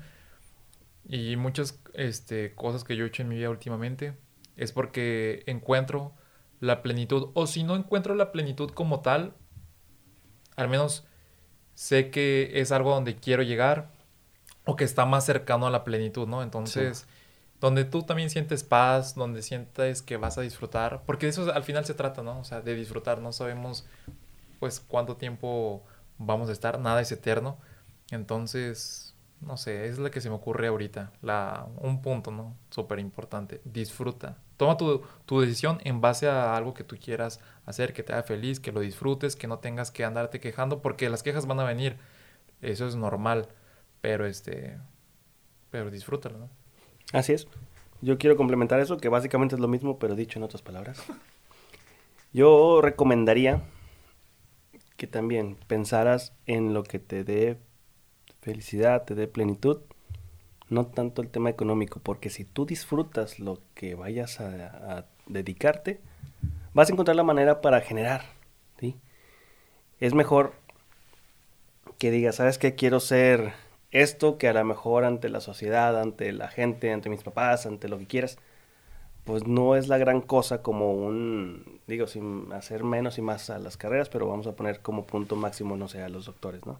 y 1.08 1.36
muchas 1.36 1.80
este, 1.93 2.54
cosas 2.56 2.84
que 2.84 2.95
yo 2.95 3.06
he 3.06 3.08
hecho 3.08 3.24
en 3.24 3.30
mi 3.30 3.36
vida 3.36 3.49
últimamente 3.49 4.18
es 4.56 4.72
porque 4.72 5.43
encuentro 5.47 6.14
la 6.60 6.82
plenitud, 6.84 7.30
o 7.34 7.47
si 7.47 7.64
no 7.64 7.76
encuentro 7.76 8.16
la 8.16 8.32
plenitud 8.32 8.70
como 8.72 9.02
tal, 9.02 9.34
al 10.56 10.68
menos 10.70 11.06
sé 11.74 12.12
que 12.12 12.52
es 12.56 12.72
algo 12.72 12.91
donde 12.91 13.16
quiero 13.16 13.41
llegar 13.43 13.91
o 14.66 14.76
que 14.76 14.84
está 14.84 15.06
más 15.06 15.26
cercano 15.26 15.66
a 15.66 15.72
la 15.72 15.84
plenitud, 15.84 16.28
¿no? 16.28 16.43
Entonces, 16.43 17.08
donde 17.60 17.86
tú 17.86 18.04
también 18.04 18.30
sientes 18.30 18.64
paz, 18.64 19.16
donde 19.16 19.41
sientes 19.41 20.02
que 20.02 20.18
vas 20.18 20.38
a 20.38 20.41
disfrutar, 20.41 21.04
porque 21.06 21.26
de 21.26 21.32
eso 21.32 21.52
al 21.52 21.64
final 21.64 21.86
se 21.86 21.95
trata, 21.95 22.22
¿no? 22.22 22.39
O 22.39 22.43
sea, 22.43 22.62
de 22.62 22.76
disfrutar, 22.76 23.20
no 23.20 23.34
sabemos 23.34 23.86
pues 24.60 24.80
cuánto 24.80 25.18
tiempo 25.18 25.84
vamos 26.20 26.49
a 26.49 26.52
estar, 26.52 26.80
nada 26.80 27.02
es 27.02 27.12
eterno. 27.12 27.58
Entonces, 28.12 29.11
no 29.41 29.57
sé, 29.57 29.87
es 29.87 29.97
la 29.97 30.11
que 30.11 30.21
se 30.21 30.29
me 30.29 30.35
ocurre 30.35 30.67
ahorita, 30.67 31.11
la, 31.21 31.67
un 31.77 32.01
punto, 32.01 32.31
¿no? 32.31 32.55
Súper 32.69 32.99
importante, 32.99 33.61
disfruta. 33.65 34.37
Toma 34.57 34.77
tu, 34.77 35.01
tu 35.25 35.41
decisión 35.41 35.79
en 35.83 35.99
base 35.99 36.27
a 36.27 36.55
algo 36.55 36.73
que 36.73 36.83
tú 36.83 36.97
quieras 36.97 37.39
hacer, 37.65 37.93
que 37.93 38.03
te 38.03 38.13
haga 38.13 38.23
feliz, 38.23 38.59
que 38.59 38.71
lo 38.71 38.81
disfrutes, 38.81 39.35
que 39.35 39.47
no 39.47 39.59
tengas 39.59 39.89
que 39.91 40.05
andarte 40.05 40.39
quejando, 40.39 40.81
porque 40.81 41.09
las 41.09 41.23
quejas 41.23 41.47
van 41.47 41.59
a 41.59 41.63
venir, 41.63 41.97
eso 42.61 42.87
es 42.87 42.95
normal, 42.95 43.47
pero 44.01 44.25
este, 44.27 44.77
pero 45.71 45.89
disfrútalo, 45.89 46.37
¿no? 46.37 46.49
Así 47.13 47.33
es. 47.33 47.47
Yo 48.01 48.17
quiero 48.17 48.37
complementar 48.37 48.79
eso, 48.79 48.97
que 48.97 49.09
básicamente 49.09 49.55
es 49.55 49.61
lo 49.61 49.67
mismo, 49.67 49.97
pero 49.99 50.15
dicho 50.15 50.37
en 50.37 50.43
otras 50.43 50.61
palabras. 50.61 51.03
Yo 52.33 52.81
recomendaría 52.81 53.63
que 54.97 55.07
también 55.07 55.57
pensaras 55.67 56.33
en 56.45 56.73
lo 56.73 56.83
que 56.83 56.99
te 56.99 57.23
dé 57.23 57.57
felicidad, 58.41 59.03
te 59.05 59.15
dé 59.15 59.27
plenitud, 59.27 59.79
no 60.69 60.87
tanto 60.87 61.21
el 61.21 61.29
tema 61.29 61.49
económico, 61.49 61.99
porque 62.01 62.29
si 62.29 62.45
tú 62.45 62.65
disfrutas 62.65 63.39
lo 63.39 63.59
que 63.75 63.95
vayas 63.95 64.39
a, 64.39 65.05
dedicarte, 65.27 66.01
vas 66.73 66.89
a 66.89 66.93
encontrar 66.93 67.15
la 67.15 67.23
manera 67.23 67.61
para 67.61 67.81
generar. 67.81 68.23
Es 69.99 70.15
mejor 70.15 70.53
que 71.99 72.09
digas, 72.09 72.37
¿sabes 72.37 72.57
qué? 72.57 72.73
Quiero 72.73 72.99
ser 72.99 73.53
esto 73.91 74.39
que 74.39 74.47
a 74.47 74.53
lo 74.53 74.65
mejor 74.65 75.05
ante 75.05 75.29
la 75.29 75.41
sociedad, 75.41 76.01
ante 76.01 76.31
la 76.31 76.47
gente, 76.47 76.91
ante 76.91 77.07
mis 77.07 77.21
papás, 77.21 77.67
ante 77.67 77.87
lo 77.87 77.99
que 77.99 78.07
quieras, 78.07 78.39
pues 79.25 79.45
no 79.45 79.75
es 79.75 79.87
la 79.87 79.99
gran 79.99 80.21
cosa 80.21 80.63
como 80.63 80.93
un, 80.93 81.81
digo, 81.85 82.07
sin 82.07 82.51
hacer 82.51 82.83
menos 82.83 83.19
y 83.19 83.21
más 83.21 83.51
a 83.51 83.59
las 83.59 83.77
carreras, 83.77 84.09
pero 84.09 84.27
vamos 84.27 84.47
a 84.47 84.55
poner 84.55 84.79
como 84.79 85.05
punto 85.05 85.35
máximo, 85.35 85.77
no 85.77 85.87
sé, 85.87 86.01
a 86.01 86.09
los 86.09 86.25
doctores, 86.25 86.65
¿no? 86.65 86.79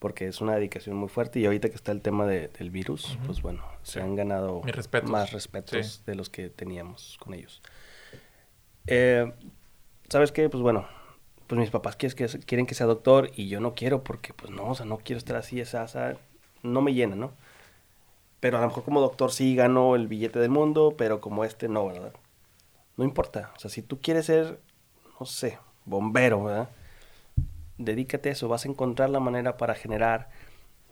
Porque 0.00 0.26
es 0.26 0.40
una 0.40 0.54
dedicación 0.56 0.96
muy 0.96 1.08
fuerte 1.08 1.38
y 1.38 1.44
ahorita 1.46 1.68
que 1.68 1.76
está 1.76 1.92
el 1.92 2.00
tema 2.02 2.26
de- 2.26 2.48
del 2.48 2.70
virus, 2.70 3.14
Ujú. 3.14 3.26
pues 3.26 3.42
bueno, 3.42 3.62
se 3.82 3.92
Sí. 3.92 4.00
han 4.00 4.16
ganado 4.16 4.62
respetos. 4.64 5.08
más 5.10 5.30
respetos 5.30 5.86
Sí. 5.86 6.02
de 6.06 6.14
los 6.16 6.28
que 6.30 6.50
teníamos 6.50 7.16
con 7.20 7.34
ellos. 7.34 7.62
Eh, 8.86 9.32
¿Sabes 10.08 10.32
qué? 10.32 10.48
Pues 10.48 10.62
bueno, 10.62 10.88
pues 11.46 11.58
mis 11.60 11.70
papás 11.70 11.96
quieren 11.96 12.16
que, 12.16 12.26
quieren 12.40 12.66
que 12.66 12.74
sea 12.74 12.86
doctor 12.86 13.30
y 13.36 13.48
yo 13.48 13.60
no 13.60 13.74
quiero 13.74 14.02
porque 14.02 14.32
pues 14.34 14.50
no, 14.50 14.70
o 14.70 14.74
sea, 14.74 14.86
no 14.86 14.98
quiero 14.98 15.18
estar 15.18 15.36
así, 15.36 15.60
esa, 15.60 15.84
esa, 15.84 16.16
no 16.62 16.80
me 16.80 16.94
llena, 16.94 17.14
¿no? 17.14 17.32
Pero 18.40 18.56
a 18.56 18.62
lo 18.62 18.68
mejor 18.68 18.84
como 18.84 19.00
doctor 19.00 19.30
sí 19.32 19.54
gano 19.54 19.94
el 19.94 20.08
billete 20.08 20.38
del 20.38 20.50
mundo, 20.50 20.94
pero 20.96 21.20
como 21.20 21.44
este 21.44 21.68
no, 21.68 21.86
¿verdad? 21.88 22.14
No 22.96 23.04
importa, 23.04 23.52
o 23.54 23.58
sea, 23.60 23.70
si 23.70 23.82
tú 23.82 24.00
quieres 24.00 24.26
ser, 24.26 24.60
no 25.20 25.26
sé, 25.26 25.58
bombero, 25.84 26.44
¿verdad? 26.44 26.70
Dedícate 27.80 28.28
a 28.28 28.32
eso, 28.32 28.46
vas 28.48 28.66
a 28.66 28.68
encontrar 28.68 29.10
la 29.10 29.20
manera 29.20 29.56
para 29.56 29.74
generar. 29.74 30.28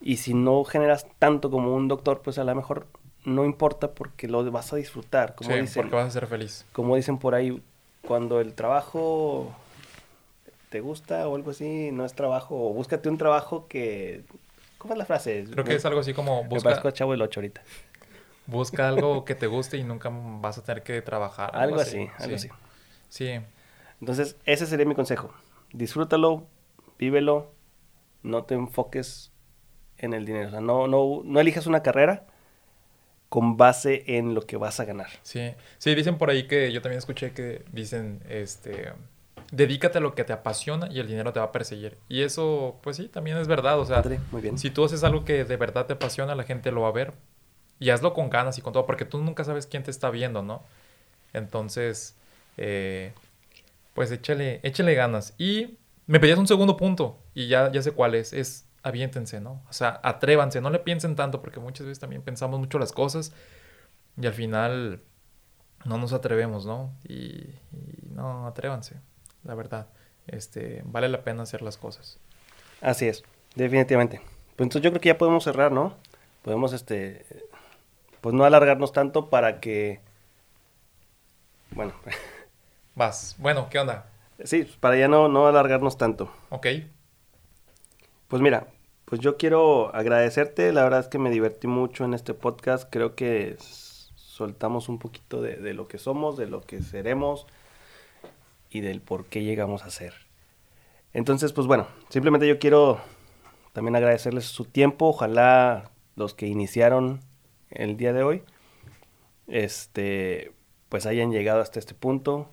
Y 0.01 0.17
si 0.17 0.33
no 0.33 0.65
generas 0.65 1.07
tanto 1.19 1.51
como 1.51 1.75
un 1.75 1.87
doctor, 1.87 2.23
pues 2.23 2.39
a 2.39 2.45
lo 2.45 2.55
mejor 2.55 2.87
no 3.25 3.45
importa 3.45 3.93
porque 3.93 4.27
lo 4.27 4.49
vas 4.51 4.73
a 4.73 4.77
disfrutar. 4.77 5.35
Como, 5.35 5.51
sí, 5.51 5.61
dicen, 5.61 5.83
porque 5.83 5.97
vas 5.97 6.07
a 6.07 6.11
ser 6.11 6.27
feliz. 6.27 6.65
como 6.73 6.97
dicen 6.97 7.19
por 7.19 7.35
ahí, 7.35 7.63
cuando 8.07 8.41
el 8.41 8.55
trabajo 8.55 9.55
te 10.71 10.81
gusta 10.81 11.29
o 11.29 11.37
algo 11.37 11.51
así, 11.51 11.91
no 11.93 12.05
es 12.05 12.15
trabajo, 12.15 12.71
o 12.71 12.73
búscate 12.73 13.09
un 13.09 13.19
trabajo 13.19 13.67
que... 13.69 14.25
¿Cómo 14.79 14.95
es 14.95 14.99
la 14.99 15.05
frase? 15.05 15.45
Creo 15.51 15.65
que 15.65 15.75
es 15.75 15.85
algo 15.85 16.01
así 16.01 16.15
como 16.15 16.43
Me 16.45 16.49
busca, 16.49 16.71
parezco 16.71 16.89
a 16.89 16.93
Chavo 16.93 17.13
el 17.13 17.21
8 17.21 17.41
ahorita. 17.41 17.63
busca 18.47 18.89
algo 18.89 19.25
que 19.25 19.35
te 19.35 19.47
guste 19.47 19.77
y 19.77 19.83
nunca 19.83 20.11
vas 20.13 20.57
a 20.57 20.63
tener 20.63 20.83
que 20.85 21.03
trabajar. 21.03 21.51
Algo 21.55 21.81
así, 21.81 22.09
algo 22.19 22.39
sí. 22.39 22.49
así. 22.49 22.51
Sí, 23.09 23.41
Entonces, 24.01 24.37
ese 24.45 24.67
sería 24.67 24.87
mi 24.87 24.95
consejo. 24.95 25.33
Disfrútalo, 25.73 26.47
vívelo, 26.99 27.55
no 28.23 28.45
te 28.45 28.55
enfoques 28.55 29.33
en 29.99 30.15
el 30.15 30.25
dinero. 30.27 30.49
O 30.49 30.51
sea, 30.51 30.61
no, 30.61 30.87
no, 30.87 31.23
no 31.25 31.41
elijas 31.41 31.67
una 31.67 31.83
carrera 31.83 32.27
con 33.29 33.57
base 33.57 34.05
en 34.07 34.35
lo 34.35 34.43
que 34.43 34.57
vas 34.57 34.81
a 34.81 34.85
ganar. 34.85 35.09
sí. 35.23 35.53
Sí, 35.79 35.95
dicen 35.95 36.17
por 36.19 36.31
ahí 36.31 36.47
que 36.47 36.73
yo 36.73 36.81
también 36.81 36.99
escuché 36.99 37.33
que 37.33 37.63
dicen, 37.73 38.23
este, 38.29 38.93
dedícate 39.53 39.99
a 39.99 40.01
lo 40.01 40.15
que 40.15 40.25
te 40.25 40.33
apasiona 40.33 40.89
y 40.91 40.99
el 40.99 41.07
dinero 41.07 41.33
te 41.33 41.41
va 41.41 41.47
a 41.47 41.53
perseguir. 41.53 41.99
Y 42.09 42.23
eso, 42.23 42.79
pues 42.83 42.97
sí, 42.97 43.09
también 43.09 43.37
es 43.37 43.49
verdad. 43.49 43.79
O 43.79 43.85
sea, 43.85 44.03
Padre, 44.03 44.21
muy 44.31 44.43
bien. 44.43 44.59
si 44.59 44.71
tú 44.71 44.85
haces 44.85 45.05
algo 45.05 45.25
que 45.25 45.45
de 45.45 45.57
verdad 45.57 45.87
te 45.87 45.95
apasiona, 45.95 46.35
la 46.35 46.45
gente 46.45 46.73
lo 46.73 46.83
va 46.83 46.89
a 46.89 46.93
ver. 46.93 47.13
Y 47.81 47.91
hazlo 47.91 48.13
con 48.13 48.29
ganas 48.29 48.59
y 48.59 48.63
con 48.63 48.73
todo, 48.73 48.87
porque 48.87 49.05
tú 49.05 49.19
nunca 49.19 49.45
sabes 49.45 49.67
quién 49.67 49.85
te 49.85 49.91
está 49.91 50.11
viendo, 50.11 50.43
¿no? 50.43 50.63
Entonces, 51.33 52.17
eh, 52.57 53.13
pues 53.95 54.11
échale, 54.11 54.61
échale 54.65 54.95
ganas. 54.95 55.35
Y 55.39 55.77
me 56.09 56.19
pedías 56.19 56.39
un 56.39 56.49
segundo 56.49 56.77
punto, 56.77 57.23
y 57.35 57.47
ya, 57.47 57.71
ya 57.71 57.83
sé 57.83 57.93
cuál 57.93 58.17
es. 58.17 58.33
Es 58.33 58.67
aviéntense, 58.83 59.41
¿no? 59.41 59.63
O 59.69 59.73
sea, 59.73 60.01
atrévanse, 60.03 60.61
no 60.61 60.71
le 60.71 60.81
piensen 60.81 61.15
tanto, 61.15 61.41
porque 61.41 61.61
muchas 61.61 61.87
veces 61.87 62.01
también 62.01 62.23
pensamos 62.23 62.59
mucho 62.59 62.79
las 62.79 62.93
cosas 62.93 63.33
y 64.21 64.27
al 64.27 64.33
final 64.33 65.03
no 65.85 65.99
nos 65.99 66.13
atrevemos, 66.13 66.67
¿no? 66.67 66.93
Y, 67.07 67.15
y 67.73 68.09
no, 68.11 68.47
atrévanse, 68.47 68.97
la 69.45 69.55
verdad. 69.55 69.87
Este, 70.27 70.83
vale 70.87 71.09
la 71.09 71.23
pena 71.23 71.43
hacer 71.43 71.63
las 71.63 71.77
cosas. 71.77 72.19
Así 72.81 73.07
es, 73.07 73.23
definitivamente. 73.55 74.21
Pues 74.57 74.67
entonces 74.67 74.83
yo 74.83 74.91
creo 74.91 75.01
que 75.01 75.09
ya 75.09 75.19
podemos 75.19 75.45
cerrar, 75.45 75.73
¿no? 75.73 75.95
Podemos, 76.43 76.73
este, 76.73 77.27
pues 78.23 78.35
no 78.35 78.45
alargarnos 78.45 78.93
tanto 78.93 79.29
para 79.29 79.61
que, 79.61 80.01
bueno, 81.71 81.93
Vas. 82.95 83.37
Bueno, 83.39 83.69
¿qué 83.71 83.79
onda? 83.79 84.07
Sí, 84.45 84.67
para 84.81 84.97
ya 84.97 85.09
no, 85.09 85.29
no 85.29 85.47
alargarnos 85.47 85.97
tanto. 85.97 86.31
Ok. 86.51 86.67
Pues 88.29 88.43
mira, 88.43 88.69
pues 89.05 89.21
yo 89.21 89.37
quiero 89.37 89.95
agradecerte, 89.95 90.73
la 90.73 90.85
verdad 90.85 91.01
es 91.01 91.09
que 91.09 91.19
me 91.19 91.31
divertí 91.31 91.67
mucho 91.67 92.05
en 92.05 92.15
este 92.15 92.35
podcast, 92.35 92.89
creo 92.91 93.15
que 93.15 93.57
soltamos 93.59 94.89
un 94.89 94.99
poquito 94.99 95.41
de, 95.41 95.57
de 95.57 95.75
lo 95.75 95.89
que 95.89 95.99
somos, 95.99 96.37
de 96.37 96.47
lo 96.47 96.61
que 96.61 96.83
seremos 96.83 97.47
y 98.71 98.81
del 98.81 99.01
por 99.01 99.27
qué 99.27 99.43
llegamos 99.43 99.83
a 99.83 99.91
ser. 99.91 100.15
Entonces, 101.13 101.53
pues 101.53 101.67
bueno, 101.67 101.89
simplemente 102.11 102.47
yo 102.47 102.59
quiero 102.59 103.01
también 103.73 103.97
agradecerles 103.97 104.45
su 104.45 104.65
tiempo, 104.65 105.07
ojalá 105.07 105.91
los 106.17 106.35
que 106.35 106.47
iniciaron 106.47 107.21
el 107.71 107.97
día 107.97 108.13
de 108.13 108.23
hoy, 108.23 108.43
este, 109.47 110.53
pues 110.89 111.07
hayan 111.07 111.33
llegado 111.33 111.61
hasta 111.61 111.79
este 111.79 111.95
punto. 111.95 112.51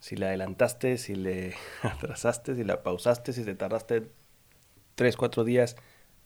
Si 0.00 0.16
le 0.16 0.26
adelantaste, 0.26 0.98
si 0.98 1.14
le 1.14 1.54
atrasaste, 1.82 2.54
si 2.54 2.64
la 2.64 2.82
pausaste, 2.82 3.32
si 3.32 3.44
te 3.44 3.54
tardaste 3.54 4.10
tres, 4.94 5.16
cuatro 5.16 5.44
días 5.44 5.76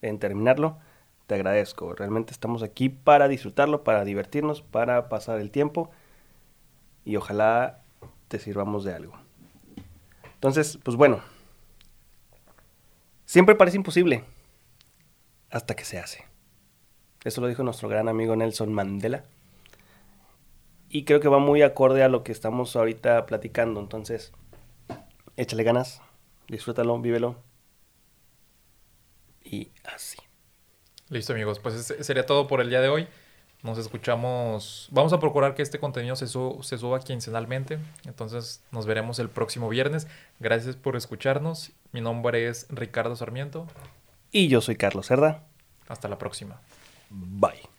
en 0.03 0.18
terminarlo, 0.18 0.79
te 1.27 1.35
agradezco. 1.35 1.95
Realmente 1.95 2.33
estamos 2.33 2.62
aquí 2.62 2.89
para 2.89 3.29
disfrutarlo, 3.29 3.85
para 3.85 4.05
divertirnos, 4.05 4.62
para 4.62 5.09
pasar 5.09 5.41
el 5.41 5.51
tiempo 5.51 5.91
y 7.05 7.16
ojalá 7.16 7.83
te 8.29 8.39
sirvamos 8.39 8.85
de 8.85 8.95
algo. 8.95 9.14
Entonces, 10.35 10.79
pues 10.83 10.97
bueno, 10.97 11.20
siempre 13.25 13.55
parece 13.55 13.77
imposible 13.77 14.25
hasta 15.51 15.75
que 15.75 15.85
se 15.85 15.99
hace. 15.99 16.25
Eso 17.25 17.41
lo 17.41 17.47
dijo 17.47 17.62
nuestro 17.62 17.89
gran 17.89 18.09
amigo 18.09 18.37
Nelson 18.37 18.72
Mandela. 18.72 19.25
Y 20.95 21.05
creo 21.05 21.18
que 21.18 21.26
va 21.26 21.40
muy 21.40 21.61
acorde 21.62 22.05
a 22.05 22.09
lo 22.09 22.22
que 22.22 22.30
estamos 22.30 22.76
ahorita 22.76 23.26
platicando. 23.26 23.80
Entonces, 23.80 24.30
échale 25.36 25.64
ganas, 25.64 26.01
disfrútalo, 26.47 26.97
vívelo. 27.01 27.34
Y 29.42 29.70
así. 29.92 30.18
Listo, 31.09 31.32
amigos. 31.32 31.59
Pues 31.59 31.92
sería 32.01 32.26
todo 32.26 32.47
por 32.47 32.61
el 32.61 32.70
día 32.70 32.80
de 32.80 32.90
hoy. 32.90 33.09
Nos 33.64 33.76
escuchamos. 33.78 34.86
Vamos 34.92 35.12
a 35.12 35.18
procurar 35.18 35.57
que 35.57 35.62
este 35.62 35.80
contenido 35.80 36.14
se, 36.14 36.28
su- 36.28 36.61
se 36.62 36.78
suba 36.78 37.01
quincenalmente. 37.01 37.80
Entonces 38.05 38.62
nos 38.70 38.86
veremos 38.86 39.18
el 39.18 39.28
próximo 39.28 39.68
viernes. 39.68 40.07
Gracias 40.38 40.76
por 40.76 40.95
escucharnos. 40.95 41.72
Mi 41.90 42.03
nombre 42.03 42.47
es 42.47 42.68
Ricardo 42.70 43.16
Sarmiento. 43.16 43.66
Y 44.30 44.47
yo 44.47 44.61
soy 44.61 44.76
Carlos 44.76 45.07
Cerda. 45.09 45.42
Hasta 45.88 46.07
la 46.07 46.18
próxima. 46.18 46.61
Bye. 47.11 47.74